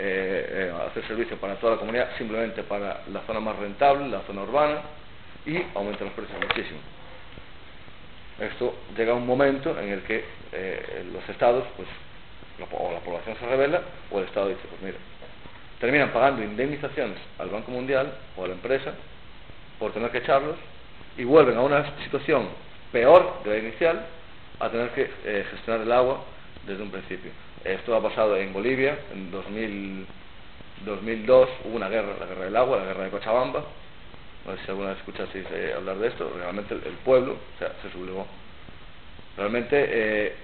[0.00, 4.20] eh, eh, hacer servicio para toda la comunidad, simplemente para la zona más rentable, la
[4.22, 4.82] zona urbana,
[5.44, 6.78] y aumenta los precios muchísimo.
[8.38, 11.88] Esto llega a un momento en el que eh, los estados, pues,
[12.70, 14.98] o la población se revela, o el estado dice, pues mira,
[15.80, 18.94] terminan pagando indemnizaciones al Banco Mundial o a la empresa
[19.78, 20.56] por tener que echarlos
[21.16, 22.48] y vuelven a una situación
[22.92, 24.06] peor de la inicial
[24.60, 26.24] a tener que eh, gestionar el agua
[26.66, 27.30] desde un principio.
[27.64, 30.06] Esto ha pasado en Bolivia en 2000,
[30.84, 33.64] 2002, hubo una guerra, la guerra del agua, la guerra de Cochabamba.
[34.46, 37.72] No sé si alguna vez escuchasteis eh, hablar de esto, realmente el, pueblo o sea,
[37.82, 38.26] se sublevó.
[39.36, 40.36] Realmente eh,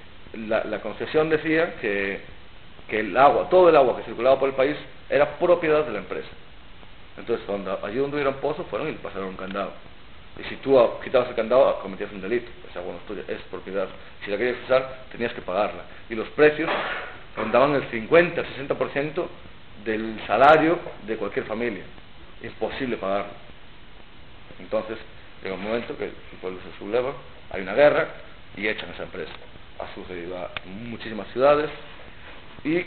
[0.48, 2.20] la, la concesión decía que,
[2.88, 4.76] que el agua, todo el agua que circulaba por el país
[5.08, 6.28] era propiedad de la empresa.
[7.16, 9.72] Entonces, cuando, allí donde hubiera un pozo, fueron y le pasaron un candado.
[10.38, 12.50] Y si tú ah, quitabas el candado, cometías un delito.
[12.68, 13.88] Esa agua no es es propiedad.
[14.24, 15.82] Si la querías usar, tenías que pagarla.
[16.10, 16.68] Y los precios
[17.36, 19.26] rondaban el 50-60%
[19.84, 21.84] del salario de cualquier familia.
[22.42, 23.32] Imposible pagarlo.
[24.58, 24.98] Entonces,
[25.42, 27.12] llega un momento que el pueblo se subleva,
[27.50, 28.08] hay una guerra
[28.56, 29.32] y echan esa empresa.
[29.78, 31.70] Ha sucedido a muchísimas ciudades
[32.62, 32.84] y,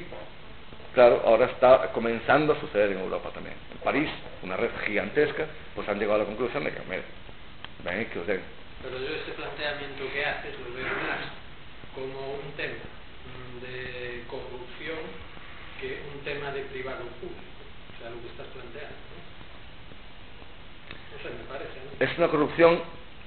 [0.93, 3.55] claro, ahora está comenzando a suceder en Europa también.
[3.71, 4.09] En París,
[4.43, 5.45] una red gigantesca,
[5.75, 7.03] pues han llegado a la conclusión de que, mira,
[7.83, 8.41] que os den.
[8.81, 11.23] Pero yo este planteamiento que haces lo veo más
[11.95, 12.85] como un tema
[13.61, 14.99] de corrupción
[15.81, 17.61] que un tema de privado público,
[17.93, 18.97] o sea, lo que estás planteando.
[18.97, 19.17] ¿no?
[21.13, 21.73] No sé, me parece.
[21.85, 22.05] ¿no?
[22.05, 22.81] Es una corrupción,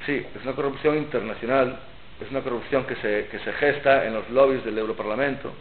[0.07, 1.79] sí, es una corrupción internacional,
[2.21, 5.53] es una corrupción que se, que se gesta en los lobbies del Europarlamento,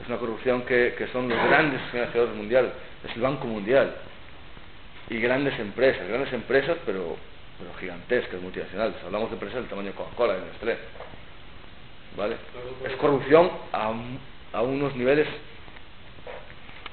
[0.00, 2.72] es una corrupción que, que son los grandes financiadores mundiales,
[3.08, 3.94] es el Banco Mundial,
[5.10, 7.16] y grandes empresas, grandes empresas, pero,
[7.58, 8.94] pero gigantescas, multinacionales.
[9.04, 10.78] Hablamos de empresas del tamaño de Coca-Cola, de Nestlé.
[12.16, 12.36] ¿Vale?
[12.84, 13.92] Es corrupción a,
[14.52, 15.28] a unos niveles,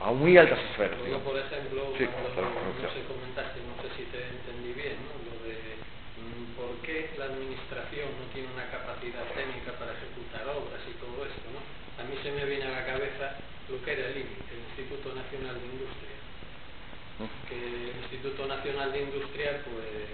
[0.01, 0.99] a muy altas esferas.
[0.99, 4.97] Luego, por ejemplo, Sí, cuando, claro, no sé, comentaste, no sé si te entendí bien,
[5.05, 5.15] ¿no?
[5.25, 5.55] Lo de
[6.19, 11.25] mm, por qué la administración no tiene una capacidad técnica para ejecutar obras y todo
[11.25, 11.61] esto, ¿no?
[11.97, 13.39] A mí se me viene a la cabeza
[13.69, 16.15] lo que era el INI, el Instituto Nacional de Industria.
[17.47, 20.04] Que el Instituto Nacional de Industria, pues,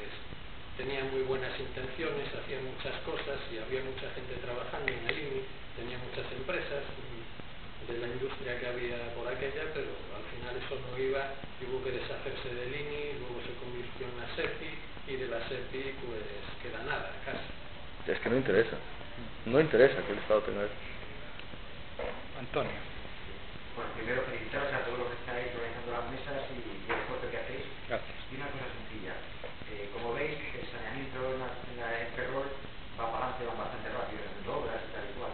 [0.81, 5.41] tenía muy buenas intenciones, hacía muchas cosas y había mucha gente trabajando en el INI,
[5.77, 6.81] tenía muchas empresas
[7.85, 11.85] de la industria que había por aquella, pero al final eso no iba y hubo
[11.85, 14.71] que deshacerse del INI, luego se convirtió en la SEPI
[15.05, 16.25] y de la SEPI pues
[16.65, 17.45] queda nada, casi.
[18.09, 18.77] Es que no interesa.
[19.45, 20.79] No interesa que el Estado tenga eso.
[22.41, 22.73] Antonio.
[23.77, 27.29] Bueno, primero felicitaros a todos los que estáis organizando las mesas y, y el esfuerzo
[27.29, 27.65] que hacéis.
[27.85, 28.17] Gracias.
[28.33, 29.13] Y una cosa sencilla.
[29.71, 32.49] Eh, como veis, el saneamiento en, la, en, la, en Ferrol
[32.99, 35.33] va para adelante, va bastante rápido, haciendo obras y tal y cual.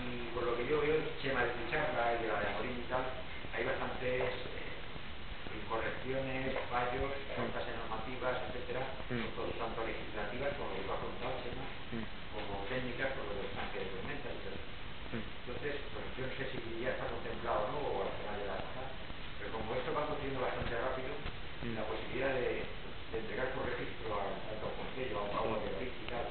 [0.00, 2.78] Y por lo que yo veo, el Chema de Picharra y de la de Amorín
[2.80, 3.04] y tal,
[3.52, 8.82] hay bastantes eh, incorrecciones, fallos, faltas en normativas, etcétera,
[9.12, 9.28] Mm.
[9.36, 12.04] todo- tanto legislativas como lo que va a contar Chema, Mm.
[12.32, 14.58] como técnicas, como los tanques de tormenta y todo.
[15.14, 15.24] Mm.
[15.44, 17.78] Entonces, pues yo no sé si ya está contemplado ¿no?
[17.92, 18.88] o al final de la pasar,
[19.36, 21.12] pero como esto va sucediendo bastante rápido,
[21.64, 21.76] Mm.
[21.78, 25.70] la posibilidad de, de entregar por registro al tanto al Consejo, a un agua de
[25.70, 26.26] David y tal,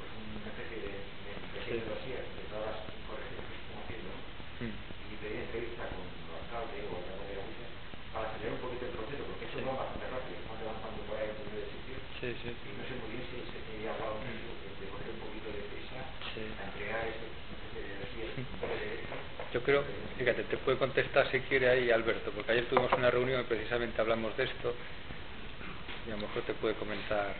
[0.00, 1.72] pues una especie de, de, de Sí.
[1.86, 4.18] dossier de todas las correcciones que se están haciendo, ¿no?
[4.64, 4.74] Mm.
[4.74, 7.68] y pedir entrevista con el alcalde o el alcalde de Galicia
[8.10, 9.66] para acelerar un poquito el proceso, porque esto Sí.
[9.68, 12.48] va bastante rápido, están levantando por ahí en primer sitio, Sí, sí.
[12.50, 15.48] y no sé muy bien si se tiene hablado mucho de, de poner un poquito
[15.52, 15.98] de prisa
[16.32, 16.42] Sí.
[16.58, 19.16] a entregar este, este dossier en breve de esto.
[19.52, 19.84] Yo creo,
[20.16, 24.00] fíjate, te puede contestar si quiere ahí Alberto, porque ayer tuvimos una reunión y precisamente
[24.00, 24.74] hablamos de esto
[26.06, 27.34] y a lo mejor te puede comentar.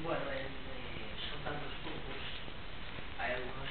[0.00, 2.22] Bueno, en, eh, son tantos puntos,
[3.18, 3.63] hay algunos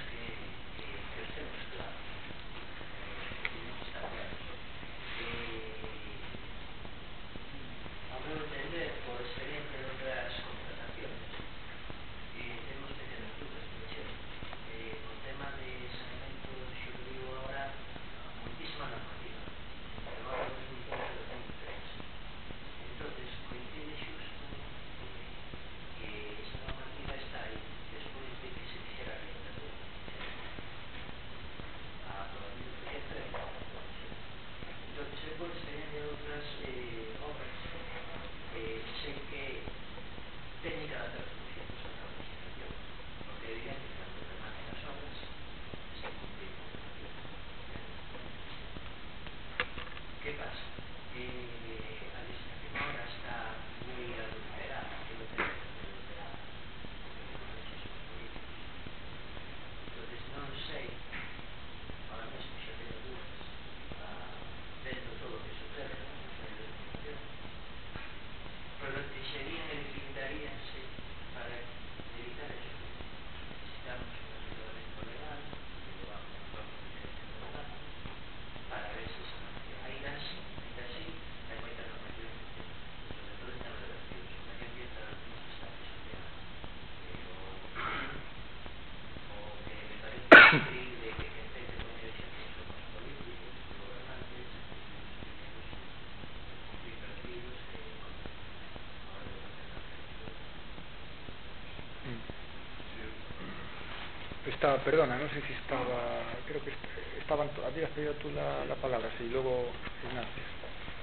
[104.63, 106.71] está, perdona, non sei se estaba, creo que
[107.19, 109.67] estaban, habías pedido tú la, la palabra, sí, luego
[110.07, 110.39] Ignacio.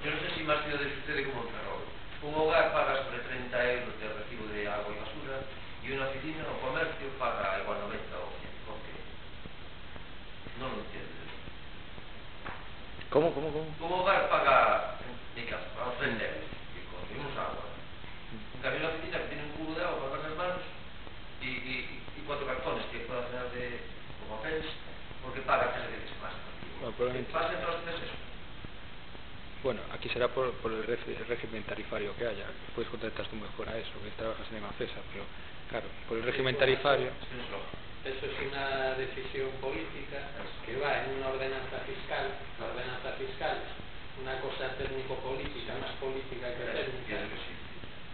[0.01, 1.85] Yo non sei se máis de sucede como en Ferrol.
[2.25, 5.37] Un hogar paga sobre 30 euros de recibo de agua e basura
[5.85, 8.65] e unha oficina o comercio paga igual 90 o 100.
[8.65, 8.97] ¿Por qué?
[10.57, 11.21] Non lo entiendo.
[13.13, 13.69] Como, como, como?
[13.77, 14.80] Un hogar paga
[30.01, 30.81] aquí será por, por el,
[31.29, 32.49] régimen tarifario que haya.
[32.73, 35.23] Puedes contestar tú mejor a eso, que trabajas en EMAFESA, pero
[35.69, 37.13] claro, por el régimen tarifario.
[38.01, 40.25] Eso es una decisión política
[40.65, 42.33] que va en una ordenanza fiscal.
[42.57, 43.71] La ordenanza fiscal es
[44.25, 47.53] una cosa técnico-política, más política que sí.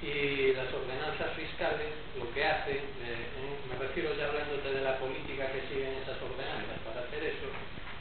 [0.04, 1.88] Y las ordenanzas fiscales
[2.20, 6.20] lo que hacen, eh, en- me refiero ya hablándote de la política que siguen esas
[6.20, 7.48] ordenanzas para hacer eso,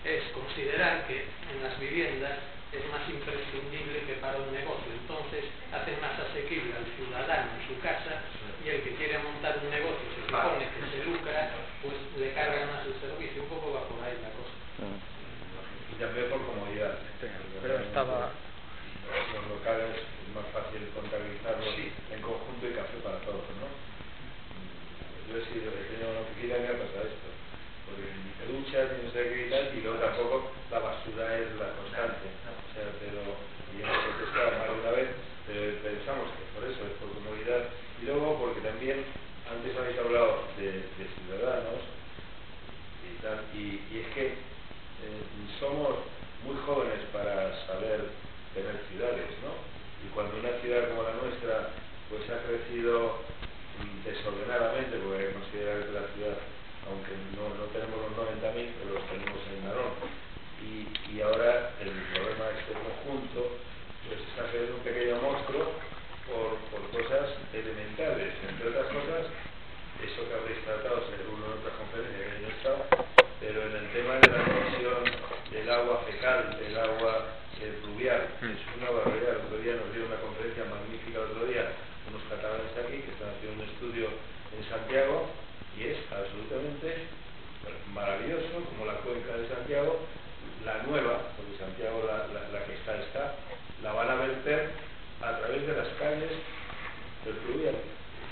[0.03, 1.23] es considerar que
[1.55, 2.37] en las viviendas
[2.75, 4.91] es más imprescindible que para un negocio.
[4.93, 8.21] Entonces hacen más asequible al ciudadano en su casa
[8.61, 11.49] y el que quiere montar un negocio se supone que se lucra,
[11.81, 13.41] pues le cargan más el servicio.
[13.41, 14.53] Un poco va por ahí la cosa.
[14.85, 17.01] Y también por comodidad.
[17.63, 18.37] Pero estaba-
[19.07, 21.95] Los locales es más fácil contabilizarlos Sí.
[22.11, 23.71] en conjunto y café para todos, ¿no?
[25.31, 27.29] Yo he sido, he tenido una oficina y me ha pasado esto.
[27.87, 30.35] Porque ni te duchas, ni no sé qué y tal, y luego tampoco
[30.75, 32.27] la basura es la constante.
[32.35, 33.23] O sea, pero,
[33.73, 35.09] y hemos protestado más de una vez,
[35.47, 37.63] pero pensamos que por eso es por comodidad.
[38.03, 39.07] Y luego porque también,
[39.51, 41.83] antes habéis hablado de, ciudadanos,
[43.07, 45.23] y tal, y, es que eh,
[45.61, 46.03] somos
[46.45, 48.11] muy jóvenes para saber
[48.55, 49.55] tener ciudades, ¿no?
[50.03, 51.71] Y cuando una ciudad como la nuestra
[52.11, 53.23] pues ha crecido
[53.83, 56.39] mm, desordenadamente, porque considerar que la ciudad,
[56.87, 59.93] aunque no, no tenemos los 90.000, pero los tenemos en Narón,
[60.63, 63.59] y, y ahora el problema de este conjunto
[64.07, 65.75] pues está siendo un pequeño monstruo
[66.27, 69.27] por, por cosas elementales, entre otras cosas
[70.03, 72.85] eso que habréis tratado según en otras conferencias que yo he estado,
[73.41, 75.03] pero en el tema de la emisión
[75.51, 75.71] del
[76.27, 77.23] fecal, del agua
[77.63, 79.39] eh, pluvial, es una barbaridad.
[79.39, 81.71] El otro día nos dieron una conferencia magnífica el otro día,
[82.11, 84.07] unos catalanes aquí que están haciendo un estudio
[84.59, 85.31] en Santiago
[85.79, 87.07] y es absolutamente
[87.95, 89.99] maravilloso como la cuenca de Santiago,
[90.65, 93.35] la nueva, porque Santiago la, la- la que está está,
[93.83, 94.71] la van a verter
[95.23, 96.33] a través de las calles
[97.25, 97.77] del pluvial.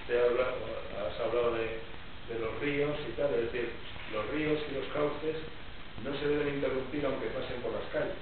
[0.02, 0.50] Usted habla,
[0.98, 1.78] has hablado de,
[2.26, 3.70] de los ríos y tal, es decir,
[4.12, 5.36] los ríos y los cauces
[6.04, 8.16] no se deben interrumpir aunque pasen por las calles.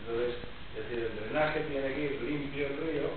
[0.00, 0.34] Entonces,
[0.76, 3.08] es decir, el drenaje tiene que ir limpio el río,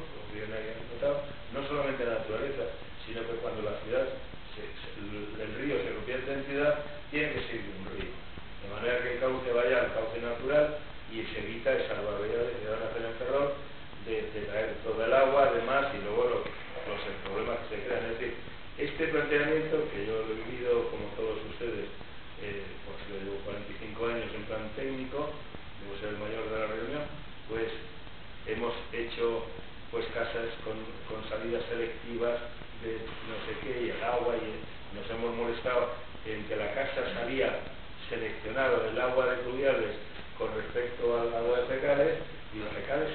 [1.54, 2.64] no solamente la naturaleza,
[3.08, 4.06] sino que cuando la ciudad,
[4.54, 4.70] se-
[5.00, 6.80] el, río se convierte en ciudad,
[7.12, 8.12] tiene que seguir un río.
[8.12, 10.78] De manera que el cauce vaya al cauce natural
[11.10, 13.50] y se evita esas barbaridades que van a hacer en Ferrol
[14.06, 18.06] de, de traer todo el agua, además, y luego los, los problemas que se crean.
[18.06, 18.34] Es decir,
[18.78, 21.90] este planteamiento, que yo lo he vivido como todos ustedes,
[22.44, 25.28] eh, pues yo llevo 45 años en plan técnico,
[25.84, 27.04] debo ser el mayor de la reunión,
[27.52, 27.68] pues
[28.48, 29.44] hemos hecho
[29.92, 30.80] pues casas con,
[31.12, 32.40] con salidas selectivas
[32.84, 34.64] de no sé qué y el agua y
[34.96, 35.92] nos hemos molestado
[36.26, 37.60] en que la casa salía
[38.08, 40.00] seleccionado del agua de pluviales
[40.38, 42.20] con respecto al agua de fecales
[42.56, 43.12] y los fecales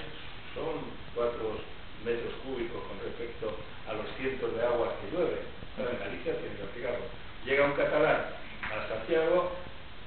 [0.55, 0.85] son
[1.15, 1.57] cuatro
[2.05, 3.57] metros cúbicos con respecto
[3.89, 5.45] a los cientos de aguas que llueven.
[5.77, 7.07] Pero en Galicia tienen que aplicarlo.
[7.45, 8.21] Llega un catalán
[8.63, 9.53] a Santiago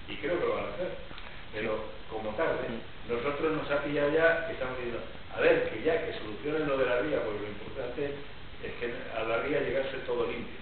[0.07, 1.06] y creo que lo van a hacer,
[1.57, 1.73] pero
[2.05, 2.69] como tarde,
[3.09, 5.01] nosotros nos ha pillado ya que estamos diciendo,
[5.33, 8.13] a ver, que ya, que solucionen lo de la ría, porque lo importante
[8.61, 10.53] es que a la ría llegase todo limpio.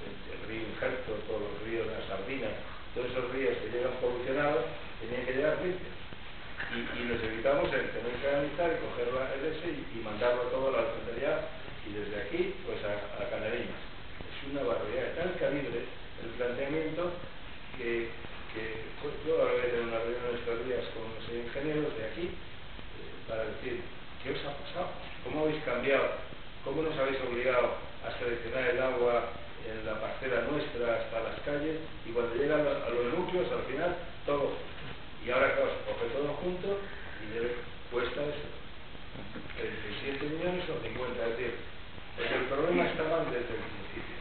[0.00, 2.56] El, el río Injerto, todos los ríos, las sardinas,
[2.96, 4.64] todos esos ríos que llegan polucionados,
[5.04, 5.92] tenían que llegar limpios.
[6.72, 10.48] Y, y nos evitamos el tener que analizar y coger la LS y, y mandarlo
[10.48, 11.52] todo a la alcantarillado
[11.84, 13.76] y desde aquí pues a, a Canarinas.
[14.24, 17.12] Es una barbaridad de tal calibre el planteamiento
[17.76, 18.08] que,
[18.52, 22.04] que pues, yo ahora voy a tener una reunión estos días con los ingenieros de
[22.04, 23.80] aquí eh, para decir
[24.22, 24.92] qué os ha pasado,
[25.42, 26.06] cómo habéis cambiado,
[26.62, 27.74] cómo nos habéis obligado
[28.06, 29.34] a seleccionar el agua
[29.66, 33.96] en la parcela nuestra hasta las calles y cuando llegan a los núcleos al final
[34.24, 34.54] todo.
[35.26, 36.78] Y ahora claro, se coge todo junto
[37.26, 38.46] y cuesta eso.
[39.58, 41.54] 37 millones o 50 es decir,
[42.22, 44.14] el problema estaba desde el principio.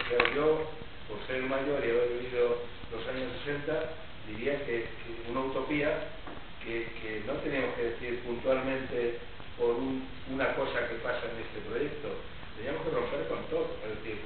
[0.00, 0.72] O sea, yo
[1.04, 3.92] por ser mayor y haber vivido los años 60
[4.24, 6.16] diría que, que una utopía
[6.64, 9.20] que, que no teníamos que decir puntualmente
[9.62, 10.02] por un-
[10.34, 12.10] una cosa que pasa en este proyecto.
[12.58, 14.18] Teníamos que romper con todo es decir,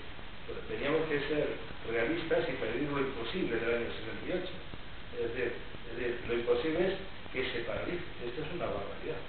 [0.48, 1.44] pues, teníamos que ser
[1.92, 4.48] realistas y pedir lo imposible del año 68
[5.12, 5.52] es decir,
[5.92, 6.94] es decir, lo imposible es
[7.32, 8.04] que se paralice.
[8.24, 9.20] Esto es una barbaridad.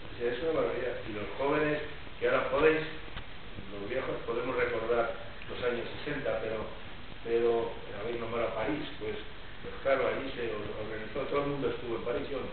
[0.00, 0.96] O sea, es una barbaridad.
[1.08, 1.78] Y los jóvenes
[2.20, 2.80] que ahora podéis
[3.72, 5.12] los viejos podemos recordar
[5.48, 6.64] los años 60 pero
[7.24, 9.16] pero habéis nombrado a París pues,
[9.62, 12.50] pues claro, allí se or- organizó todo el mundo estuvo en París, yo no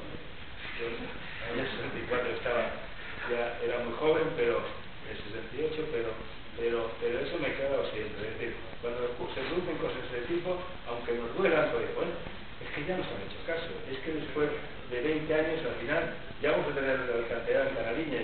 [0.85, 1.71] en el año
[2.07, 2.89] 64 estaba
[3.29, 4.63] ya era muy joven pero
[5.09, 6.09] en 68, pero,
[6.57, 8.29] pero, pero eso me he quedado siempre.
[8.29, 12.13] Es decir, cuando se producen cosas de ese tipo, aunque nos duelan, pues bueno,
[12.61, 13.69] es que ya nos han hecho caso.
[13.89, 14.49] Es que después
[14.91, 16.03] de 20 años, al final,
[16.41, 18.19] ya vamos a tener la alcantarilla en Canariña.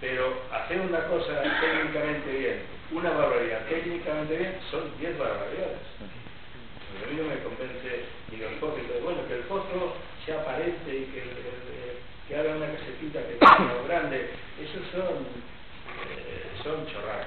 [0.00, 2.58] Pero hacer una cosa técnicamente bien,
[2.92, 5.88] una barbaridad técnicamente bien, son 10 barbaridades.
[5.96, 10.90] Porque a mí no me convence ni los pozos, bueno, que el pozo sea aparente
[10.92, 11.55] y que, el, el,
[12.28, 15.22] que haga una casetita pequeña o grande, esos son,
[16.10, 17.26] eh, son chorradas.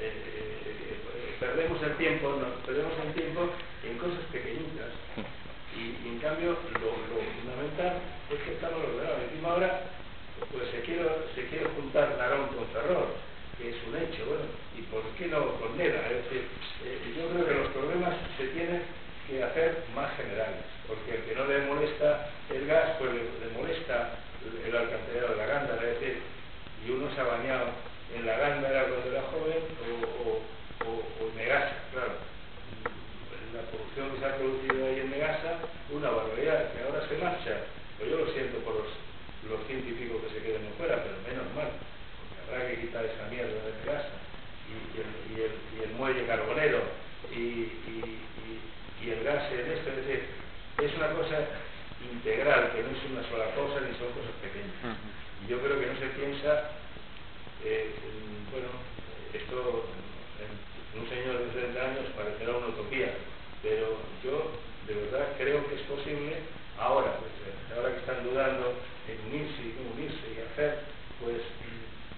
[0.00, 3.48] Eh, eh, perdemos el tiempo, nos perdemos el tiempo
[3.84, 4.92] en cosas pequeñitas.
[5.76, 6.90] Y, en cambio, lo,
[7.40, 8.00] fundamental
[8.30, 9.22] es que estamos logrados.
[9.30, 9.80] Encima ahora,
[10.52, 13.14] pues se quiere, se quiere juntar Narón con Ferrol,
[13.56, 14.44] que es un hecho, bueno,
[14.76, 16.04] y por qué no con Neda.
[16.10, 16.44] Es decir,
[17.16, 18.82] yo creo que los problemas se tienen
[19.28, 24.17] que hacer más generales, porque el que no le molesta el gas, pues le molesta
[24.68, 26.22] el, el alcantarillado de la gándara, es decir,
[26.84, 27.66] y uno se ha bañado
[28.14, 30.42] en la gándara cuando era joven o, o,
[30.84, 32.12] o, en Megasa, claro.
[33.54, 37.54] La producción que se ha producido ahí en Megasa, una barbaridad, que ahora se marcha,
[37.98, 38.90] pues yo lo siento por los,
[39.48, 41.72] los científicos que se queden fuera, pero menos mal,
[42.20, 44.14] porque habrá que quitar esa mierda de Megasa
[44.68, 46.82] y, y, y, y el muelle carbonero
[47.32, 48.20] y, y
[49.00, 50.26] y el gas en esto, es decir,
[50.82, 51.38] es una cosa
[52.02, 54.47] integral, que no es una sola cosa ni son cosas pequeñas.
[55.44, 56.70] Y yo creo que no se piensa,
[57.64, 58.68] eh, en, bueno,
[59.32, 59.86] esto
[60.38, 63.14] en un señor de 30 años parecerá una utopía,
[63.62, 64.52] pero yo
[64.86, 66.42] de verdad creo que es posible
[66.78, 67.32] ahora, pues,
[67.76, 68.74] ahora que están dudando
[69.06, 70.86] en unirse y no unirse y hacer,
[71.22, 71.42] pues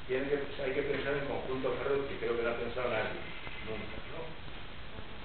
[0.07, 3.21] tienen que, hay que pensar en conjunto Ferrer, que creo que no ha pensado nadie,
[3.67, 4.01] nunca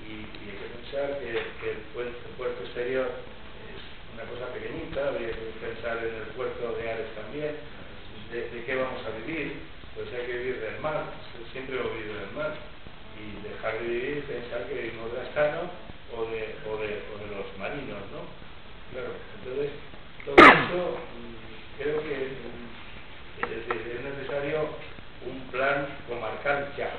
[0.06, 3.82] y, y hay que pensar que, el, puerto, el, puerto, exterior es
[4.14, 7.05] una cosa pequeñita, habría que pensar en el puerto de Ares
[7.40, 9.62] de, qué vamos a vivir,
[9.96, 11.06] pues hay que vivir del mar,
[11.52, 12.56] siempre hemos vivido del mar,
[13.16, 15.72] y dejar de vivir, pensar que vivimos de Astano
[16.16, 18.28] o de, o, de, o de los marinos, ¿no?
[18.92, 19.72] Claro, entonces
[20.26, 22.66] todo eso mm, creo que mm,
[23.52, 24.70] es, necesario
[25.26, 26.92] un plan comarcal ya,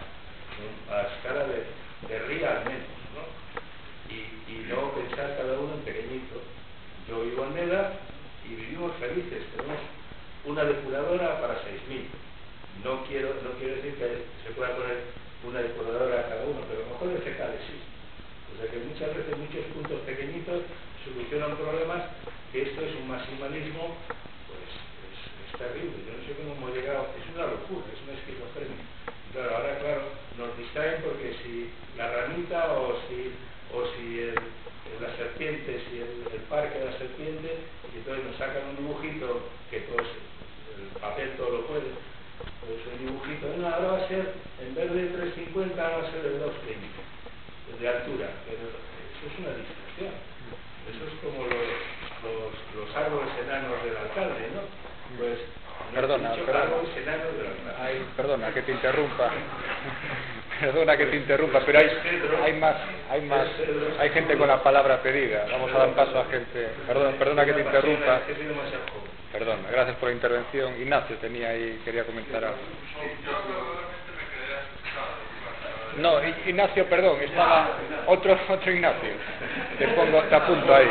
[0.59, 0.95] ¿no?
[0.95, 1.65] a escala de,
[2.09, 2.87] de realmente
[4.09, 6.43] y, y luego pensar cada uno en pequeñito.
[7.09, 7.93] Yo vivo en Meda
[8.45, 9.79] y vivimos felices, tenemos
[10.47, 12.07] una depuradora para 6.000.
[12.85, 15.11] No quiero, no quiero decir que se pueda poner
[15.43, 17.79] una depuradora a cada uno, pero a lo mejor el fecal sí.
[18.55, 20.63] O sea que muchas veces muchos puntos pequeñitos
[21.05, 22.15] solucionan problemas,
[22.53, 23.99] que esto es un maximalismo,
[24.47, 25.99] pues es, es terrible.
[26.07, 28.87] Yo no sé cómo hemos llegado, es una locura, es una esquizofrenia.
[29.35, 30.03] Claro, ahora claro,
[30.39, 31.69] nos distraen porque si
[31.99, 33.35] la ramita o si
[33.75, 34.35] o si el,
[35.01, 37.59] la serpiente, si el, parque de la serpiente,
[37.93, 40.07] y entonces nos sacan un dibujito que pues
[41.11, 41.95] papel todo lo puede,
[42.61, 46.23] pues un dibujito, no, ahora va a ser, en vez de 350 va a ser
[46.23, 47.17] de 230
[47.81, 50.15] de altura, pero eso es una distracción.
[50.87, 51.67] Eso es como los,
[52.23, 54.63] los, los árboles enanos del alcalde, ¿no?
[55.19, 55.39] Pues
[55.93, 56.71] perdona, perdona.
[57.81, 59.31] Ay, perdona que te interrumpa.
[60.61, 61.91] perdona que te interrumpa, pero hay,
[62.45, 62.77] hay más,
[63.11, 63.49] hay más,
[63.99, 65.47] hay gente con la palabra pedida.
[65.51, 66.69] Vamos a dar paso a gente.
[66.87, 68.21] Perdona, perdona que te interrumpa.
[69.39, 70.81] Perdona, gracias por la intervención.
[70.81, 72.57] Ignacio tenía ahí, quería comentar algo.
[75.99, 77.69] No, Ignacio, perdón, estaba
[78.07, 79.11] otro otro Ignacio.
[79.79, 80.89] Te pongo, te apunto ahí.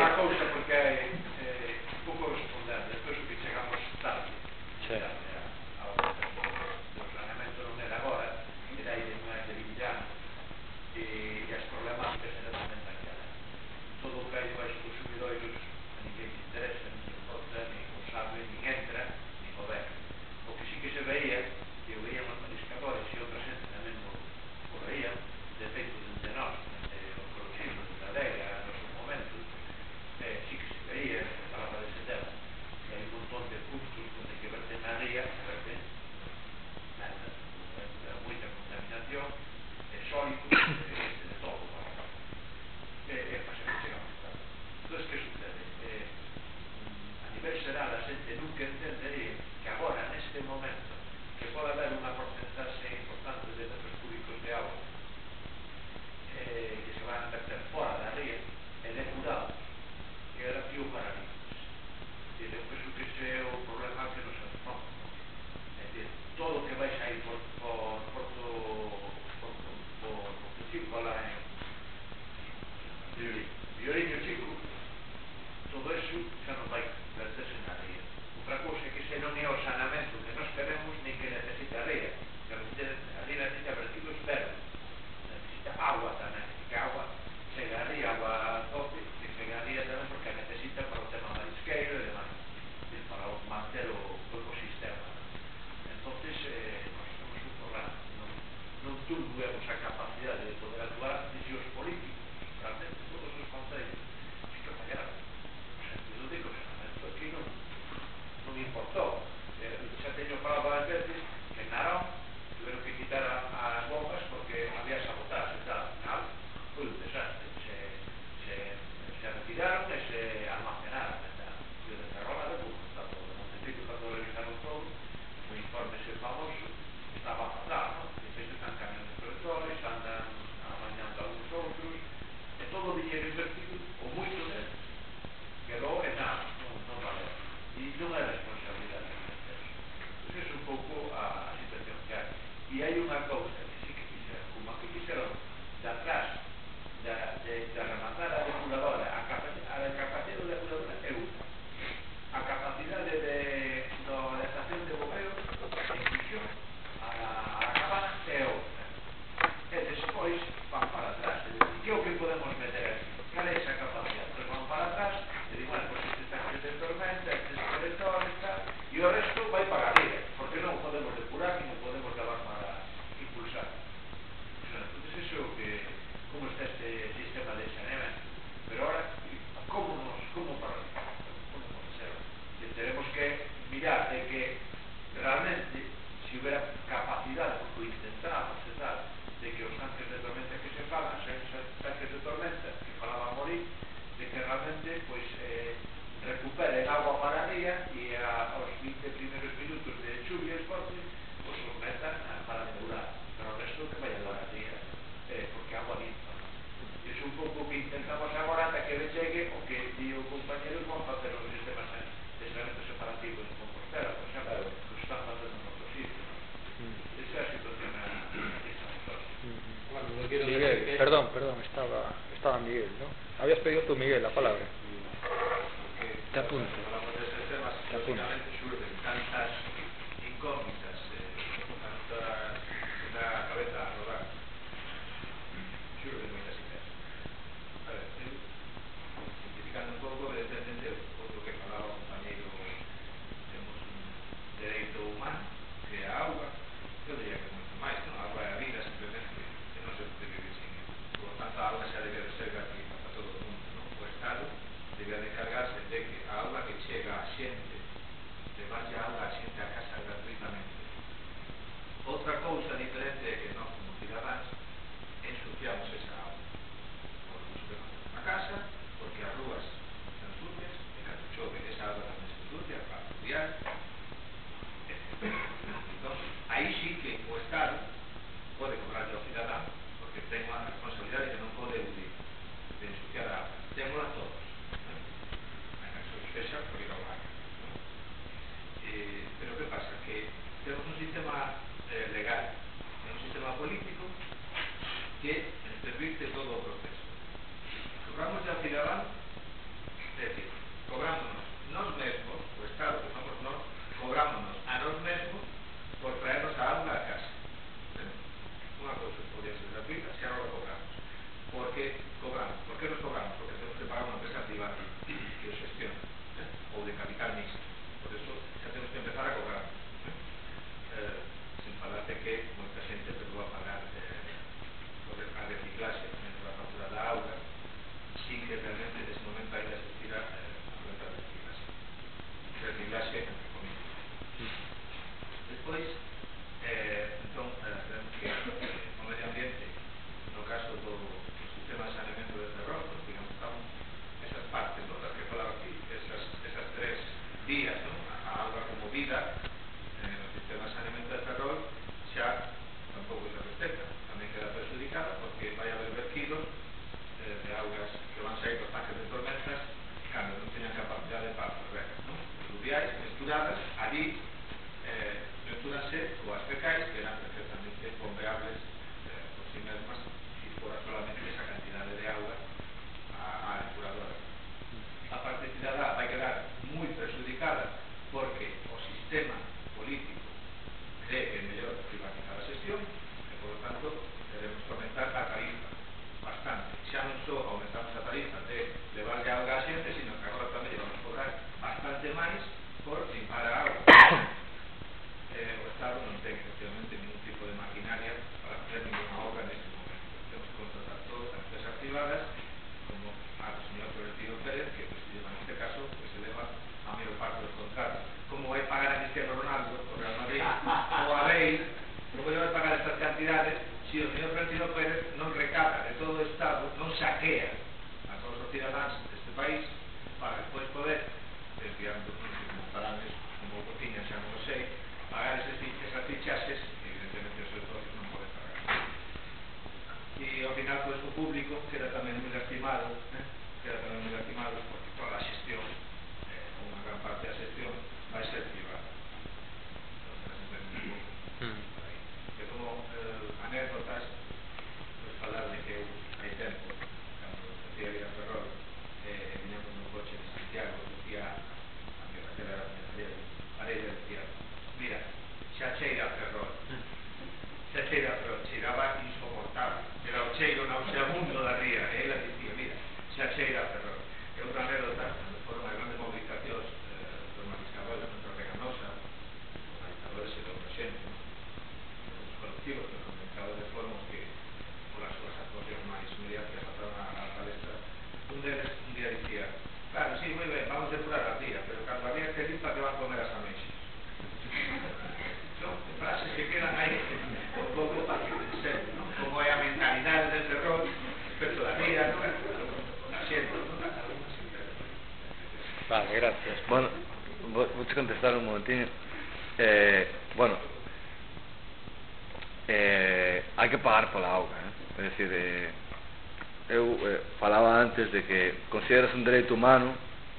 [508.96, 509.92] consideras un dereito humano,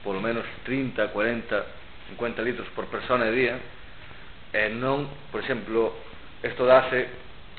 [0.03, 1.67] polo menos 30, 40,
[2.09, 3.61] 50 litros por persona e día,
[4.53, 5.93] eh, e non, por exemplo,
[6.41, 7.05] isto dase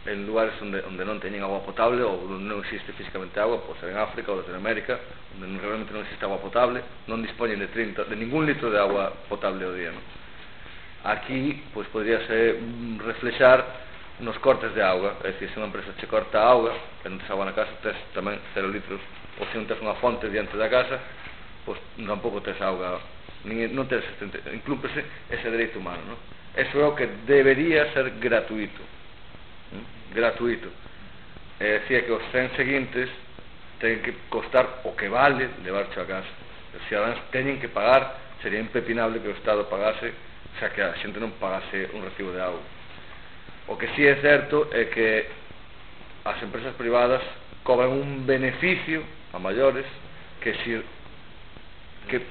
[0.09, 3.93] en lugares onde, onde non teñen agua potable ou onde non existe físicamente agua, ser
[3.93, 4.97] en África ou Latinoamérica,
[5.37, 8.81] onde non, realmente non existe agua potable, non dispoñen de 30, de ningún litro de
[8.81, 10.01] agua potable ao día, non?
[11.05, 13.61] Aquí, pois, podría ser mm, reflexar
[14.17, 16.73] nos cortes de auga, é dicir, se unha empresa che corta a auga,
[17.05, 18.97] que non tes agua na casa, tes tamén 0 litros
[19.39, 20.99] ou se non tes unha fonte diante da casa
[21.65, 22.97] pois tampouco tes auga
[23.45, 24.03] nin, non tes
[24.49, 26.19] inclúmpese ese dereito humano non?
[26.57, 28.81] eso é o que debería ser gratuito
[29.75, 29.85] ¿eh?
[30.13, 30.69] gratuito
[31.61, 33.09] e decía que os 100 seguintes
[33.77, 36.33] ten que costar o que vale levarcho a casa
[36.73, 40.13] os cidadáns teñen que pagar sería impepinable que o Estado pagase
[40.57, 42.65] xa que a xente non pagase un recibo de auga
[43.69, 45.29] o que sí é certo é que
[46.25, 47.21] as empresas privadas
[47.67, 49.03] cobran un beneficio
[49.33, 49.83] a maiores
[50.39, 50.81] que si
[52.07, 52.21] que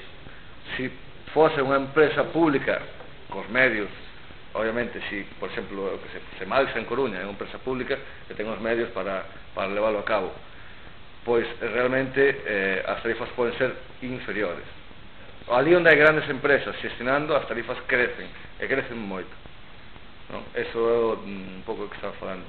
[0.75, 0.89] si
[1.37, 2.81] fose unha empresa pública
[3.29, 3.93] cos medios
[4.57, 8.33] obviamente si por exemplo que se, se malxa en Coruña é unha empresa pública que
[8.33, 10.33] ten os medios para, para leválo a cabo
[11.29, 12.17] pois realmente
[12.49, 14.65] eh, as tarifas poden ser inferiores
[15.53, 19.37] ali onde hai grandes empresas xestionando as tarifas crecen e crecen moito
[20.33, 20.41] non?
[20.57, 20.97] eso é
[21.29, 22.49] un pouco o que estaba falando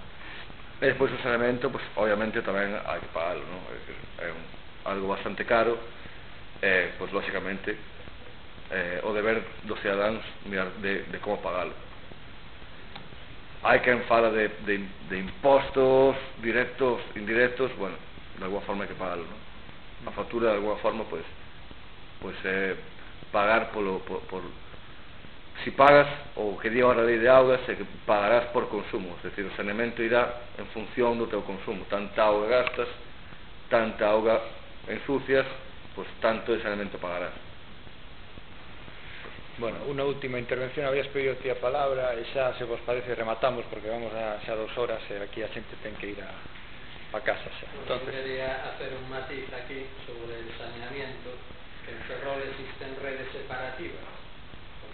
[0.79, 3.65] E despois o saneamento, pois, obviamente tamén hai que pagarlo, ¿no?
[3.73, 4.43] É, decir, é un,
[4.85, 5.73] algo bastante caro,
[6.61, 7.73] e, pois, lóxicamente,
[8.69, 11.73] eh, o deber dos cidadáns mirar de, de como pagalo.
[13.65, 16.13] Hai quen fala de, de, de impostos
[16.45, 17.97] directos, indirectos, bueno,
[18.37, 19.37] de alguma forma hai que pagalo, ¿no?
[20.05, 21.25] A factura, de alguma forma, pois,
[22.21, 22.77] pois eh,
[23.33, 24.45] pagar polo, por, por,
[25.63, 29.29] si pagas o que di a lei de augas é que pagarás por consumo, é
[29.29, 32.89] dicir, o saneamento irá en función do teu consumo, tanta auga gastas,
[33.69, 34.41] tanta auga
[34.87, 35.45] ensucias,
[35.95, 37.33] pois tanto de saneamento pagarás.
[39.57, 43.65] Bueno, unha última intervención, habías pedido ti a palabra e xa se vos parece rematamos
[43.73, 47.19] porque vamos a xa dos horas e aquí a xente ten que ir a, a
[47.25, 47.65] casa xa.
[47.73, 48.13] Bueno, Entonces...
[48.13, 51.33] quería hacer un matiz aquí sobre el saneamiento,
[51.81, 54.16] que en Ferrol existen redes separativas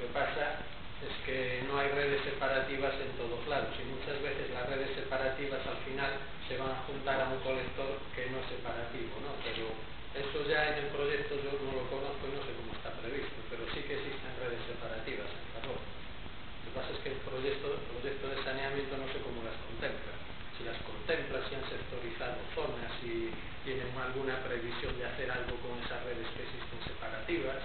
[0.04, 0.60] que pasa
[1.00, 5.64] es que no hay redes separativas en todos lados y muchas veces las redes separativas
[5.64, 6.12] al final
[6.44, 9.32] se van a juntar a un colector que no es separativo, ¿no?
[9.48, 9.72] Pero
[10.12, 13.40] eso ya en el proyecto yo no lo conozco y no sé cómo está previsto,
[13.48, 15.80] pero sí que existen redes separativas en Ferrol.
[15.80, 19.56] Lo que pasa es que el proyecto, el proyecto de saneamiento no sé cómo las
[19.72, 20.14] contempla.
[20.60, 23.32] Si las contempla, si han sectorizado zonas, si
[23.64, 27.64] tienen alguna previsión de hacer algo con esas redes que existen separativas,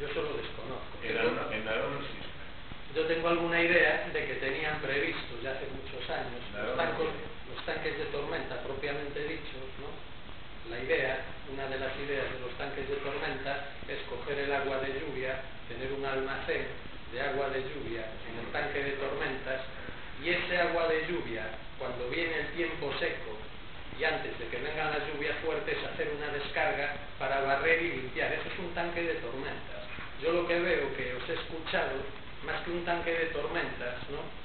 [0.00, 0.98] yo solo desconozco.
[1.02, 2.34] En Arona, en Arona existe.
[3.04, 7.12] Yo tengo alguna idea de que tenían previsto ya hace muchos años los, tancos,
[7.52, 9.92] los tanques de tormenta propiamente dichos, ¿no?
[10.72, 11.20] La idea,
[11.52, 15.36] una de las ideas de los tanques de tormenta es coger el agua de lluvia,
[15.68, 16.64] tener un almacén
[17.12, 19.60] de agua de lluvia en el tanque de tormentas
[20.24, 21.44] y ese agua de lluvia,
[21.76, 23.36] cuando viene el tiempo seco
[24.00, 28.32] y antes de que vengan las lluvias fuertes, hacer una descarga para barrer y limpiar.
[28.32, 29.84] Eso es un tanque de tormentas
[30.24, 32.00] yo lo que veo que os he escuchado,
[32.46, 34.44] más que un tanque de tormentas, ¿no?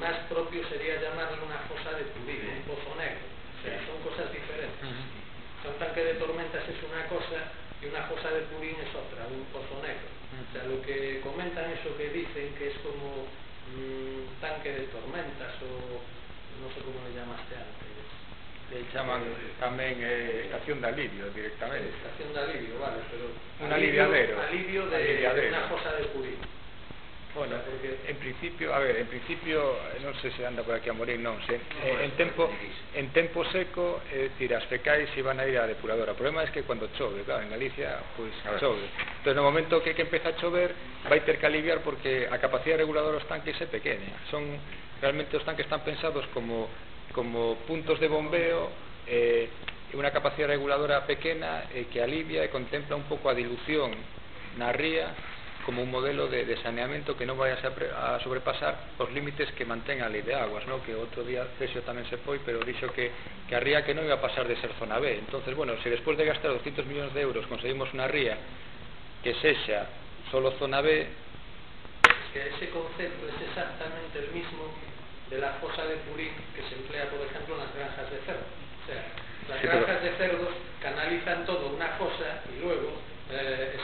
[0.00, 3.20] más propio sería llamarlo una fosa de Purín, un pozo negro.
[3.20, 4.80] O sea, son cosas diferentes.
[4.80, 5.68] Uh -huh.
[5.72, 9.44] Un tanque de tormentas es una cosa y una fosa de Purín es otra, un
[9.52, 10.08] pozo negro.
[10.08, 10.44] Uh -huh.
[10.44, 13.28] O sea, lo que comentan, eso que dicen que es como
[13.76, 16.00] mm, tanque de tormentas o
[16.60, 17.92] no sé cómo le llamaste antes.
[18.72, 19.20] Le llaman
[19.60, 21.92] tamén eh, estación de alivio directamente.
[22.00, 23.28] Estación de alivio, vale, pero...
[23.60, 24.40] Un aliviadero.
[24.40, 25.52] Alivio, de, aliviadero.
[25.52, 26.40] de una fosa de Purín.
[27.34, 27.56] Bueno,
[28.06, 29.74] en principio, a ver, en principio
[30.06, 32.46] non sei se anda por aquí a morir, non se, eh, en tempo
[32.94, 36.14] en tempo seco, é dicir, as fecais iban a ir á depuradora.
[36.14, 38.86] O problema é que cando chove, claro, en Galicia, pois pues, chove.
[39.18, 40.78] Entón, no momento que, que empeza a chover,
[41.10, 44.14] vai ter que aliviar porque a capacidade reguladora dos tanques é pequena.
[44.30, 44.46] Son
[45.02, 46.70] realmente os tanques están pensados como
[47.10, 48.70] como puntos de bombeo
[49.10, 49.50] eh,
[49.90, 53.90] unha capacidade reguladora pequena eh, que alivia e contempla un pouco a dilución
[54.54, 55.33] na ría
[55.64, 59.50] como un modelo de, de saneamento que non vai a, pre, a sobrepasar os límites
[59.56, 60.84] que mantén a lei de aguas, ¿no?
[60.84, 63.10] que outro día Cesio tamén se foi, pero dixo que,
[63.48, 65.10] que a ría que non iba a pasar de ser zona B.
[65.16, 68.36] entonces bueno, se despois de gastar 200 millóns de euros conseguimos unha ría
[69.24, 69.88] que sexa
[70.28, 71.24] solo zona B,
[72.34, 74.74] que ese concepto es exactamente el mismo
[75.30, 78.42] de la fosa de Purín que se emplea, por ejemplo, en las granjas de cerdo.
[78.42, 79.00] O sea,
[79.48, 80.10] las sí, granjas pero...
[80.10, 82.98] de cerdos canalizan todo una fosa y luego
[83.30, 83.78] eh,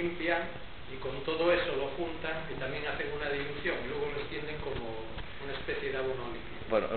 [0.00, 0.48] limpian
[0.88, 4.56] y con todo eso lo juntan y también hacen una dilución y luego lo extienden
[4.64, 5.04] como
[5.44, 6.64] una especie de abono líquido.
[6.72, 6.88] Bueno,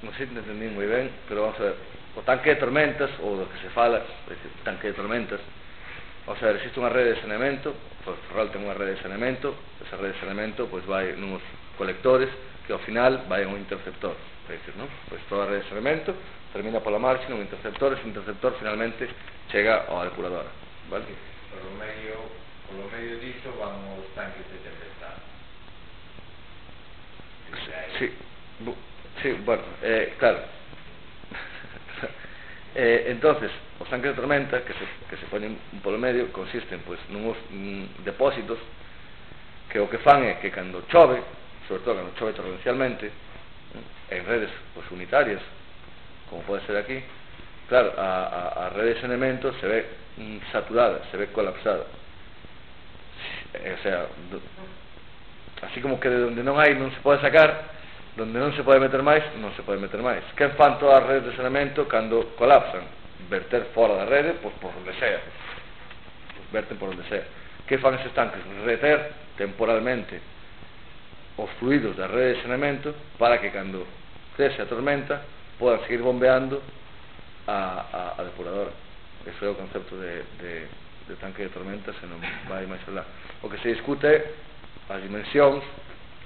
[0.00, 1.76] non sei se entendí moi ben, pero vamos a ver,
[2.16, 4.00] o tanque de tormentas, ou do que se fala,
[4.64, 5.40] tanque de tormentas,
[6.24, 9.52] vamos a ver, existe unha rede de saneamento, pois Ferrol ten unha rede de saneamento,
[9.84, 11.44] esa rede de saneamento pois vai nuns
[11.76, 12.32] colectores
[12.64, 14.16] que ao final vai a un interceptor,
[14.48, 14.88] é dicir, non?
[15.12, 16.16] Pois toda a rede de saneamento
[16.56, 19.04] termina pola marcha nun interceptor, ese interceptor finalmente
[19.52, 20.48] chega ao depurador,
[20.88, 21.12] vale?
[21.52, 22.19] Por medio
[22.70, 25.20] polo lo medio diso os tanques de tempestade.
[27.98, 28.12] Sí,
[29.22, 30.38] sí, bueno, eh, claro.
[32.76, 37.00] eh, entonces, os tanques de tormenta que se, que se poñen polo medio consisten pois,
[37.00, 38.58] pues, nunos mm, depósitos
[39.68, 41.22] que o que fan é que cando chove,
[41.66, 43.10] sobre todo cando chove torrencialmente,
[44.10, 45.42] en redes pois, pues, unitarias,
[46.30, 47.02] como pode ser aquí,
[47.68, 49.86] claro, a, a, a redes de saneamento se ve
[50.18, 51.99] mm, saturada, se ve colapsada.
[53.54, 54.40] Eh, o sea, do,
[55.62, 57.78] así como que de donde non hai non se pode sacar,
[58.14, 60.22] donde non se pode meter máis, non se pode meter máis.
[60.38, 62.86] Quen fan todas as redes de saneamento cando colapsan?
[63.28, 65.20] Verter fora da rede, pois por onde sea.
[66.34, 67.26] Pois verten por onde sea.
[67.66, 68.42] Que fan eses tanques?
[68.64, 70.20] Reter temporalmente
[71.36, 73.86] os fluidos da rede de saneamento para que cando
[74.36, 75.22] cese a tormenta
[75.58, 76.62] podan seguir bombeando
[77.46, 78.72] a, a, a depuradora.
[79.26, 80.66] Ese é o concepto de, de
[81.10, 83.04] de tanque de tormenta se non vai máis alá.
[83.42, 84.16] O que se discute é
[84.88, 85.62] as dimensións,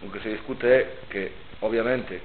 [0.04, 1.32] o que se discute é que,
[1.64, 2.20] obviamente,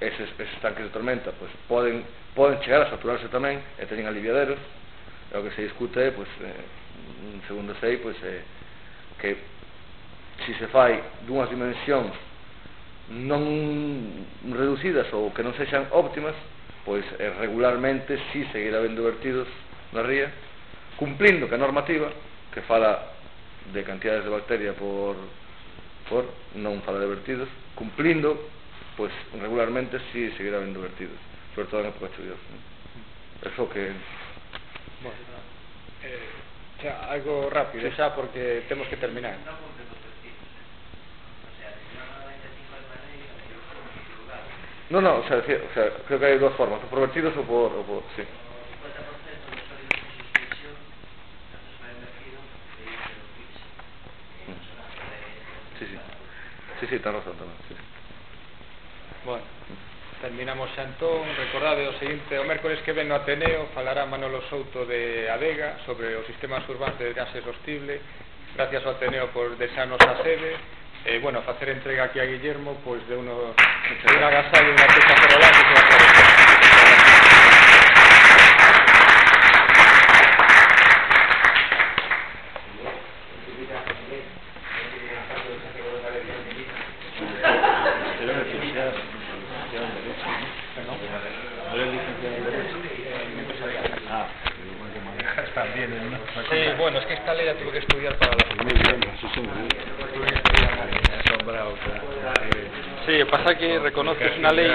[0.00, 4.06] eses, eses tanques de tormenta pois, poden, poden chegar a saturarse tamén e eh, teñen
[4.06, 4.58] aliviaderos,
[5.30, 6.62] e o que se discute é, pois, eh,
[7.50, 8.46] segundo sei, pois, eh,
[9.18, 9.36] que
[10.46, 12.14] si se fai dunhas dimensións
[13.10, 13.42] non
[14.54, 16.34] reducidas ou que non sexan óptimas,
[16.86, 17.04] pois
[17.38, 19.46] regularmente si seguirá vendo vertidos
[19.92, 20.30] na ría
[21.02, 22.14] cumplindo que a normativa
[22.54, 23.10] que fala
[23.74, 25.18] de cantidades de bacteria por,
[26.06, 26.22] por
[26.54, 28.38] non fala de vertidos cumplindo
[28.94, 31.18] pois regularmente si seguirá habendo vertidos
[31.58, 33.50] sobre todo en época chuviosa ¿no?
[33.50, 33.90] eso que
[35.02, 35.18] bueno,
[36.06, 36.30] eh,
[36.78, 37.98] xa, algo rápido sí.
[37.98, 39.34] xa porque temos que terminar
[44.92, 47.72] No, no, o sea, o sea, creo que hay dos formas, por vertidos o por,
[47.72, 48.20] o por sí.
[48.20, 48.41] Sí,
[56.82, 57.54] Sí, sí, ten razón tamén.
[57.70, 57.78] Sí.
[59.22, 59.46] Bueno,
[60.18, 61.30] terminamos Xantón.
[61.38, 66.18] Recordade o seguinte, o mércores que ven no Ateneo falará Manolo Souto de Adega sobre
[66.18, 68.02] os sistemas urbanos de gases hostible.
[68.58, 70.58] Gracias ao Ateneo por deixarnos a sede.
[71.06, 73.54] E, eh, bueno, facer entrega aquí a Guillermo, pois, de unos...
[73.54, 76.41] de un agasallo e unha pecha ferolante que va a
[103.32, 104.70] Pasa que reconoces una ley